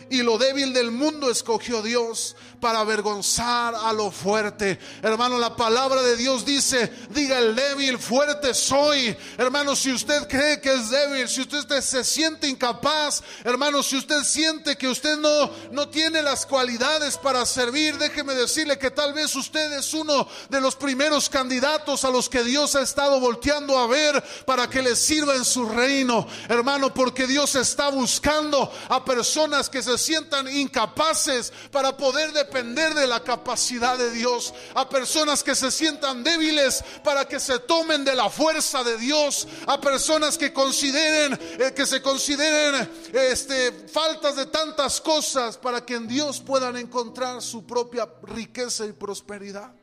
Y 0.10 0.22
lo 0.22 0.38
débil 0.38 0.74
del 0.74 0.92
mundo 0.92 1.30
escogió 1.30 1.82
Dios 1.82 2.36
para 2.60 2.80
avergonzar 2.80 3.76
a 3.76 3.94
lo 3.94 4.12
fuerte. 4.12 4.80
Hermano, 5.02 5.38
la 5.38 5.56
palabra 5.56 6.02
de 6.02 6.18
Dios 6.18 6.46
dice, 6.46 6.92
diga 7.10 7.38
el 7.38 7.56
débil, 7.56 8.00
fuerte 8.00 8.54
soy. 8.54 9.16
Hermano, 9.38 9.76
si 9.76 9.92
usted 9.92 10.28
cree 10.28 10.60
que 10.62 10.74
es 10.74 10.90
débil, 10.90 11.28
si 11.28 11.42
usted 11.42 11.82
se 11.82 12.04
siente 12.04 12.48
incapaz, 12.48 13.22
hermano, 13.44 13.84
si 13.84 13.98
usted 13.98 14.24
siente 14.24 14.78
que 14.78 14.88
usted 14.88 15.18
no, 15.18 15.52
no 15.72 15.90
tiene 15.90 16.22
las 16.22 16.46
cualidades 16.46 17.18
para 17.18 17.46
servir, 17.46 17.98
déjeme 17.98 18.34
decirle 18.34 18.80
que 18.80 18.92
tal 18.92 19.14
vez 19.14 19.36
usted 19.36 19.74
es 19.74 19.94
uno 19.94 20.28
de 20.50 20.62
los 20.62 20.76
primeros 20.76 21.30
candidatos 21.30 22.04
a 22.04 22.10
los 22.10 22.30
que 22.30 22.44
Dios 22.44 22.76
ha 22.76 22.82
estado 22.82 23.20
volteando 23.20 23.78
a 23.78 23.88
ver 23.88 24.24
para 24.46 24.70
que 24.70 24.82
le 24.82 24.96
sirva 24.96 25.36
en 25.36 25.46
su 25.46 25.68
reino. 25.68 26.28
Hermano, 26.50 26.94
porque 26.94 27.28
Dios 27.28 27.56
está 27.56 27.90
buscando 27.90 28.72
a 28.90 29.04
personas 29.06 29.70
que 29.70 29.84
se 29.84 29.95
sientan 29.98 30.48
incapaces 30.48 31.52
para 31.72 31.96
poder 31.96 32.32
depender 32.34 32.94
de 32.94 33.08
la 33.08 33.24
capacidad 33.24 33.98
de 33.98 34.12
Dios, 34.12 34.54
a 34.74 34.88
personas 34.88 35.44
que 35.44 35.56
se 35.56 35.72
sientan 35.72 36.24
débiles 36.24 36.84
para 37.04 37.28
que 37.28 37.40
se 37.40 37.60
tomen 37.60 38.04
de 38.04 38.16
la 38.16 38.30
fuerza 38.30 38.84
de 38.84 38.98
Dios, 38.98 39.48
a 39.68 39.80
personas 39.80 40.38
que 40.38 40.54
consideren 40.54 41.40
eh, 41.60 41.74
que 41.76 41.86
se 41.86 42.02
consideren 42.02 42.90
este 43.14 43.72
faltas 43.88 44.36
de 44.36 44.46
tantas 44.48 45.00
cosas 45.02 45.58
para 45.58 45.86
que 45.86 45.96
en 45.96 46.08
Dios 46.08 46.40
puedan 46.40 46.78
encontrar 46.78 47.42
su 47.42 47.66
propia 47.66 48.08
riqueza 48.24 48.86
y 48.86 48.92
prosperidad. 48.92 49.74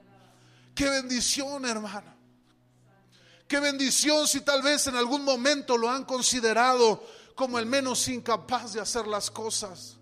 Qué 0.75 0.89
bendición, 0.89 1.65
hermano. 1.65 2.13
Qué 3.47 3.61
bendición 3.61 4.27
si 4.27 4.41
tal 4.41 4.63
vez 4.63 4.87
en 4.87 4.97
algún 4.97 5.25
momento 5.25 5.77
lo 5.77 5.91
han 5.91 6.05
considerado 6.05 7.05
como 7.35 7.59
el 7.59 7.67
menos 7.67 8.09
incapaz 8.09 8.73
de 8.73 8.81
hacer 8.81 9.07
las 9.07 9.31
cosas. 9.31 9.99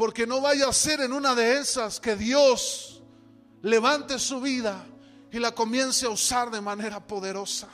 Porque 0.00 0.26
no 0.26 0.40
vaya 0.40 0.66
a 0.66 0.72
ser 0.72 1.02
en 1.02 1.12
una 1.12 1.34
de 1.34 1.58
esas 1.58 2.00
que 2.00 2.16
Dios 2.16 3.02
levante 3.60 4.18
su 4.18 4.40
vida 4.40 4.82
y 5.30 5.38
la 5.38 5.52
comience 5.52 6.06
a 6.06 6.08
usar 6.08 6.50
de 6.50 6.62
manera 6.62 7.06
poderosa. 7.06 7.68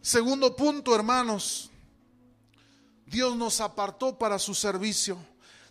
Segundo 0.00 0.56
punto, 0.56 0.96
hermanos, 0.96 1.70
Dios 3.06 3.36
nos 3.36 3.60
apartó 3.60 4.18
para 4.18 4.36
su 4.40 4.52
servicio. 4.52 5.16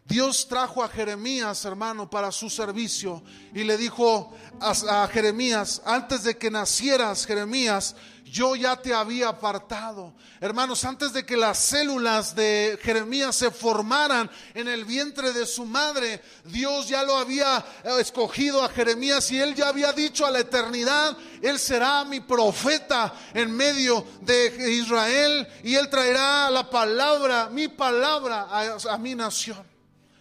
Dios 0.05 0.47
trajo 0.47 0.81
a 0.81 0.87
Jeremías, 0.87 1.65
hermano, 1.65 2.09
para 2.09 2.31
su 2.31 2.49
servicio 2.49 3.21
y 3.53 3.65
le 3.65 3.75
dijo 3.75 4.33
a, 4.61 5.05
Jeremías, 5.11 5.81
antes 5.83 6.23
de 6.23 6.37
que 6.37 6.49
nacieras, 6.49 7.25
Jeremías, 7.25 7.93
yo 8.31 8.55
ya 8.55 8.77
te 8.77 8.93
había 8.93 9.27
apartado. 9.27 10.13
Hermanos, 10.39 10.85
antes 10.85 11.11
de 11.11 11.25
que 11.25 11.35
las 11.35 11.57
células 11.57 12.33
de 12.33 12.79
Jeremías 12.81 13.35
se 13.35 13.51
formaran 13.51 14.31
en 14.53 14.69
el 14.69 14.85
vientre 14.85 15.33
de 15.33 15.45
su 15.45 15.65
madre, 15.65 16.23
Dios 16.45 16.87
ya 16.87 17.03
lo 17.03 17.17
había 17.17 17.63
eh, 17.83 17.89
escogido 17.99 18.63
a 18.63 18.69
Jeremías 18.69 19.29
y 19.31 19.39
él 19.39 19.53
ya 19.53 19.67
había 19.67 19.91
dicho 19.91 20.25
a 20.25 20.31
la 20.31 20.39
eternidad, 20.39 21.17
él 21.41 21.59
será 21.59 22.05
mi 22.05 22.21
profeta 22.21 23.13
en 23.33 23.51
medio 23.51 24.05
de 24.21 24.71
Israel 24.71 25.45
y 25.61 25.75
él 25.75 25.89
traerá 25.89 26.49
la 26.49 26.69
palabra, 26.69 27.49
mi 27.51 27.67
palabra 27.67 28.47
a, 28.49 28.93
a 28.93 28.97
mi 28.97 29.13
nación. 29.13 29.61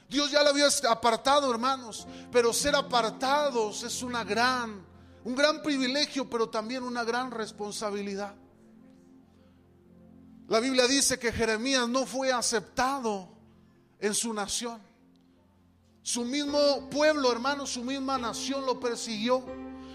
Dios 0.08 0.32
ya 0.32 0.42
lo 0.42 0.50
había 0.50 0.66
apartado, 0.88 1.48
hermanos, 1.48 2.08
pero 2.32 2.52
ser 2.52 2.74
apartados 2.74 3.84
es 3.84 4.02
una 4.02 4.24
gran 4.24 4.89
un 5.24 5.34
gran 5.34 5.62
privilegio, 5.62 6.28
pero 6.28 6.48
también 6.48 6.82
una 6.82 7.04
gran 7.04 7.30
responsabilidad. 7.30 8.34
La 10.48 10.60
Biblia 10.60 10.86
dice 10.86 11.18
que 11.18 11.30
Jeremías 11.30 11.88
no 11.88 12.06
fue 12.06 12.32
aceptado 12.32 13.28
en 14.00 14.14
su 14.14 14.32
nación. 14.32 14.80
Su 16.02 16.24
mismo 16.24 16.88
pueblo, 16.90 17.30
hermano, 17.30 17.66
su 17.66 17.84
misma 17.84 18.18
nación 18.18 18.66
lo 18.66 18.80
persiguió. 18.80 19.44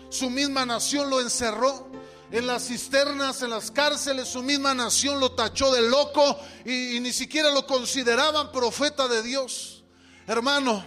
Su 0.09 0.30
misma 0.30 0.65
nación 0.65 1.09
lo 1.09 1.19
encerró. 1.19 1.89
en 2.32 2.47
las 2.47 2.67
cisternas, 2.67 3.41
en 3.43 3.51
las 3.51 3.69
cárceles, 3.69 4.28
su 4.28 4.41
misma 4.41 4.73
nación 4.73 5.19
lo 5.19 5.34
tachó 5.34 5.71
de 5.73 5.88
loco 5.88 6.39
y, 6.65 6.97
y 6.97 6.99
ni 6.99 7.13
siquiera 7.13 7.51
lo 7.51 7.67
consideraban 7.67 8.51
profeta 8.51 9.07
de 9.07 9.21
Dios. 9.21 9.84
Hermano, 10.28 10.84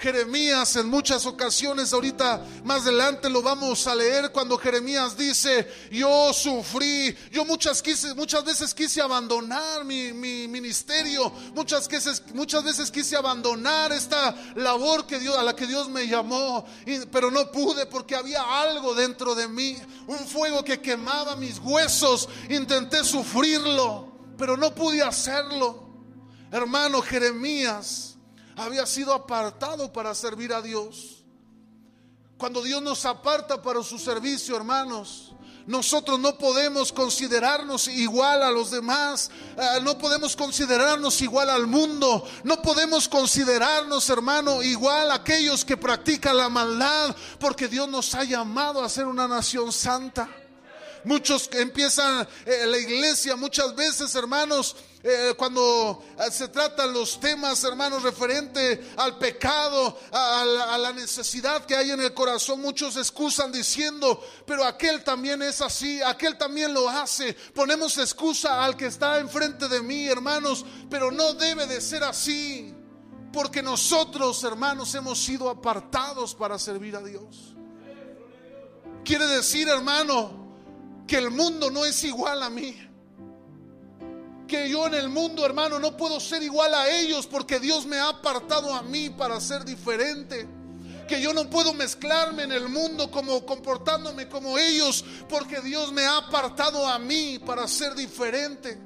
Jeremías 0.00 0.76
en 0.76 0.88
muchas 0.88 1.26
ocasiones, 1.26 1.92
ahorita 1.92 2.42
más 2.64 2.82
adelante 2.82 3.28
lo 3.28 3.42
vamos 3.42 3.86
a 3.86 3.94
leer 3.94 4.32
cuando 4.32 4.56
Jeremías 4.56 5.14
dice, 5.14 5.70
yo 5.92 6.32
sufrí, 6.32 7.14
yo 7.30 7.44
muchas, 7.44 7.82
quise, 7.82 8.14
muchas 8.14 8.42
veces 8.42 8.72
quise 8.72 9.02
abandonar 9.02 9.84
mi, 9.84 10.10
ministerio, 10.12 11.30
muchas 11.54 11.86
veces, 11.86 12.22
muchas 12.32 12.64
veces 12.64 12.90
quise 12.90 13.14
abandonar 13.14 13.92
esta 13.92 14.34
labor 14.54 15.06
que 15.06 15.18
Dios, 15.18 15.36
a 15.36 15.42
la 15.42 15.54
que 15.54 15.66
Dios 15.66 15.90
me 15.90 16.06
llamó, 16.06 16.64
pero 17.12 17.30
no 17.30 17.52
pude 17.52 17.84
porque 17.84 18.16
había 18.16 18.42
algo 18.62 18.94
dentro 18.94 19.34
de 19.34 19.48
mí, 19.48 19.76
un 20.06 20.18
fuego 20.20 20.64
que 20.64 20.80
quemaba 20.80 21.36
mis 21.36 21.58
huesos, 21.58 22.26
intenté 22.48 23.04
sufrirlo, 23.04 24.12
pero 24.38 24.56
no 24.56 24.74
pude 24.74 25.02
hacerlo. 25.02 25.90
Hermano 26.50 27.02
Jeremías 27.02 28.09
había 28.56 28.86
sido 28.86 29.12
apartado 29.12 29.92
para 29.92 30.14
servir 30.14 30.52
a 30.52 30.62
Dios. 30.62 31.24
Cuando 32.36 32.62
Dios 32.62 32.82
nos 32.82 33.04
aparta 33.04 33.60
para 33.60 33.82
su 33.82 33.98
servicio, 33.98 34.56
hermanos, 34.56 35.30
nosotros 35.66 36.18
no 36.18 36.36
podemos 36.38 36.92
considerarnos 36.92 37.86
igual 37.86 38.42
a 38.42 38.50
los 38.50 38.70
demás, 38.70 39.30
eh, 39.56 39.80
no 39.82 39.98
podemos 39.98 40.34
considerarnos 40.34 41.20
igual 41.20 41.50
al 41.50 41.66
mundo, 41.66 42.26
no 42.44 42.60
podemos 42.62 43.08
considerarnos, 43.08 44.08
hermano, 44.08 44.62
igual 44.62 45.10
a 45.10 45.14
aquellos 45.14 45.64
que 45.64 45.76
practican 45.76 46.36
la 46.36 46.48
maldad, 46.48 47.14
porque 47.38 47.68
Dios 47.68 47.88
nos 47.88 48.14
ha 48.14 48.24
llamado 48.24 48.82
a 48.82 48.88
ser 48.88 49.06
una 49.06 49.28
nación 49.28 49.72
santa. 49.72 50.28
Muchos 51.04 51.48
empiezan 51.52 52.26
eh, 52.44 52.66
la 52.66 52.78
iglesia 52.78 53.36
muchas 53.36 53.74
veces, 53.74 54.14
hermanos, 54.14 54.76
eh, 55.02 55.32
cuando 55.34 56.02
eh, 56.18 56.30
se 56.30 56.48
tratan 56.48 56.92
los 56.92 57.18
temas, 57.18 57.64
hermanos, 57.64 58.02
referente 58.02 58.92
al 58.98 59.16
pecado, 59.16 59.98
a, 60.12 60.44
la, 60.78 60.92
necesidad 60.92 61.64
que 61.64 61.74
hay 61.74 61.90
en 61.90 62.00
el 62.00 62.12
corazón, 62.12 62.60
muchos 62.60 62.96
excusan 62.98 63.50
diciendo, 63.50 64.22
pero 64.44 64.62
aquel 64.62 65.02
también 65.02 65.40
es 65.40 65.62
así, 65.62 66.02
aquel 66.02 66.36
también 66.36 66.74
lo 66.74 66.86
hace. 66.88 67.32
Ponemos 67.54 67.96
excusa 67.96 68.62
al 68.62 68.76
que 68.76 68.86
está 68.86 69.18
enfrente 69.18 69.68
de 69.68 69.80
mí, 69.80 70.06
hermanos, 70.06 70.66
pero 70.90 71.10
no 71.10 71.32
debe 71.32 71.66
de 71.66 71.80
ser 71.80 72.04
así, 72.04 72.74
porque 73.32 73.62
nosotros, 73.62 74.44
hermanos, 74.44 74.94
hemos 74.94 75.18
sido 75.18 75.48
apartados 75.48 76.34
para 76.34 76.58
servir 76.58 76.94
a 76.94 77.02
Dios. 77.02 77.54
Quiere 79.02 79.26
decir, 79.26 79.66
hermano, 79.68 81.04
que 81.06 81.16
el 81.16 81.30
mundo 81.30 81.70
no 81.70 81.86
es 81.86 82.04
igual 82.04 82.42
a 82.42 82.50
mí. 82.50 82.89
Que 84.50 84.68
yo 84.68 84.88
en 84.88 84.94
el 84.94 85.08
mundo, 85.08 85.46
hermano, 85.46 85.78
no 85.78 85.96
puedo 85.96 86.18
ser 86.18 86.42
igual 86.42 86.74
a 86.74 86.90
ellos 86.90 87.24
porque 87.28 87.60
Dios 87.60 87.86
me 87.86 87.98
ha 87.98 88.08
apartado 88.08 88.74
a 88.74 88.82
mí 88.82 89.08
para 89.08 89.40
ser 89.40 89.64
diferente. 89.64 90.44
Que 91.06 91.22
yo 91.22 91.32
no 91.32 91.48
puedo 91.48 91.72
mezclarme 91.72 92.42
en 92.42 92.50
el 92.50 92.68
mundo 92.68 93.12
como 93.12 93.46
comportándome 93.46 94.28
como 94.28 94.58
ellos 94.58 95.04
porque 95.28 95.60
Dios 95.60 95.92
me 95.92 96.02
ha 96.02 96.16
apartado 96.16 96.84
a 96.84 96.98
mí 96.98 97.38
para 97.38 97.68
ser 97.68 97.94
diferente. 97.94 98.76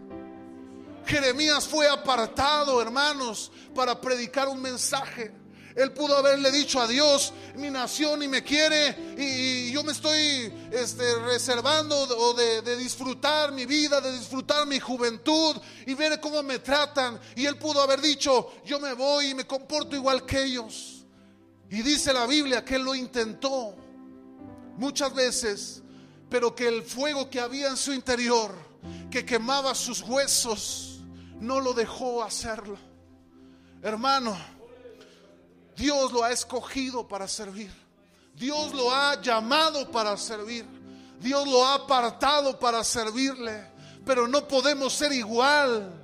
Jeremías 1.06 1.66
fue 1.66 1.88
apartado, 1.88 2.82
hermanos, 2.82 3.50
para 3.74 3.98
predicar 3.98 4.48
un 4.48 4.60
mensaje. 4.60 5.32
Él 5.74 5.92
pudo 5.92 6.16
haberle 6.16 6.52
dicho 6.52 6.80
a 6.80 6.86
Dios, 6.86 7.32
mi 7.56 7.68
nación 7.68 8.22
y 8.22 8.28
me 8.28 8.44
quiere 8.44 9.14
y, 9.18 9.72
yo 9.72 9.82
me 9.82 9.90
estoy 9.90 10.52
este, 10.70 11.16
reservando 11.16 12.34
de, 12.34 12.76
disfrutar 12.76 13.50
mi 13.50 13.66
vida, 13.66 14.00
de 14.00 14.16
disfrutar 14.16 14.66
mi 14.66 14.78
juventud 14.78 15.56
y 15.84 15.94
ver 15.94 16.20
cómo 16.20 16.42
me 16.44 16.60
tratan. 16.60 17.18
Y 17.34 17.46
él 17.46 17.58
pudo 17.58 17.82
haber 17.82 18.00
dicho, 18.00 18.52
yo 18.64 18.78
me 18.78 18.92
voy 18.92 19.30
y 19.30 19.34
me 19.34 19.46
comporto 19.46 19.96
igual 19.96 20.24
que 20.24 20.44
ellos. 20.44 21.04
Y 21.70 21.82
dice 21.82 22.12
la 22.12 22.26
Biblia 22.26 22.64
que 22.64 22.76
él 22.76 22.82
lo 22.82 22.94
intentó 22.94 23.74
muchas 24.76 25.12
veces, 25.12 25.82
pero 26.28 26.54
que 26.54 26.68
el 26.68 26.84
fuego 26.84 27.28
que 27.28 27.40
había 27.40 27.68
en 27.68 27.76
su 27.76 27.92
interior, 27.92 28.54
que 29.10 29.24
quemaba 29.24 29.74
sus 29.74 30.02
huesos, 30.02 31.00
no 31.40 31.60
lo 31.60 31.72
dejó 31.72 32.22
hacerlo. 32.22 32.78
Hermano, 33.82 34.36
Dios 35.76 36.12
lo 36.12 36.22
ha 36.22 36.30
escogido 36.30 37.06
para 37.06 37.26
servir. 37.26 37.72
Dios 38.34 38.72
lo 38.72 38.92
ha 38.92 39.20
llamado 39.20 39.90
para 39.90 40.16
servir. 40.16 40.66
Dios 41.20 41.46
lo 41.46 41.64
ha 41.64 41.74
apartado 41.74 42.58
para 42.58 42.82
servirle. 42.84 43.72
Pero 44.04 44.28
no 44.28 44.46
podemos 44.46 44.92
ser 44.92 45.12
igual 45.12 46.00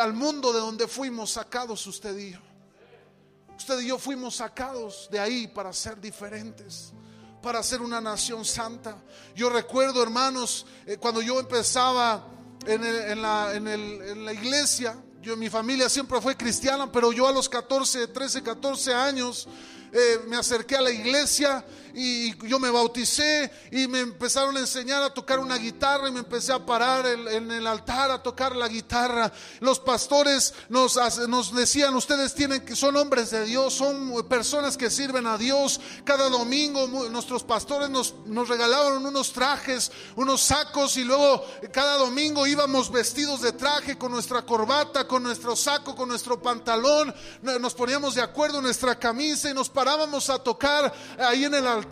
al 0.00 0.12
mundo 0.12 0.52
de 0.52 0.60
donde 0.60 0.88
fuimos 0.88 1.32
sacados 1.32 1.86
usted 1.86 2.16
y 2.16 2.32
yo. 2.32 2.38
Usted 3.56 3.80
y 3.80 3.86
yo 3.88 3.98
fuimos 3.98 4.36
sacados 4.36 5.08
de 5.10 5.20
ahí 5.20 5.46
para 5.46 5.72
ser 5.72 6.00
diferentes, 6.00 6.92
para 7.40 7.62
ser 7.62 7.80
una 7.80 8.00
nación 8.00 8.44
santa. 8.44 8.96
Yo 9.34 9.48
recuerdo, 9.48 10.02
hermanos, 10.02 10.66
eh, 10.86 10.96
cuando 10.96 11.22
yo 11.22 11.38
empezaba 11.38 12.26
en, 12.66 13.22
la, 13.22 13.54
en 13.54 14.24
la 14.24 14.32
iglesia, 14.32 14.96
yo, 15.24 15.38
mi 15.38 15.48
familia 15.48 15.88
siempre 15.88 16.20
fue 16.20 16.36
cristiana, 16.36 16.92
pero 16.92 17.10
yo 17.10 17.26
a 17.26 17.32
los 17.32 17.48
14, 17.48 18.08
13, 18.08 18.42
14 18.42 18.92
años 18.92 19.48
eh, 19.90 20.20
me 20.28 20.36
acerqué 20.36 20.76
a 20.76 20.82
la 20.82 20.90
iglesia 20.90 21.64
y 21.94 22.36
yo 22.48 22.58
me 22.58 22.70
bauticé 22.70 23.50
y 23.70 23.86
me 23.86 24.00
empezaron 24.00 24.56
a 24.56 24.60
enseñar 24.60 25.02
a 25.04 25.14
tocar 25.14 25.38
una 25.38 25.56
guitarra 25.56 26.08
y 26.08 26.12
me 26.12 26.18
empecé 26.20 26.52
a 26.52 26.64
parar 26.64 27.06
en, 27.06 27.50
el 27.52 27.66
altar 27.66 28.10
a 28.10 28.22
tocar 28.22 28.56
la 28.56 28.66
guitarra. 28.66 29.32
Los 29.60 29.78
pastores 29.78 30.54
nos, 30.68 30.98
nos 31.28 31.54
decían, 31.54 31.94
ustedes 31.94 32.34
tienen 32.34 32.64
que 32.64 32.74
son 32.74 32.96
hombres 32.96 33.30
de 33.30 33.44
Dios, 33.44 33.74
son 33.74 34.26
personas 34.28 34.76
que 34.76 34.90
sirven 34.90 35.26
a 35.26 35.38
Dios. 35.38 35.80
Cada 36.04 36.28
domingo 36.28 36.88
nuestros 36.88 37.44
pastores 37.44 37.88
nos, 37.88 38.14
nos 38.26 38.48
regalaban 38.48 39.06
unos 39.06 39.32
trajes, 39.32 39.92
unos 40.16 40.40
sacos 40.40 40.96
y 40.96 41.04
luego 41.04 41.46
cada 41.72 41.96
domingo 41.96 42.46
íbamos 42.46 42.90
vestidos 42.90 43.40
de 43.40 43.52
traje 43.52 43.96
con 43.96 44.10
nuestra 44.10 44.42
corbata, 44.42 45.06
con 45.06 45.22
nuestro 45.22 45.54
saco, 45.54 45.94
con 45.94 46.08
nuestro 46.08 46.42
pantalón. 46.42 47.14
Nos 47.60 47.74
poníamos 47.74 48.16
de 48.16 48.22
acuerdo 48.22 48.58
en 48.58 48.64
nuestra 48.64 48.98
camisa 48.98 49.48
y 49.48 49.54
nos 49.54 49.68
parábamos 49.68 50.28
a 50.28 50.40
tocar 50.40 50.92
ahí 51.18 51.44
en 51.44 51.54
el 51.54 51.66
altar 51.66 51.83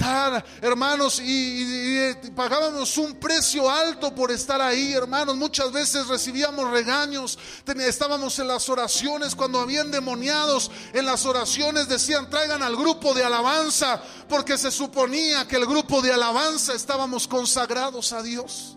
hermanos, 0.61 1.21
y, 1.21 2.15
pagábamos 2.35 2.97
un 2.99 3.15
precio 3.15 3.71
alto 3.71 4.15
por 4.15 4.31
estar 4.31 4.61
ahí, 4.61 4.93
hermanos. 4.93 5.37
Muchas 5.37 5.73
veces 5.73 6.07
recibíamos 6.09 6.71
regaños, 6.71 7.39
estábamos 7.81 8.39
en 8.39 8.49
las 8.49 8.69
oraciones, 8.69 9.35
cuando 9.35 9.61
habían 9.61 9.91
demoniados 9.91 10.71
en 10.93 11.07
las 11.07 11.27
oraciones 11.27 11.89
decían, 11.89 12.29
traigan 12.31 12.63
al 12.63 12.77
grupo 12.77 13.15
de 13.15 13.25
alabanza, 13.25 14.03
porque 14.29 14.59
se 14.59 14.71
suponía 14.71 15.47
que 15.47 15.57
el 15.57 15.67
grupo 15.67 16.03
de 16.03 16.13
alabanza 16.13 16.75
estábamos 16.75 17.27
consagrados 17.29 18.13
a 18.13 18.23
Dios. 18.23 18.77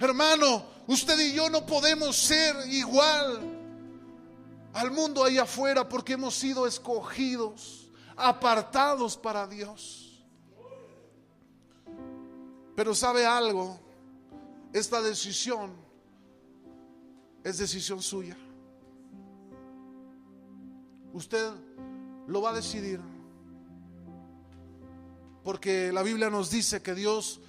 Hermano, 0.00 0.66
usted 0.86 1.18
y 1.18 1.32
yo 1.32 1.48
no 1.50 1.64
podemos 1.64 2.16
ser 2.16 2.56
igual 2.68 3.40
al 4.74 4.90
mundo 4.90 5.24
ahí 5.24 5.38
afuera 5.38 5.88
porque 5.88 6.14
hemos 6.14 6.34
sido 6.34 6.66
escogidos 6.66 7.83
apartados 8.16 9.16
para 9.16 9.46
Dios. 9.46 10.24
Pero 12.76 12.94
sabe 12.94 13.24
algo, 13.24 13.78
esta 14.72 15.00
decisión 15.00 15.72
es 17.44 17.58
decisión 17.58 18.02
suya. 18.02 18.36
Usted 21.12 21.52
lo 22.26 22.42
va 22.42 22.50
a 22.50 22.54
decidir. 22.54 23.00
Porque 25.44 25.92
la 25.92 26.02
Biblia 26.02 26.30
nos 26.30 26.50
dice 26.50 26.82
que 26.82 26.94
Dios 26.94 27.40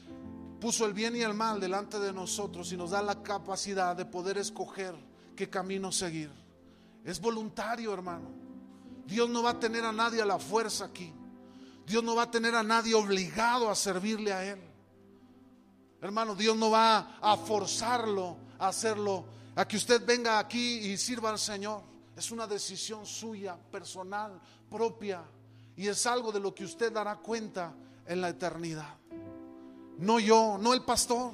puso 0.59 0.85
el 0.85 0.93
bien 0.93 1.15
y 1.15 1.21
el 1.21 1.33
mal 1.33 1.59
delante 1.59 1.97
de 1.97 2.11
nosotros 2.11 2.71
y 2.71 2.77
nos 2.77 2.91
da 2.91 3.01
la 3.01 3.23
capacidad 3.23 3.95
de 3.95 4.05
poder 4.05 4.37
escoger 4.37 4.93
qué 5.35 5.49
camino 5.49 5.91
seguir. 5.91 6.29
Es 7.03 7.21
voluntario, 7.21 7.93
hermano. 7.93 8.44
Dios 9.05 9.29
no 9.29 9.43
va 9.43 9.51
a 9.51 9.59
tener 9.59 9.85
a 9.85 9.91
nadie 9.91 10.21
a 10.21 10.25
la 10.25 10.39
fuerza 10.39 10.85
aquí. 10.85 11.13
Dios 11.85 12.03
no 12.03 12.15
va 12.15 12.23
a 12.23 12.31
tener 12.31 12.55
a 12.55 12.63
nadie 12.63 12.95
obligado 12.95 13.69
a 13.69 13.75
servirle 13.75 14.33
a 14.33 14.43
Él. 14.43 14.59
Hermano, 16.01 16.35
Dios 16.35 16.57
no 16.57 16.71
va 16.71 17.17
a 17.21 17.37
forzarlo 17.37 18.37
a 18.57 18.69
hacerlo, 18.69 19.25
a 19.55 19.67
que 19.67 19.77
usted 19.77 20.05
venga 20.05 20.39
aquí 20.39 20.77
y 20.79 20.97
sirva 20.97 21.29
al 21.29 21.39
Señor. 21.39 21.83
Es 22.15 22.31
una 22.31 22.47
decisión 22.47 23.05
suya, 23.05 23.57
personal, 23.71 24.39
propia. 24.69 25.23
Y 25.75 25.87
es 25.87 26.05
algo 26.05 26.31
de 26.31 26.39
lo 26.39 26.55
que 26.55 26.63
usted 26.63 26.91
dará 26.91 27.17
cuenta 27.17 27.73
en 28.07 28.21
la 28.21 28.29
eternidad. 28.29 28.95
No 29.99 30.19
yo, 30.19 30.57
no 30.59 30.73
el 30.73 30.83
pastor, 30.83 31.33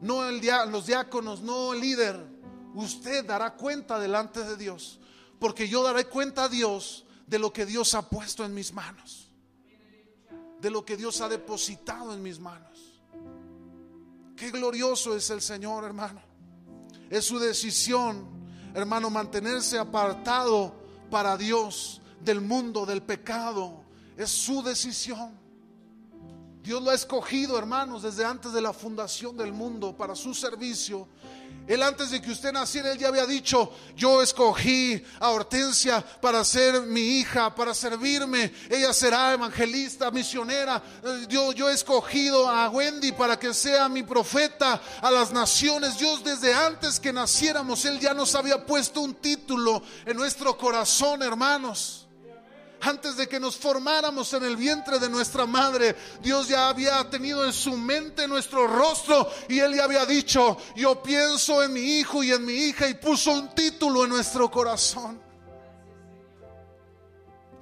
no 0.00 0.30
los 0.30 0.86
diáconos, 0.86 1.42
no 1.42 1.74
el 1.74 1.80
líder. 1.80 2.34
Usted 2.74 3.24
dará 3.24 3.54
cuenta 3.54 3.98
delante 3.98 4.42
de 4.42 4.56
Dios 4.56 5.00
porque 5.38 5.68
yo 5.68 5.82
daré 5.82 6.06
cuenta 6.06 6.44
a 6.44 6.48
Dios 6.48 7.04
de 7.26 7.38
lo 7.38 7.52
que 7.52 7.66
Dios 7.66 7.94
ha 7.94 8.08
puesto 8.08 8.44
en 8.44 8.54
mis 8.54 8.72
manos. 8.72 9.20
de 10.60 10.70
lo 10.70 10.82
que 10.82 10.96
Dios 10.96 11.20
ha 11.20 11.28
depositado 11.28 12.14
en 12.14 12.22
mis 12.22 12.40
manos. 12.40 13.02
Qué 14.34 14.50
glorioso 14.50 15.14
es 15.14 15.28
el 15.28 15.42
Señor, 15.42 15.84
hermano. 15.84 16.22
Es 17.10 17.26
su 17.26 17.38
decisión, 17.38 18.26
hermano, 18.72 19.10
mantenerse 19.10 19.78
apartado 19.78 20.74
para 21.10 21.36
Dios 21.36 22.00
del 22.20 22.40
mundo, 22.40 22.86
del 22.86 23.02
pecado. 23.02 23.84
Es 24.16 24.30
su 24.30 24.62
decisión. 24.62 25.38
Dios 26.64 26.82
lo 26.82 26.90
ha 26.90 26.94
escogido, 26.94 27.56
hermanos, 27.56 28.02
desde 28.02 28.24
antes 28.24 28.52
de 28.52 28.60
la 28.60 28.72
fundación 28.72 29.36
del 29.36 29.52
mundo 29.52 29.96
para 29.96 30.16
su 30.16 30.34
servicio 30.34 31.06
él 31.66 31.82
antes 31.82 32.10
de 32.10 32.20
que 32.20 32.30
usted 32.30 32.52
naciera, 32.52 32.92
él 32.92 32.98
ya 32.98 33.08
había 33.08 33.24
dicho, 33.24 33.72
yo 33.96 34.20
escogí 34.20 35.02
a 35.18 35.30
Hortensia 35.30 36.04
para 36.20 36.44
ser 36.44 36.82
mi 36.82 37.00
hija, 37.00 37.54
para 37.54 37.72
servirme. 37.72 38.52
Ella 38.68 38.92
será 38.92 39.32
evangelista, 39.32 40.10
misionera. 40.10 40.82
Yo, 41.26 41.52
yo 41.52 41.70
he 41.70 41.72
escogido 41.72 42.50
a 42.50 42.68
Wendy 42.68 43.12
para 43.12 43.38
que 43.38 43.54
sea 43.54 43.88
mi 43.88 44.02
profeta 44.02 44.78
a 45.00 45.10
las 45.10 45.32
naciones. 45.32 45.98
Dios 45.98 46.22
desde 46.22 46.52
antes 46.52 47.00
que 47.00 47.14
naciéramos, 47.14 47.82
Él 47.86 47.98
ya 47.98 48.12
nos 48.12 48.34
había 48.34 48.66
puesto 48.66 49.00
un 49.00 49.14
título 49.14 49.82
en 50.04 50.18
nuestro 50.18 50.58
corazón, 50.58 51.22
hermanos 51.22 52.03
antes 52.84 53.16
de 53.16 53.26
que 53.26 53.40
nos 53.40 53.56
formáramos 53.56 54.32
en 54.34 54.44
el 54.44 54.56
vientre 54.56 54.98
de 54.98 55.08
nuestra 55.08 55.46
madre, 55.46 55.96
Dios 56.20 56.48
ya 56.48 56.68
había 56.68 57.08
tenido 57.08 57.44
en 57.44 57.52
su 57.52 57.76
mente 57.76 58.28
nuestro 58.28 58.66
rostro 58.66 59.30
y 59.48 59.58
Él 59.58 59.74
ya 59.74 59.84
había 59.84 60.04
dicho, 60.04 60.58
yo 60.76 61.02
pienso 61.02 61.62
en 61.62 61.72
mi 61.72 61.98
hijo 61.98 62.22
y 62.22 62.32
en 62.32 62.44
mi 62.44 62.52
hija 62.52 62.86
y 62.88 62.94
puso 62.94 63.32
un 63.32 63.54
título 63.54 64.04
en 64.04 64.10
nuestro 64.10 64.50
corazón. 64.50 65.20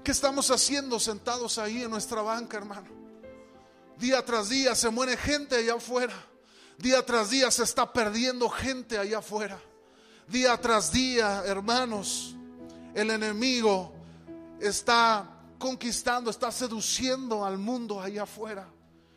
¿Qué 0.02 0.10
estamos 0.10 0.50
haciendo 0.50 0.98
sentados 0.98 1.58
ahí 1.58 1.82
en 1.82 1.90
nuestra 1.90 2.22
banca, 2.22 2.56
hermano? 2.56 2.88
Día 3.98 4.24
tras 4.24 4.48
día 4.48 4.74
se 4.74 4.90
muere 4.90 5.16
gente 5.16 5.54
allá 5.54 5.74
afuera. 5.74 6.14
Día 6.78 7.06
tras 7.06 7.30
día 7.30 7.50
se 7.52 7.62
está 7.62 7.92
perdiendo 7.92 8.48
gente 8.50 8.98
allá 8.98 9.18
afuera. 9.18 9.60
Día 10.26 10.56
tras 10.60 10.90
día, 10.90 11.44
hermanos, 11.46 12.34
el 12.94 13.10
enemigo 13.10 14.01
está 14.62 15.28
conquistando, 15.58 16.30
está 16.30 16.50
seduciendo 16.50 17.44
al 17.44 17.58
mundo 17.58 18.00
allá 18.00 18.22
afuera. 18.22 18.68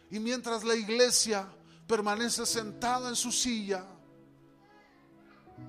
Y 0.09 0.19
mientras 0.19 0.63
la 0.63 0.75
iglesia 0.75 1.47
permanece 1.87 2.45
sentada 2.45 3.09
en 3.09 3.15
su 3.15 3.31
silla, 3.31 3.85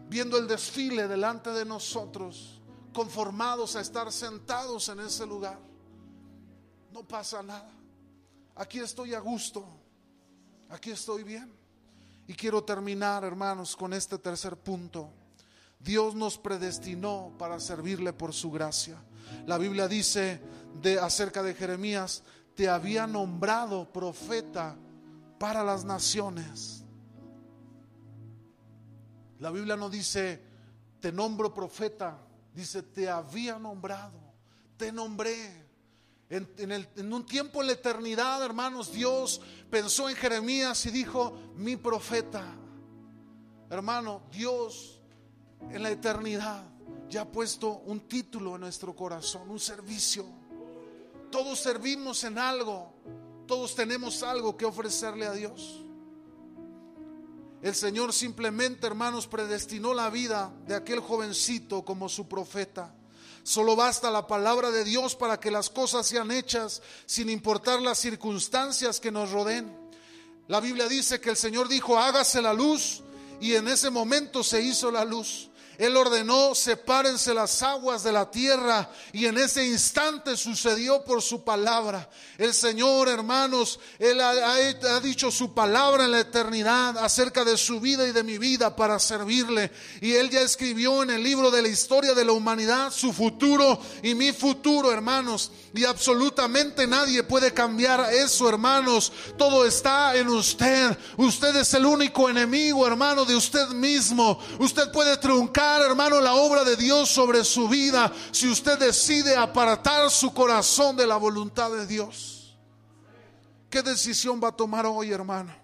viendo 0.08 0.38
el 0.38 0.48
desfile 0.48 1.06
delante 1.08 1.50
de 1.50 1.64
nosotros, 1.64 2.60
conformados 2.92 3.76
a 3.76 3.80
estar 3.80 4.10
sentados 4.10 4.88
en 4.88 5.00
ese 5.00 5.26
lugar, 5.26 5.58
no 6.92 7.06
pasa 7.06 7.42
nada. 7.42 7.70
Aquí 8.54 8.78
estoy 8.78 9.12
a 9.12 9.20
gusto, 9.20 9.66
aquí 10.70 10.90
estoy 10.90 11.22
bien. 11.22 11.52
Y 12.26 12.34
quiero 12.34 12.64
terminar, 12.64 13.22
hermanos, 13.24 13.76
con 13.76 13.92
este 13.92 14.18
tercer 14.18 14.56
punto. 14.56 15.10
Dios 15.78 16.14
nos 16.14 16.38
predestinó 16.38 17.32
para 17.38 17.60
servirle 17.60 18.12
por 18.12 18.32
su 18.32 18.50
gracia. 18.50 18.96
La 19.46 19.58
Biblia 19.58 19.88
dice 19.88 20.40
de 20.80 20.98
acerca 20.98 21.42
de 21.42 21.54
Jeremías, 21.54 22.22
te 22.54 22.68
había 22.68 23.06
nombrado 23.06 23.92
profeta 23.92 24.76
para 25.38 25.62
las 25.62 25.84
naciones. 25.84 26.84
La 29.38 29.50
Biblia 29.50 29.76
no 29.76 29.90
dice, 29.90 30.40
te 31.00 31.12
nombro 31.12 31.52
profeta, 31.52 32.18
dice, 32.54 32.82
te 32.82 33.08
había 33.08 33.58
nombrado, 33.58 34.18
te 34.76 34.90
nombré. 34.90 35.66
En, 36.28 36.48
en, 36.58 37.12
un 37.12 37.24
tiempo 37.24 37.60
en 37.60 37.68
la 37.68 37.74
eternidad, 37.74 38.42
hermanos, 38.44 38.92
Dios 38.92 39.40
pensó 39.70 40.08
en 40.08 40.16
Jeremías 40.16 40.84
y 40.86 40.90
dijo, 40.90 41.38
mi 41.54 41.76
profeta. 41.76 42.42
Hermano, 43.70 44.22
Dios 44.32 45.00
en 45.70 45.82
la 45.82 45.90
eternidad 45.90 46.64
ya 47.08 47.22
ha 47.22 47.24
puesto 47.30 47.82
un 47.86 48.00
título 48.08 48.54
en 48.54 48.62
nuestro 48.62 48.94
corazón, 48.94 49.48
un 49.50 49.60
servicio. 49.60 50.26
Todos 51.30 51.60
servimos 51.60 52.24
en 52.24 52.38
algo, 52.38 52.92
todos 53.46 53.74
tenemos 53.74 54.22
algo 54.22 54.56
que 54.56 54.64
ofrecerle 54.64 55.26
a 55.26 55.32
Dios. 55.32 55.82
El 57.62 57.74
Señor 57.74 58.12
simplemente, 58.12 58.86
hermanos, 58.86 59.26
predestinó 59.26 59.94
la 59.94 60.10
vida 60.10 60.52
de 60.66 60.74
aquel 60.74 61.00
jovencito 61.00 61.84
como 61.84 62.08
su 62.08 62.28
profeta. 62.28 62.94
Solo 63.42 63.76
basta 63.76 64.10
la 64.10 64.26
palabra 64.26 64.70
de 64.70 64.84
Dios 64.84 65.14
para 65.14 65.38
que 65.38 65.50
las 65.50 65.70
cosas 65.70 66.06
sean 66.06 66.30
hechas 66.30 66.82
sin 67.06 67.30
importar 67.30 67.80
las 67.80 67.98
circunstancias 67.98 69.00
que 69.00 69.12
nos 69.12 69.30
rodeen. 69.30 69.74
La 70.48 70.60
Biblia 70.60 70.88
dice 70.88 71.20
que 71.20 71.30
el 71.30 71.36
Señor 71.36 71.68
dijo, 71.68 71.98
hágase 71.98 72.42
la 72.42 72.52
luz, 72.52 73.02
y 73.40 73.54
en 73.54 73.68
ese 73.68 73.90
momento 73.90 74.42
se 74.42 74.62
hizo 74.62 74.90
la 74.90 75.04
luz. 75.04 75.50
Él 75.78 75.96
ordenó, 75.96 76.54
sepárense 76.54 77.34
las 77.34 77.62
aguas 77.62 78.02
de 78.02 78.12
la 78.12 78.30
tierra 78.30 78.90
y 79.12 79.26
en 79.26 79.36
ese 79.36 79.66
instante 79.66 80.36
sucedió 80.36 81.04
por 81.04 81.20
su 81.20 81.44
palabra. 81.44 82.08
El 82.38 82.54
Señor, 82.54 83.08
hermanos, 83.08 83.78
Él 83.98 84.20
ha, 84.20 85.00
dicho 85.00 85.30
su 85.30 85.52
palabra 85.52 86.04
en 86.04 86.12
la 86.12 86.20
eternidad 86.20 86.96
acerca 86.98 87.44
de 87.44 87.56
su 87.56 87.80
vida 87.80 88.06
y 88.06 88.12
de 88.12 88.22
mi 88.22 88.38
vida 88.38 88.74
para 88.74 88.98
servirle. 88.98 89.70
Y 90.00 90.12
Él 90.12 90.30
ya 90.30 90.40
escribió 90.40 91.02
en 91.02 91.10
el 91.10 91.22
libro 91.22 91.50
de 91.50 91.62
la 91.62 91.68
historia 91.68 92.14
de 92.14 92.24
la 92.24 92.32
humanidad 92.32 92.92
su 92.92 93.12
futuro 93.12 93.78
y 94.02 94.14
mi 94.14 94.32
futuro, 94.32 94.92
hermanos. 94.92 95.50
Y 95.74 95.84
absolutamente 95.84 96.86
nadie 96.86 97.22
puede 97.22 97.52
cambiar 97.52 98.12
eso, 98.14 98.48
hermanos. 98.48 99.12
Todo 99.36 99.66
está 99.66 100.16
en 100.16 100.28
usted. 100.28 100.96
Usted 101.18 101.54
es 101.56 101.74
el 101.74 101.84
único 101.84 102.30
enemigo, 102.30 102.86
hermano, 102.86 103.26
de 103.26 103.36
usted 103.36 103.68
mismo. 103.68 104.38
Usted 104.58 104.90
puede 104.90 105.18
truncar 105.18 105.65
hermano, 105.82 106.20
la 106.20 106.34
obra 106.34 106.64
de 106.64 106.76
Dios 106.76 107.08
sobre 107.08 107.44
su 107.44 107.68
vida 107.68 108.12
si 108.30 108.48
usted 108.48 108.78
decide 108.78 109.36
apartar 109.36 110.10
su 110.10 110.32
corazón 110.32 110.96
de 110.96 111.06
la 111.06 111.16
voluntad 111.16 111.70
de 111.70 111.86
Dios. 111.86 112.56
¿Qué 113.70 113.82
decisión 113.82 114.40
va 114.42 114.48
a 114.48 114.56
tomar 114.56 114.86
hoy, 114.86 115.10
hermano? 115.10 115.54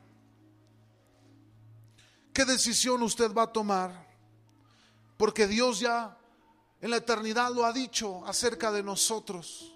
¿Qué 2.32 2.44
decisión 2.44 3.02
usted 3.02 3.32
va 3.32 3.42
a 3.42 3.52
tomar? 3.52 4.08
Porque 5.16 5.46
Dios 5.46 5.80
ya 5.80 6.16
en 6.80 6.90
la 6.90 6.96
eternidad 6.96 7.52
lo 7.52 7.64
ha 7.64 7.72
dicho 7.72 8.26
acerca 8.26 8.72
de 8.72 8.82
nosotros. 8.82 9.72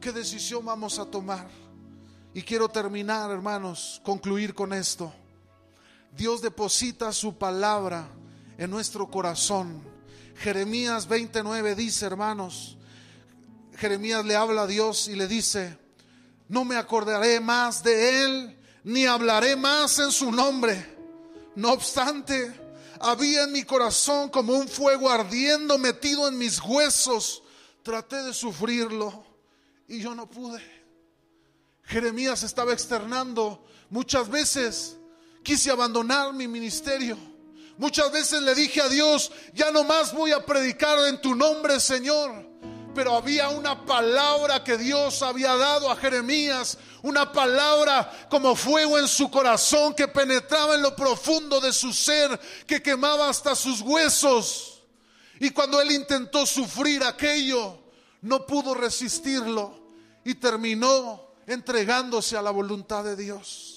¿Qué 0.00 0.12
decisión 0.12 0.64
vamos 0.64 0.98
a 0.98 1.04
tomar? 1.04 1.48
Y 2.32 2.42
quiero 2.42 2.68
terminar, 2.68 3.30
hermanos, 3.30 4.00
concluir 4.04 4.54
con 4.54 4.72
esto. 4.72 5.12
Dios 6.12 6.40
deposita 6.40 7.12
su 7.12 7.36
palabra 7.36 8.08
en 8.60 8.70
nuestro 8.70 9.10
corazón. 9.10 9.82
Jeremías 10.36 11.08
29 11.08 11.74
dice, 11.74 12.04
hermanos, 12.04 12.76
Jeremías 13.78 14.22
le 14.26 14.36
habla 14.36 14.62
a 14.62 14.66
Dios 14.66 15.08
y 15.08 15.16
le 15.16 15.26
dice, 15.26 15.78
no 16.48 16.66
me 16.66 16.76
acordaré 16.76 17.40
más 17.40 17.82
de 17.82 18.22
él, 18.22 18.58
ni 18.84 19.06
hablaré 19.06 19.56
más 19.56 19.98
en 19.98 20.12
su 20.12 20.30
nombre. 20.30 20.94
No 21.56 21.72
obstante, 21.72 22.52
había 23.00 23.44
en 23.44 23.52
mi 23.52 23.62
corazón 23.62 24.28
como 24.28 24.52
un 24.52 24.68
fuego 24.68 25.08
ardiendo 25.08 25.78
metido 25.78 26.28
en 26.28 26.36
mis 26.36 26.60
huesos. 26.60 27.42
Traté 27.82 28.22
de 28.24 28.34
sufrirlo 28.34 29.24
y 29.88 30.00
yo 30.00 30.14
no 30.14 30.28
pude. 30.28 30.60
Jeremías 31.84 32.42
estaba 32.42 32.74
externando 32.74 33.64
muchas 33.88 34.28
veces. 34.28 34.98
Quise 35.42 35.70
abandonar 35.70 36.34
mi 36.34 36.46
ministerio 36.46 37.29
Muchas 37.80 38.12
veces 38.12 38.42
le 38.42 38.54
dije 38.54 38.82
a 38.82 38.90
Dios, 38.90 39.32
ya 39.54 39.70
no 39.70 39.84
más 39.84 40.12
voy 40.12 40.32
a 40.32 40.44
predicar 40.44 40.98
en 41.08 41.18
tu 41.18 41.34
nombre, 41.34 41.80
Señor. 41.80 42.46
Pero 42.94 43.16
había 43.16 43.48
una 43.48 43.86
palabra 43.86 44.62
que 44.62 44.76
Dios 44.76 45.22
había 45.22 45.56
dado 45.56 45.90
a 45.90 45.96
Jeremías, 45.96 46.76
una 47.00 47.32
palabra 47.32 48.26
como 48.28 48.54
fuego 48.54 48.98
en 48.98 49.08
su 49.08 49.30
corazón 49.30 49.94
que 49.94 50.08
penetraba 50.08 50.74
en 50.74 50.82
lo 50.82 50.94
profundo 50.94 51.58
de 51.58 51.72
su 51.72 51.94
ser, 51.94 52.38
que 52.66 52.82
quemaba 52.82 53.30
hasta 53.30 53.54
sus 53.54 53.80
huesos. 53.80 54.82
Y 55.38 55.48
cuando 55.48 55.80
él 55.80 55.90
intentó 55.92 56.44
sufrir 56.44 57.02
aquello, 57.02 57.78
no 58.20 58.44
pudo 58.44 58.74
resistirlo 58.74 59.74
y 60.22 60.34
terminó 60.34 61.32
entregándose 61.46 62.36
a 62.36 62.42
la 62.42 62.50
voluntad 62.50 63.04
de 63.04 63.16
Dios. 63.16 63.69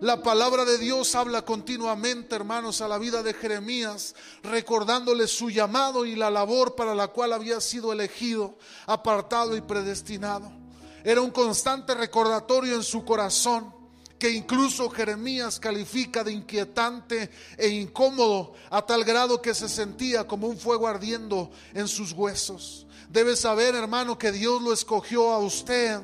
La 0.00 0.22
palabra 0.22 0.66
de 0.66 0.76
Dios 0.76 1.14
habla 1.14 1.42
continuamente, 1.42 2.36
hermanos, 2.36 2.82
a 2.82 2.88
la 2.88 2.98
vida 2.98 3.22
de 3.22 3.32
Jeremías, 3.32 4.14
recordándole 4.42 5.26
su 5.26 5.48
llamado 5.48 6.04
y 6.04 6.14
la 6.14 6.30
labor 6.30 6.74
para 6.74 6.94
la 6.94 7.08
cual 7.08 7.32
había 7.32 7.62
sido 7.62 7.94
elegido, 7.94 8.58
apartado 8.86 9.56
y 9.56 9.62
predestinado. 9.62 10.52
Era 11.02 11.22
un 11.22 11.30
constante 11.30 11.94
recordatorio 11.94 12.74
en 12.74 12.82
su 12.82 13.06
corazón 13.06 13.74
que 14.18 14.30
incluso 14.30 14.90
Jeremías 14.90 15.58
califica 15.58 16.22
de 16.22 16.32
inquietante 16.32 17.30
e 17.56 17.68
incómodo 17.68 18.52
a 18.68 18.84
tal 18.84 19.02
grado 19.02 19.40
que 19.40 19.54
se 19.54 19.68
sentía 19.68 20.26
como 20.26 20.46
un 20.46 20.58
fuego 20.58 20.86
ardiendo 20.86 21.50
en 21.72 21.88
sus 21.88 22.12
huesos. 22.12 22.86
Debe 23.08 23.34
saber, 23.34 23.74
hermano, 23.74 24.18
que 24.18 24.32
Dios 24.32 24.60
lo 24.60 24.72
escogió 24.74 25.32
a 25.32 25.38
usted 25.38 26.00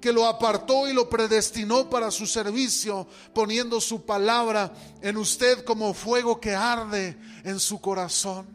que 0.00 0.12
lo 0.12 0.26
apartó 0.26 0.88
y 0.88 0.92
lo 0.92 1.08
predestinó 1.08 1.88
para 1.88 2.10
su 2.10 2.26
servicio, 2.26 3.06
poniendo 3.34 3.80
su 3.80 4.04
palabra 4.04 4.72
en 5.00 5.16
usted 5.16 5.64
como 5.64 5.94
fuego 5.94 6.40
que 6.40 6.54
arde 6.54 7.18
en 7.44 7.58
su 7.58 7.80
corazón. 7.80 8.46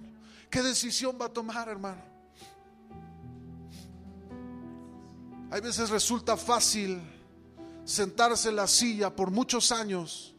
¿Qué 0.50 0.62
decisión 0.62 1.18
va 1.20 1.26
a 1.26 1.30
tomar, 1.30 1.70
hermano? 1.70 2.02
Hay 5.50 5.60
veces 5.60 5.90
resulta 5.90 6.38
fácil 6.38 7.02
sentarse 7.84 8.50
en 8.50 8.56
la 8.56 8.68
silla 8.68 9.14
por 9.14 9.32
muchos 9.32 9.72
años, 9.72 10.34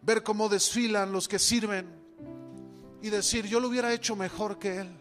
ver 0.00 0.22
cómo 0.22 0.48
desfilan 0.48 1.12
los 1.12 1.28
que 1.28 1.38
sirven 1.38 1.86
y 3.02 3.10
decir, 3.10 3.46
yo 3.46 3.60
lo 3.60 3.68
hubiera 3.68 3.92
hecho 3.92 4.16
mejor 4.16 4.58
que 4.58 4.78
él, 4.78 4.96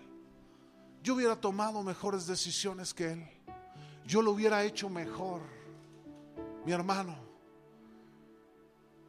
yo 1.02 1.16
hubiera 1.16 1.40
tomado 1.40 1.82
mejores 1.84 2.28
decisiones 2.28 2.94
que 2.94 3.14
él, 3.14 3.30
yo 4.06 4.22
lo 4.22 4.32
hubiera 4.32 4.64
hecho 4.64 4.90
mejor. 4.90 5.42
Mi 6.66 6.72
hermano, 6.72 7.16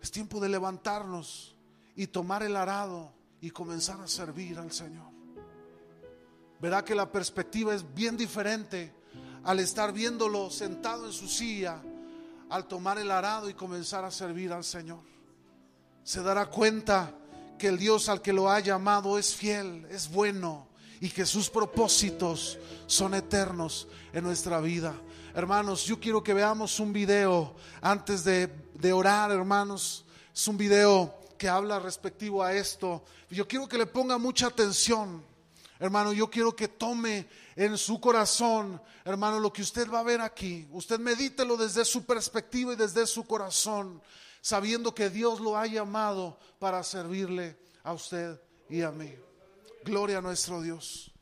es 0.02 0.10
tiempo 0.10 0.40
de 0.40 0.48
levantarnos 0.48 1.54
y 1.96 2.06
tomar 2.06 2.42
el 2.42 2.56
arado 2.56 3.12
y 3.40 3.50
comenzar 3.50 4.00
a 4.00 4.08
servir 4.08 4.58
al 4.58 4.72
Señor. 4.72 5.06
Verá 6.60 6.84
que 6.84 6.94
la 6.94 7.10
perspectiva 7.10 7.74
es 7.74 7.94
bien 7.94 8.16
diferente 8.16 8.92
al 9.44 9.60
estar 9.60 9.92
viéndolo 9.92 10.50
sentado 10.50 11.06
en 11.06 11.12
su 11.12 11.28
silla, 11.28 11.80
al 12.50 12.66
tomar 12.66 12.98
el 12.98 13.10
arado 13.10 13.48
y 13.48 13.54
comenzar 13.54 14.04
a 14.04 14.10
servir 14.10 14.52
al 14.52 14.64
Señor. 14.64 15.00
Se 16.02 16.22
dará 16.22 16.46
cuenta 16.46 17.14
que 17.58 17.68
el 17.68 17.78
Dios 17.78 18.08
al 18.08 18.22
que 18.22 18.32
lo 18.32 18.50
ha 18.50 18.60
llamado 18.60 19.18
es 19.18 19.34
fiel, 19.34 19.86
es 19.90 20.10
bueno 20.10 20.68
y 21.00 21.10
que 21.10 21.26
sus 21.26 21.50
propósitos 21.50 22.58
son 22.86 23.14
eternos 23.14 23.88
en 24.12 24.24
nuestra 24.24 24.60
vida. 24.60 24.94
Hermanos, 25.34 25.84
yo 25.84 25.98
quiero 25.98 26.22
que 26.22 26.34
veamos 26.34 26.78
un 26.80 26.92
video 26.92 27.54
antes 27.80 28.24
de, 28.24 28.46
de 28.74 28.92
orar, 28.92 29.30
hermanos. 29.30 30.04
Es 30.32 30.46
un 30.46 30.56
video 30.56 31.14
que 31.36 31.48
habla 31.48 31.78
respectivo 31.78 32.42
a 32.42 32.52
esto. 32.52 33.04
Yo 33.30 33.46
quiero 33.48 33.68
que 33.68 33.78
le 33.78 33.86
ponga 33.86 34.18
mucha 34.18 34.46
atención. 34.46 35.24
Hermano, 35.78 36.12
yo 36.12 36.30
quiero 36.30 36.54
que 36.54 36.68
tome 36.68 37.26
en 37.56 37.76
su 37.76 38.00
corazón, 38.00 38.80
hermano, 39.04 39.40
lo 39.40 39.52
que 39.52 39.62
usted 39.62 39.90
va 39.90 40.00
a 40.00 40.04
ver 40.04 40.20
aquí. 40.20 40.66
Usted 40.70 40.98
medítelo 40.98 41.56
desde 41.56 41.84
su 41.84 42.04
perspectiva 42.04 42.72
y 42.72 42.76
desde 42.76 43.06
su 43.06 43.24
corazón, 43.24 44.00
sabiendo 44.40 44.94
que 44.94 45.10
Dios 45.10 45.40
lo 45.40 45.56
ha 45.56 45.66
llamado 45.66 46.38
para 46.58 46.82
servirle 46.82 47.58
a 47.82 47.92
usted 47.92 48.40
y 48.68 48.82
a 48.82 48.90
mí. 48.90 49.14
Gloria 49.84 50.18
a 50.18 50.22
nuestro 50.22 50.62
Dios. 50.62 51.13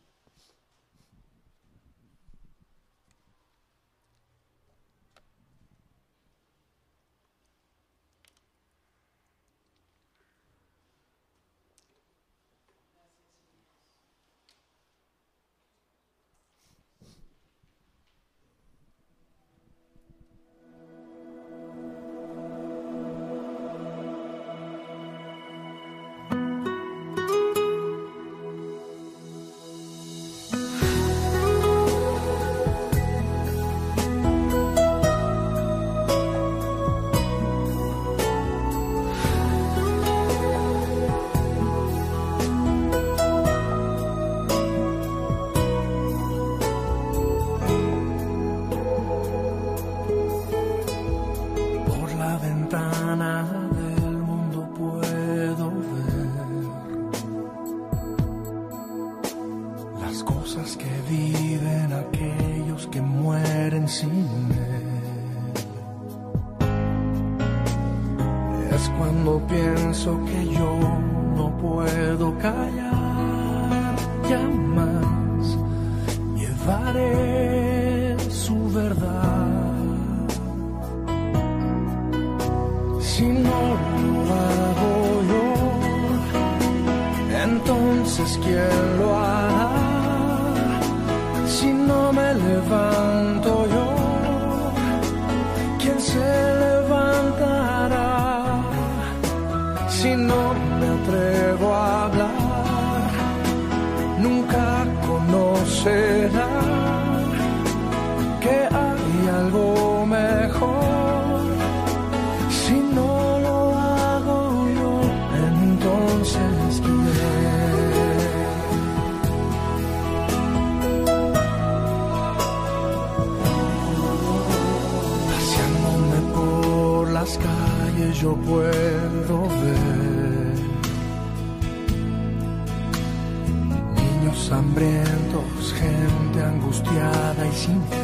gente 135.70 136.43
angustiada 136.43 137.47
y 137.47 137.53
sin 137.53 137.80
fe. 137.83 137.97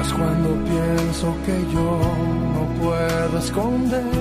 Es 0.00 0.12
cuando 0.12 0.48
pienso 0.64 1.26
que 1.46 1.56
yo 1.72 1.88
no 2.54 2.62
puedo 2.80 3.38
esconderme 3.38 4.12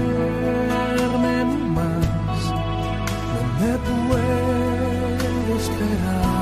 más, 1.77 2.39
no 3.33 3.41
me 3.59 3.73
puedo 3.89 5.51
esperar. 5.57 6.33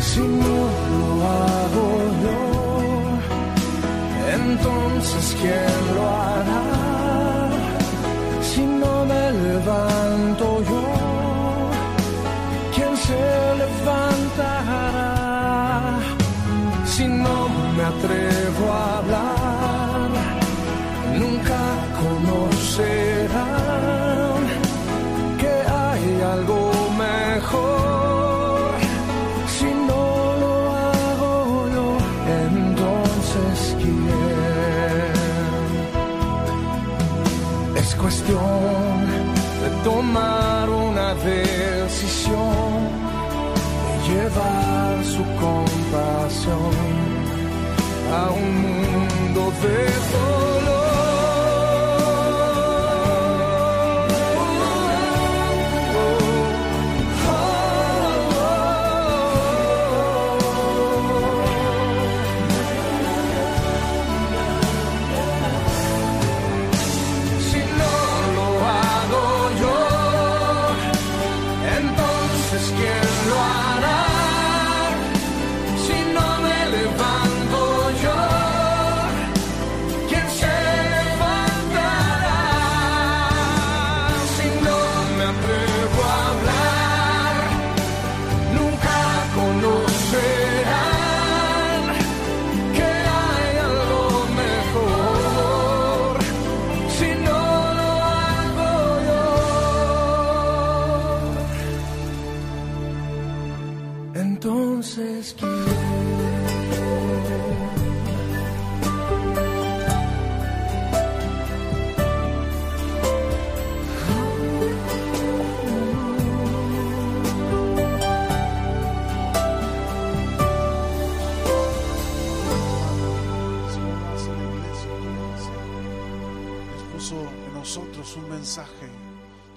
Si 0.00 0.20
no 0.20 0.58
lo 0.90 1.04
hago 1.38 1.88
yo, 2.24 2.40
entonces 4.34 5.24
¿quién 5.40 5.94
lo 5.94 6.02
hará? 6.08 6.39
a 48.12 48.30
un 48.30 48.62
mundo 48.62 49.52
de 49.62 49.86
sol. 50.10 50.49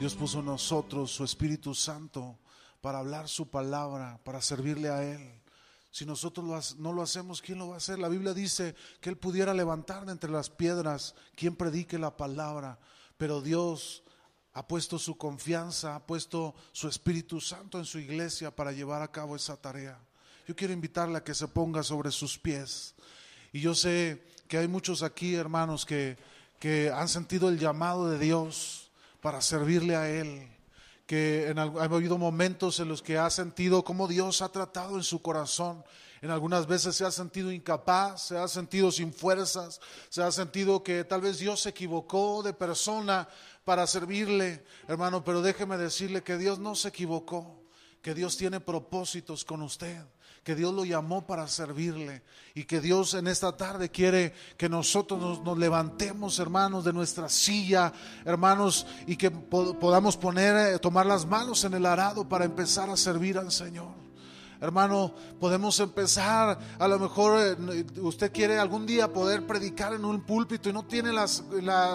Dios 0.03 0.15
puso 0.15 0.39
en 0.39 0.47
nosotros 0.47 1.11
su 1.11 1.23
Espíritu 1.23 1.73
Santo 1.73 2.37
para 2.81 2.99
hablar 2.99 3.29
su 3.29 3.49
palabra, 3.49 4.19
para 4.25 4.41
servirle 4.41 4.89
a 4.89 5.01
Él. 5.01 5.41
Si 5.91 6.05
nosotros 6.05 6.75
no 6.75 6.91
lo 6.91 7.01
hacemos, 7.01 7.41
¿quién 7.41 7.57
lo 7.59 7.69
va 7.69 7.75
a 7.75 7.77
hacer? 7.77 7.99
La 7.99 8.09
Biblia 8.09 8.33
dice 8.33 8.75
que 8.99 9.09
Él 9.09 9.15
pudiera 9.15 9.53
levantar 9.53 10.05
de 10.05 10.11
entre 10.11 10.29
las 10.29 10.49
piedras 10.49 11.15
quien 11.37 11.55
predique 11.55 11.97
la 11.97 12.17
palabra. 12.17 12.77
Pero 13.17 13.39
Dios 13.39 14.03
ha 14.51 14.67
puesto 14.67 14.99
su 14.99 15.15
confianza, 15.15 15.95
ha 15.95 16.05
puesto 16.05 16.53
su 16.73 16.89
Espíritu 16.89 17.39
Santo 17.39 17.79
en 17.79 17.85
su 17.85 17.97
iglesia 17.97 18.53
para 18.53 18.73
llevar 18.73 19.01
a 19.03 19.09
cabo 19.09 19.37
esa 19.37 19.55
tarea. 19.55 19.97
Yo 20.45 20.53
quiero 20.53 20.73
invitarle 20.73 21.19
a 21.19 21.23
que 21.23 21.33
se 21.33 21.47
ponga 21.47 21.81
sobre 21.81 22.11
sus 22.11 22.37
pies. 22.37 22.93
Y 23.53 23.61
yo 23.61 23.73
sé 23.73 24.21
que 24.49 24.57
hay 24.57 24.67
muchos 24.67 25.01
aquí, 25.01 25.33
hermanos, 25.33 25.85
que, 25.85 26.17
que 26.59 26.91
han 26.91 27.07
sentido 27.07 27.47
el 27.47 27.57
llamado 27.57 28.09
de 28.09 28.19
Dios 28.19 28.82
para 29.23 29.41
servirle 29.41 29.95
a 29.95 30.09
Él. 30.09 30.49
Que 31.07 31.49
en, 31.49 31.57
ha 31.57 31.63
habido 31.63 32.17
momentos 32.17 32.79
en 32.79 32.89
los 32.89 33.01
que 33.01 33.17
ha 33.17 33.29
sentido 33.29 33.83
cómo 33.83 34.07
Dios 34.07 34.41
ha 34.41 34.49
tratado 34.49 34.97
en 34.97 35.03
su 35.03 35.21
corazón. 35.21 35.83
En 36.21 36.29
algunas 36.29 36.67
veces 36.67 36.95
se 36.95 37.05
ha 37.05 37.11
sentido 37.11 37.51
incapaz, 37.51 38.27
se 38.27 38.37
ha 38.37 38.47
sentido 38.47 38.91
sin 38.91 39.13
fuerzas, 39.13 39.81
se 40.09 40.21
ha 40.21 40.31
sentido 40.31 40.83
que 40.83 41.03
tal 41.03 41.21
vez 41.21 41.39
Dios 41.39 41.61
se 41.61 41.69
equivocó 41.69 42.43
de 42.43 42.53
persona 42.53 43.27
para 43.65 43.87
servirle, 43.87 44.63
hermano. 44.87 45.23
Pero 45.23 45.41
déjeme 45.41 45.77
decirle 45.77 46.21
que 46.21 46.37
Dios 46.37 46.59
no 46.59 46.75
se 46.75 46.89
equivocó, 46.89 47.63
que 48.01 48.13
Dios 48.13 48.37
tiene 48.37 48.59
propósitos 48.59 49.43
con 49.45 49.61
usted 49.61 50.03
que 50.43 50.55
Dios 50.55 50.73
lo 50.73 50.83
llamó 50.83 51.25
para 51.25 51.47
servirle 51.47 52.21
y 52.53 52.65
que 52.65 52.81
Dios 52.81 53.13
en 53.13 53.27
esta 53.27 53.55
tarde 53.55 53.89
quiere 53.89 54.33
que 54.57 54.67
nosotros 54.67 55.41
nos, 55.41 55.57
levantemos, 55.57 56.37
hermanos, 56.39 56.83
de 56.83 56.91
nuestra 56.93 57.29
silla, 57.29 57.93
hermanos, 58.25 58.85
y 59.07 59.15
que 59.15 59.31
po- 59.31 59.79
podamos 59.79 60.17
poner, 60.17 60.75
eh, 60.75 60.79
tomar 60.79 61.05
las 61.05 61.25
manos 61.25 61.63
en 61.63 61.73
el 61.75 61.85
arado 61.85 62.27
para 62.27 62.45
empezar 62.45 62.89
a 62.89 62.97
servir 62.97 63.37
al 63.37 63.51
Señor. 63.51 64.03
Hermano, 64.59 65.13
podemos 65.41 65.77
empezar, 65.81 66.57
a 66.79 66.87
lo 66.87 66.97
mejor 66.97 67.57
eh, 67.71 67.85
usted 67.99 68.31
quiere 68.31 68.59
algún 68.59 68.85
día 68.85 69.11
poder 69.11 69.45
predicar 69.45 69.93
en 69.93 70.05
un 70.05 70.21
púlpito 70.21 70.69
y 70.69 70.73
no 70.73 70.85
tiene 70.85 71.11
la, 71.11 71.27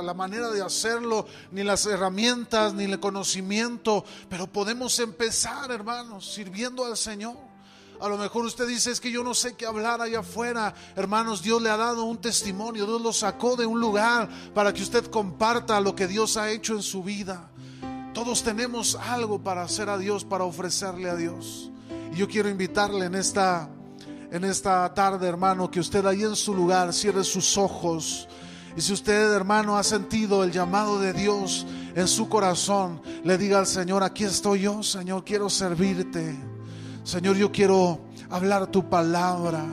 la 0.02 0.12
manera 0.14 0.50
de 0.50 0.60
hacerlo, 0.62 1.26
ni 1.50 1.64
las 1.64 1.86
herramientas, 1.86 2.74
ni 2.74 2.84
el 2.84 3.00
conocimiento, 3.00 4.04
pero 4.28 4.46
podemos 4.46 4.98
empezar, 4.98 5.70
hermanos, 5.70 6.30
sirviendo 6.30 6.84
al 6.84 6.96
Señor. 6.96 7.47
A 8.00 8.08
lo 8.08 8.16
mejor 8.16 8.44
usted 8.44 8.66
dice, 8.68 8.92
es 8.92 9.00
que 9.00 9.10
yo 9.10 9.24
no 9.24 9.34
sé 9.34 9.54
qué 9.56 9.66
hablar 9.66 10.00
allá 10.00 10.20
afuera. 10.20 10.72
Hermanos, 10.94 11.42
Dios 11.42 11.60
le 11.60 11.68
ha 11.68 11.76
dado 11.76 12.04
un 12.04 12.18
testimonio, 12.18 12.86
Dios 12.86 13.02
lo 13.02 13.12
sacó 13.12 13.56
de 13.56 13.66
un 13.66 13.80
lugar 13.80 14.28
para 14.54 14.72
que 14.72 14.82
usted 14.82 15.06
comparta 15.06 15.80
lo 15.80 15.96
que 15.96 16.06
Dios 16.06 16.36
ha 16.36 16.50
hecho 16.50 16.74
en 16.74 16.82
su 16.82 17.02
vida. 17.02 17.50
Todos 18.14 18.44
tenemos 18.44 18.94
algo 18.94 19.42
para 19.42 19.62
hacer 19.62 19.88
a 19.90 19.98
Dios, 19.98 20.24
para 20.24 20.44
ofrecerle 20.44 21.10
a 21.10 21.16
Dios. 21.16 21.70
Y 22.12 22.16
yo 22.16 22.28
quiero 22.28 22.48
invitarle 22.48 23.06
en 23.06 23.16
esta, 23.16 23.68
en 24.30 24.44
esta 24.44 24.92
tarde, 24.94 25.26
hermano, 25.26 25.68
que 25.68 25.80
usted 25.80 26.06
ahí 26.06 26.22
en 26.22 26.36
su 26.36 26.54
lugar 26.54 26.92
cierre 26.92 27.24
sus 27.24 27.58
ojos. 27.58 28.28
Y 28.76 28.80
si 28.80 28.92
usted, 28.92 29.32
hermano, 29.32 29.76
ha 29.76 29.82
sentido 29.82 30.44
el 30.44 30.52
llamado 30.52 31.00
de 31.00 31.12
Dios 31.12 31.66
en 31.96 32.06
su 32.06 32.28
corazón, 32.28 33.02
le 33.24 33.36
diga 33.36 33.58
al 33.58 33.66
Señor, 33.66 34.04
aquí 34.04 34.22
estoy 34.22 34.60
yo, 34.60 34.84
Señor, 34.84 35.24
quiero 35.24 35.50
servirte. 35.50 36.57
Señor, 37.08 37.38
yo 37.38 37.50
quiero 37.50 38.00
hablar 38.28 38.66
tu 38.66 38.86
palabra. 38.86 39.64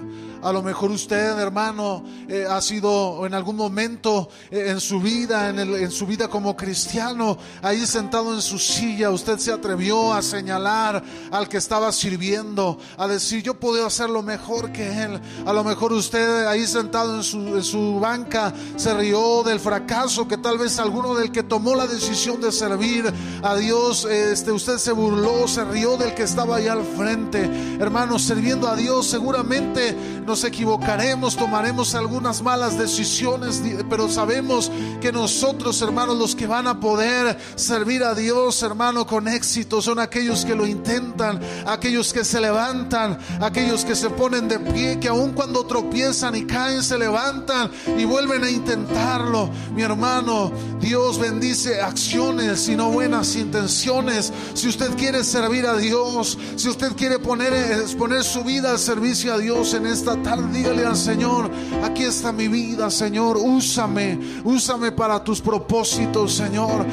A 0.45 0.53
lo 0.53 0.61
mejor 0.61 0.91
usted, 0.91 1.39
hermano, 1.39 2.03
eh, 2.29 2.45
ha 2.47 2.61
sido 2.61 3.25
en 3.25 3.33
algún 3.33 3.55
momento 3.55 4.29
eh, 4.51 4.65
en 4.67 4.79
su 4.79 4.99
vida, 4.99 5.49
en, 5.49 5.57
el- 5.57 5.91
su 5.91 6.05
vida 6.05 6.27
como 6.27 6.55
cristiano, 6.55 7.35
ahí 7.63 7.83
sentado 7.87 8.31
en 8.31 8.43
su 8.43 8.59
silla, 8.59 9.09
usted 9.09 9.39
se 9.39 9.51
atrevió 9.51 10.13
a 10.13 10.21
señalar 10.21 11.03
al 11.31 11.49
que 11.49 11.57
estaba 11.57 11.91
sirviendo, 11.91 12.77
a 12.95 13.07
decir, 13.07 13.41
yo 13.41 13.59
puedo 13.59 13.83
hacerlo 13.87 14.21
mejor 14.21 14.71
que 14.71 14.87
él. 15.01 15.19
A 15.47 15.51
lo 15.51 15.63
mejor 15.63 15.91
usted 15.93 16.45
ahí 16.45 16.67
sentado 16.67 17.15
en 17.17 17.23
su, 17.63 17.99
banca 17.99 18.53
se 18.75 18.93
rió 18.93 19.41
del 19.41 19.59
fracaso 19.59 20.27
que 20.27 20.37
tal 20.37 20.59
vez 20.59 20.77
alguno 20.77 21.15
del 21.15 21.31
que 21.31 21.41
tomó 21.41 21.73
la 21.73 21.87
decisión 21.87 22.39
de 22.39 22.51
servir 22.51 23.11
a 23.41 23.55
Dios, 23.55 24.05
este, 24.05 24.51
usted 24.51 24.77
se 24.77 24.91
burló, 24.91 25.47
se 25.47 25.65
rió 25.65 25.97
del 25.97 26.13
que 26.13 26.21
estaba 26.21 26.57
ahí 26.57 26.67
al 26.67 26.83
frente. 26.83 27.49
Hermanos, 27.79 28.21
sirviendo 28.21 28.67
a 28.67 28.75
Dios 28.75 29.07
seguramente 29.07 29.95
nos 30.25 30.34
equivocaremos, 30.43 31.35
tomaremos 31.35 31.95
algunas 31.95 32.41
malas 32.41 32.77
decisiones, 32.77 33.61
pero 33.89 34.09
sabemos 34.09 34.71
que 35.01 35.11
nosotros, 35.11 35.81
hermanos, 35.81 36.17
los 36.17 36.35
que 36.35 36.47
van 36.47 36.67
a 36.67 36.79
poder 36.79 37.37
servir 37.55 38.03
a 38.03 38.13
Dios, 38.13 38.61
hermano, 38.63 39.05
con 39.05 39.27
éxito, 39.27 39.81
son 39.81 39.99
aquellos 39.99 40.45
que 40.45 40.55
lo 40.55 40.67
intentan, 40.67 41.39
aquellos 41.65 42.11
que 42.13 42.25
se 42.25 42.41
levantan, 42.41 43.17
aquellos 43.41 43.85
que 43.85 43.95
se 43.95 44.09
ponen 44.09 44.47
de 44.47 44.59
pie, 44.59 44.99
que 44.99 45.07
aun 45.07 45.33
cuando 45.33 45.65
tropiezan 45.65 46.35
y 46.35 46.45
caen, 46.45 46.83
se 46.83 46.97
levantan 46.97 47.71
y 47.97 48.05
vuelven 48.05 48.43
a 48.43 48.49
intentarlo. 48.49 49.49
Mi 49.73 49.83
hermano, 49.83 50.51
Dios 50.79 51.19
bendice 51.19 51.81
acciones 51.81 52.67
y 52.67 52.75
no 52.75 52.91
buenas 52.91 53.35
intenciones. 53.35 54.31
Si 54.53 54.67
usted 54.67 54.91
quiere 54.95 55.23
servir 55.23 55.65
a 55.65 55.77
Dios, 55.77 56.37
si 56.55 56.69
usted 56.69 56.93
quiere 56.93 57.19
poner, 57.19 57.53
exponer 57.53 58.23
su 58.23 58.43
vida 58.43 58.71
al 58.71 58.79
servicio 58.79 59.33
a 59.33 59.37
Dios 59.37 59.73
en 59.73 59.85
esta 59.85 60.14
tarde, 60.17 60.47
dígale 60.51 60.85
al 60.85 60.95
Señor, 60.95 61.49
aquí 61.83 62.03
está 62.03 62.31
mi 62.31 62.47
vida, 62.47 62.89
Señor, 62.89 63.37
úsame, 63.37 64.19
úsame 64.43 64.91
para 64.91 65.23
tus 65.23 65.41
propósitos, 65.41 66.33
Señor. 66.33 66.85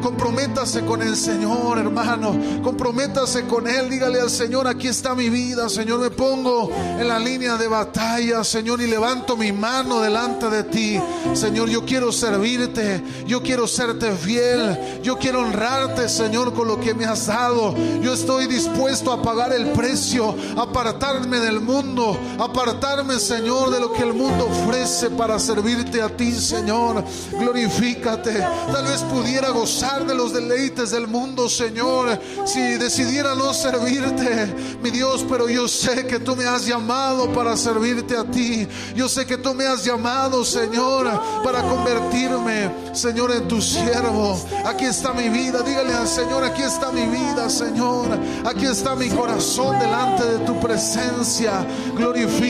Comprométase 0.00 0.84
con 0.84 1.02
el 1.02 1.16
Señor, 1.16 1.78
hermano. 1.78 2.34
Comprométase 2.62 3.46
con 3.46 3.68
Él. 3.68 3.90
Dígale 3.90 4.20
al 4.20 4.30
Señor, 4.30 4.66
aquí 4.66 4.88
está 4.88 5.14
mi 5.14 5.28
vida, 5.28 5.68
Señor. 5.68 6.00
Me 6.00 6.10
pongo 6.10 6.70
en 6.98 7.06
la 7.06 7.18
línea 7.18 7.56
de 7.56 7.68
batalla, 7.68 8.42
Señor, 8.42 8.80
y 8.80 8.86
levanto 8.86 9.36
mi 9.36 9.52
mano 9.52 10.00
delante 10.00 10.48
de 10.48 10.64
ti. 10.64 11.00
Señor, 11.34 11.68
yo 11.68 11.84
quiero 11.84 12.10
servirte. 12.10 13.02
Yo 13.26 13.42
quiero 13.42 13.66
serte 13.66 14.12
fiel. 14.12 15.00
Yo 15.02 15.18
quiero 15.18 15.40
honrarte, 15.40 16.08
Señor, 16.08 16.54
con 16.54 16.68
lo 16.68 16.80
que 16.80 16.94
me 16.94 17.04
has 17.04 17.26
dado. 17.26 17.74
Yo 18.00 18.14
estoy 18.14 18.46
dispuesto 18.46 19.12
a 19.12 19.22
pagar 19.22 19.52
el 19.52 19.72
precio, 19.72 20.34
apartarme 20.56 21.38
del 21.40 21.60
mundo, 21.60 22.18
apartarme, 22.52 23.18
Señor, 23.18 23.70
de 23.70 23.80
lo 23.80 23.92
que 23.92 24.02
el 24.02 24.12
mundo 24.12 24.46
ofrece 24.46 25.08
para 25.10 25.38
servirte 25.38 26.02
a 26.02 26.14
ti, 26.14 26.32
Señor. 26.32 27.02
Glorifícate. 27.32 28.32
Tal 28.72 28.84
vez 28.84 29.00
pudiera 29.02 29.50
gozar 29.50 30.06
de 30.06 30.14
los 30.14 30.32
deleites 30.32 30.90
del 30.90 31.08
mundo, 31.08 31.48
Señor, 31.48 32.20
si 32.44 32.60
decidiera 32.74 33.34
no 33.34 33.54
servirte, 33.54 34.54
mi 34.82 34.90
Dios, 34.90 35.24
pero 35.28 35.48
yo 35.48 35.66
sé 35.66 36.06
que 36.06 36.18
tú 36.18 36.36
me 36.36 36.44
has 36.44 36.66
llamado 36.66 37.32
para 37.32 37.56
servirte 37.56 38.16
a 38.16 38.24
ti. 38.24 38.68
Yo 38.94 39.08
sé 39.08 39.24
que 39.24 39.38
tú 39.38 39.54
me 39.54 39.66
has 39.66 39.84
llamado, 39.84 40.44
Señor, 40.44 41.10
para 41.42 41.62
convertirme, 41.62 42.70
Señor, 42.92 43.32
en 43.32 43.48
tu 43.48 43.62
siervo. 43.62 44.38
Aquí 44.66 44.84
está 44.84 45.12
mi 45.14 45.30
vida. 45.30 45.62
Dígale 45.62 45.94
al 45.94 46.08
Señor, 46.08 46.44
aquí 46.44 46.62
está 46.62 46.92
mi 46.92 47.06
vida, 47.06 47.48
Señor. 47.48 48.08
Aquí 48.44 48.66
está 48.66 48.94
mi 48.94 49.08
corazón 49.08 49.78
delante 49.78 50.24
de 50.24 50.38
tu 50.44 50.60
presencia. 50.60 51.66
Glorifícate, 51.96 52.41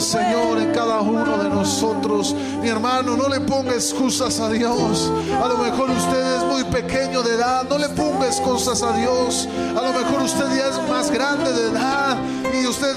Señor, 0.00 0.58
en 0.58 0.72
cada 0.72 1.00
uno 1.00 1.38
de 1.38 1.48
nosotros. 1.48 2.34
Mi 2.60 2.68
hermano, 2.68 3.16
no 3.16 3.28
le 3.28 3.40
ponga 3.40 3.74
excusas 3.74 4.40
a 4.40 4.50
Dios. 4.50 5.10
A 5.42 5.48
lo 5.48 5.56
mejor 5.58 5.90
usted 5.90 6.36
es 6.36 6.44
muy 6.44 6.64
pequeño 6.64 7.22
de 7.22 7.34
edad. 7.34 7.66
No 7.68 7.78
le 7.78 7.88
ponga 7.90 8.26
excusas 8.26 8.82
a 8.82 8.92
Dios. 8.92 9.48
A 9.76 9.82
lo 9.82 9.92
mejor 9.92 10.22
usted 10.22 10.44
ya 10.56 10.68
es 10.68 10.88
más 10.88 11.10
grande 11.10 11.52
de 11.52 11.70
edad. 11.70 12.18
Y 12.52 12.66
usted 12.66 12.94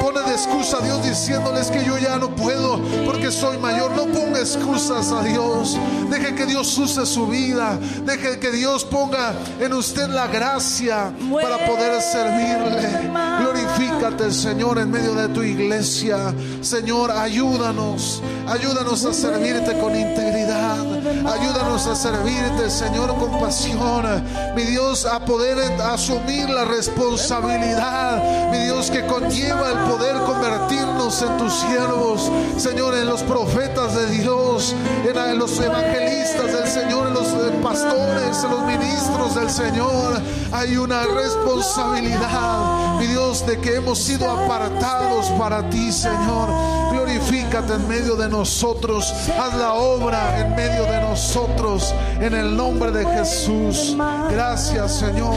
pone 0.00 0.20
de 0.22 0.32
excusa 0.32 0.78
a 0.78 0.80
Dios 0.80 1.04
diciéndoles 1.04 1.70
que 1.70 1.84
yo 1.84 1.98
ya 1.98 2.18
no 2.18 2.34
puedo 2.34 2.80
porque 3.06 3.30
soy 3.30 3.58
mayor. 3.58 3.92
No 3.92 4.06
ponga 4.06 4.40
excusas 4.40 5.12
a 5.12 5.22
Dios. 5.22 5.78
Deje 6.10 6.34
que 6.34 6.46
Dios 6.46 6.76
use 6.78 7.06
su 7.06 7.26
vida. 7.26 7.78
Deje 8.04 8.38
que 8.38 8.50
Dios 8.50 8.84
ponga 8.84 9.34
en 9.60 9.72
usted 9.72 10.08
la 10.08 10.26
gracia 10.26 11.12
para 11.42 11.64
poder 11.66 12.00
servirle. 12.02 13.10
Glorifícate, 13.40 14.32
Señor, 14.32 14.78
en 14.78 14.90
medio 14.90 15.14
de 15.14 15.28
tu 15.28 15.42
iglesia. 15.42 15.89
Señor, 15.90 17.10
ayúdanos. 17.10 18.22
Ayúdanos 18.46 19.04
a 19.04 19.12
servirte 19.12 19.76
con 19.80 19.96
integridad. 19.96 20.78
Ayúdanos 21.26 21.86
a 21.88 21.96
servirte, 21.96 22.70
Señor, 22.70 23.16
con 23.16 23.40
pasión. 23.40 24.24
Mi 24.54 24.62
Dios, 24.62 25.04
a 25.04 25.18
poder 25.24 25.58
asumir 25.82 26.48
la 26.48 26.64
responsabilidad. 26.64 28.50
Mi 28.52 28.58
Dios, 28.58 28.88
que 28.90 29.04
conlleva 29.06 29.72
el 29.72 29.78
poder 29.90 30.16
convertirnos 30.20 31.22
en 31.22 31.36
tus 31.38 31.52
siervos. 31.54 32.30
Señor, 32.56 32.94
en 32.94 33.06
los 33.06 33.24
profetas 33.24 33.96
de 33.96 34.06
Dios, 34.10 34.76
en 35.04 35.38
los 35.38 35.58
evangelistas 35.58 36.52
del 36.52 36.68
Señor, 36.68 37.08
en 37.08 37.14
los 37.14 37.26
pastores, 37.62 38.44
en 38.44 38.50
los 38.50 38.64
ministros 38.64 39.34
del 39.34 39.50
Señor. 39.50 40.20
Hay 40.52 40.76
una 40.76 41.02
responsabilidad, 41.04 42.89
mi 43.00 43.06
Dios, 43.06 43.46
de 43.46 43.58
que 43.58 43.76
hemos 43.76 43.98
sido 43.98 44.30
apartados 44.30 45.26
para 45.38 45.68
ti, 45.70 45.90
Señor. 45.90 46.50
Glorifícate 46.92 47.74
en 47.74 47.88
medio 47.88 48.14
de 48.14 48.28
nosotros. 48.28 49.10
Haz 49.38 49.54
la 49.54 49.72
obra 49.72 50.38
en 50.38 50.54
medio 50.54 50.84
de 50.84 51.00
nosotros. 51.00 51.94
En 52.20 52.34
el 52.34 52.54
nombre 52.54 52.90
de 52.90 53.06
Jesús. 53.06 53.96
Gracias, 54.30 54.98
Señor. 54.98 55.34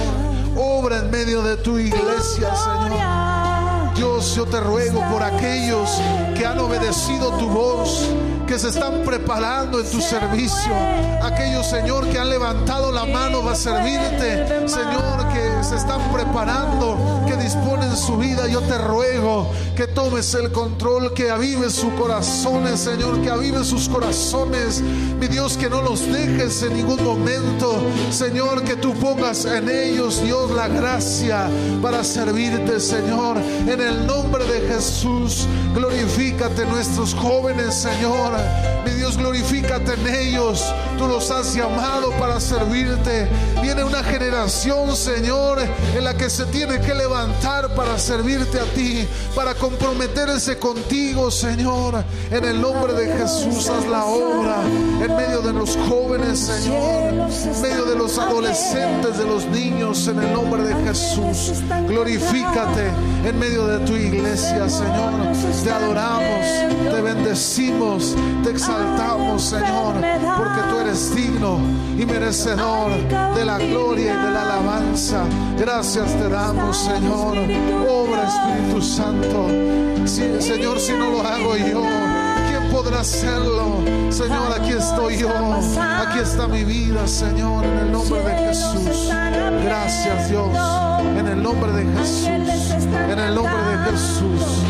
Obra 0.57 0.99
en 0.99 1.09
medio 1.09 1.41
de 1.41 1.55
tu 1.55 1.77
iglesia, 1.77 2.53
Señor. 2.53 3.95
Dios, 3.95 4.35
yo 4.35 4.45
te 4.45 4.59
ruego 4.59 5.01
por 5.09 5.23
aquellos 5.23 5.89
que 6.37 6.45
han 6.45 6.59
obedecido 6.59 7.31
tu 7.37 7.47
voz 7.47 8.09
que 8.47 8.59
se 8.59 8.69
están 8.69 9.03
preparando 9.03 9.79
en 9.79 9.89
tu 9.89 10.01
servicio. 10.01 10.73
Aquellos, 11.21 11.67
Señor, 11.67 12.07
que 12.09 12.19
han 12.19 12.29
levantado 12.29 12.91
la 12.91 13.05
mano 13.05 13.41
para 13.41 13.55
servirte. 13.55 14.67
Señor, 14.67 15.27
que 15.33 15.63
se 15.63 15.75
están 15.75 16.01
preparando, 16.11 17.23
que 17.27 17.35
disponen 17.37 17.95
su 17.95 18.17
vida. 18.17 18.47
Yo 18.47 18.61
te 18.61 18.77
ruego 18.77 19.49
que 19.75 19.87
tomes 19.87 20.33
el 20.33 20.51
control, 20.51 21.13
que 21.13 21.29
avives 21.31 21.73
sus 21.73 21.93
corazones, 21.93 22.79
Señor, 22.79 23.21
que 23.21 23.29
avives 23.29 23.67
sus 23.67 23.87
corazones. 23.87 24.81
Mi 24.81 25.27
Dios, 25.27 25.57
que 25.57 25.69
no 25.69 25.81
los 25.81 26.05
dejes 26.11 26.63
en 26.63 26.75
ningún 26.75 27.03
momento. 27.03 27.81
Señor, 28.11 28.63
que 28.63 28.75
tú 28.75 28.93
pongas 28.95 29.45
en 29.45 29.69
ellos, 29.69 30.21
Dios, 30.23 30.51
la 30.51 30.67
gracia 30.67 31.49
para 31.81 32.03
servirte, 32.03 32.79
Señor. 32.79 33.37
En 33.67 33.81
el 33.81 34.05
nombre 34.05 34.43
de 34.45 34.67
Jesús, 34.67 35.47
glorifícate 35.73 36.65
nuestros 36.65 37.13
jóvenes, 37.13 37.73
Señor. 37.73 38.32
Mi 38.85 38.91
Dios, 38.91 39.17
glorifícate 39.17 39.93
en 39.93 40.07
ellos. 40.07 40.63
Tú 40.97 41.07
los 41.07 41.31
has 41.31 41.53
llamado 41.55 42.11
para 42.19 42.39
servirte. 42.39 43.27
Viene 43.61 43.83
una 43.83 44.03
generación, 44.03 44.95
Señor, 44.95 45.59
en 45.95 46.03
la 46.03 46.15
que 46.15 46.29
se 46.29 46.45
tiene 46.45 46.79
que 46.79 46.93
levantar 46.93 47.73
para 47.75 47.97
servirte 47.97 48.59
a 48.59 48.65
ti, 48.73 49.07
para 49.35 49.55
comprometerse 49.55 50.59
contigo, 50.59 51.31
Señor. 51.31 52.03
En 52.31 52.43
el 52.43 52.59
nombre 52.61 52.93
de 52.93 53.17
Jesús, 53.17 53.69
haz 53.69 53.85
la 53.87 54.05
obra 54.05 54.63
en 54.63 55.15
medio 55.15 55.41
de 55.41 55.53
los 55.53 55.77
jóvenes, 55.89 56.39
Señor. 56.39 57.13
En 57.13 57.61
medio 57.61 57.85
de 57.85 57.95
los 57.95 58.17
adolescentes, 58.17 59.17
de 59.17 59.25
los 59.25 59.45
niños, 59.47 60.07
en 60.07 60.19
el 60.19 60.33
nombre 60.33 60.63
de 60.63 60.75
Jesús. 60.85 61.61
Glorifícate 61.87 62.91
en 63.25 63.39
medio 63.39 63.65
de 63.67 63.85
tu 63.85 63.95
iglesia, 63.95 64.69
Señor. 64.69 65.13
Te 65.63 65.71
adoramos, 65.71 66.93
te 66.93 67.01
bendecimos 67.01 68.15
te 68.43 68.51
exaltamos, 68.51 69.41
Señor, 69.41 69.95
porque 70.37 70.61
tú 70.69 70.79
eres 70.79 71.15
digno 71.15 71.59
y 71.97 72.05
merecedor 72.05 72.91
de 73.35 73.45
la 73.45 73.57
gloria 73.57 74.13
y 74.13 74.25
de 74.25 74.31
la 74.31 74.41
alabanza. 74.41 75.23
Gracias 75.57 76.11
te 76.17 76.29
damos, 76.29 76.77
Señor. 76.77 77.37
Obra 77.87 78.27
Espíritu 78.27 78.81
Santo. 78.81 79.47
Señor, 80.07 80.79
si 80.79 80.93
no 80.93 81.09
lo 81.11 81.21
hago 81.21 81.55
yo, 81.55 81.83
¿quién 82.49 82.71
podrá 82.71 83.01
hacerlo? 83.01 83.83
Señor, 84.09 84.51
aquí 84.59 84.71
estoy 84.71 85.17
yo. 85.17 85.29
Aquí 85.79 86.19
está 86.19 86.47
mi 86.47 86.63
vida, 86.63 87.07
Señor, 87.07 87.65
en 87.65 87.77
el 87.79 87.91
nombre 87.91 88.21
de 88.21 88.35
Jesús. 88.47 89.09
Gracias, 89.63 90.29
Dios. 90.29 90.49
En 91.17 91.27
el 91.27 91.41
nombre 91.41 91.71
de 91.71 91.85
Jesús. 91.97 92.27
En 92.27 93.19
el 93.19 93.35
nombre 93.35 93.63
de 93.63 93.91
Jesús. 93.91 94.63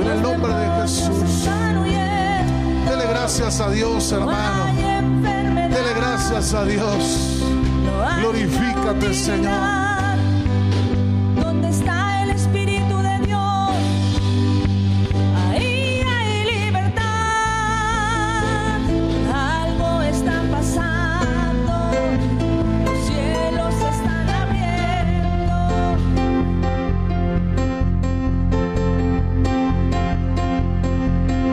En 0.00 0.06
el 0.06 0.22
nombre 0.22 0.54
de 0.54 0.82
Jesús. 0.82 1.61
Gracias 3.22 3.60
a 3.60 3.70
Dios, 3.70 4.10
hermano. 4.10 4.64
Dele 4.74 5.94
gracias 5.94 6.54
a 6.54 6.64
Dios. 6.64 7.40
Glorifícate, 8.18 9.14
Señor. 9.14 9.81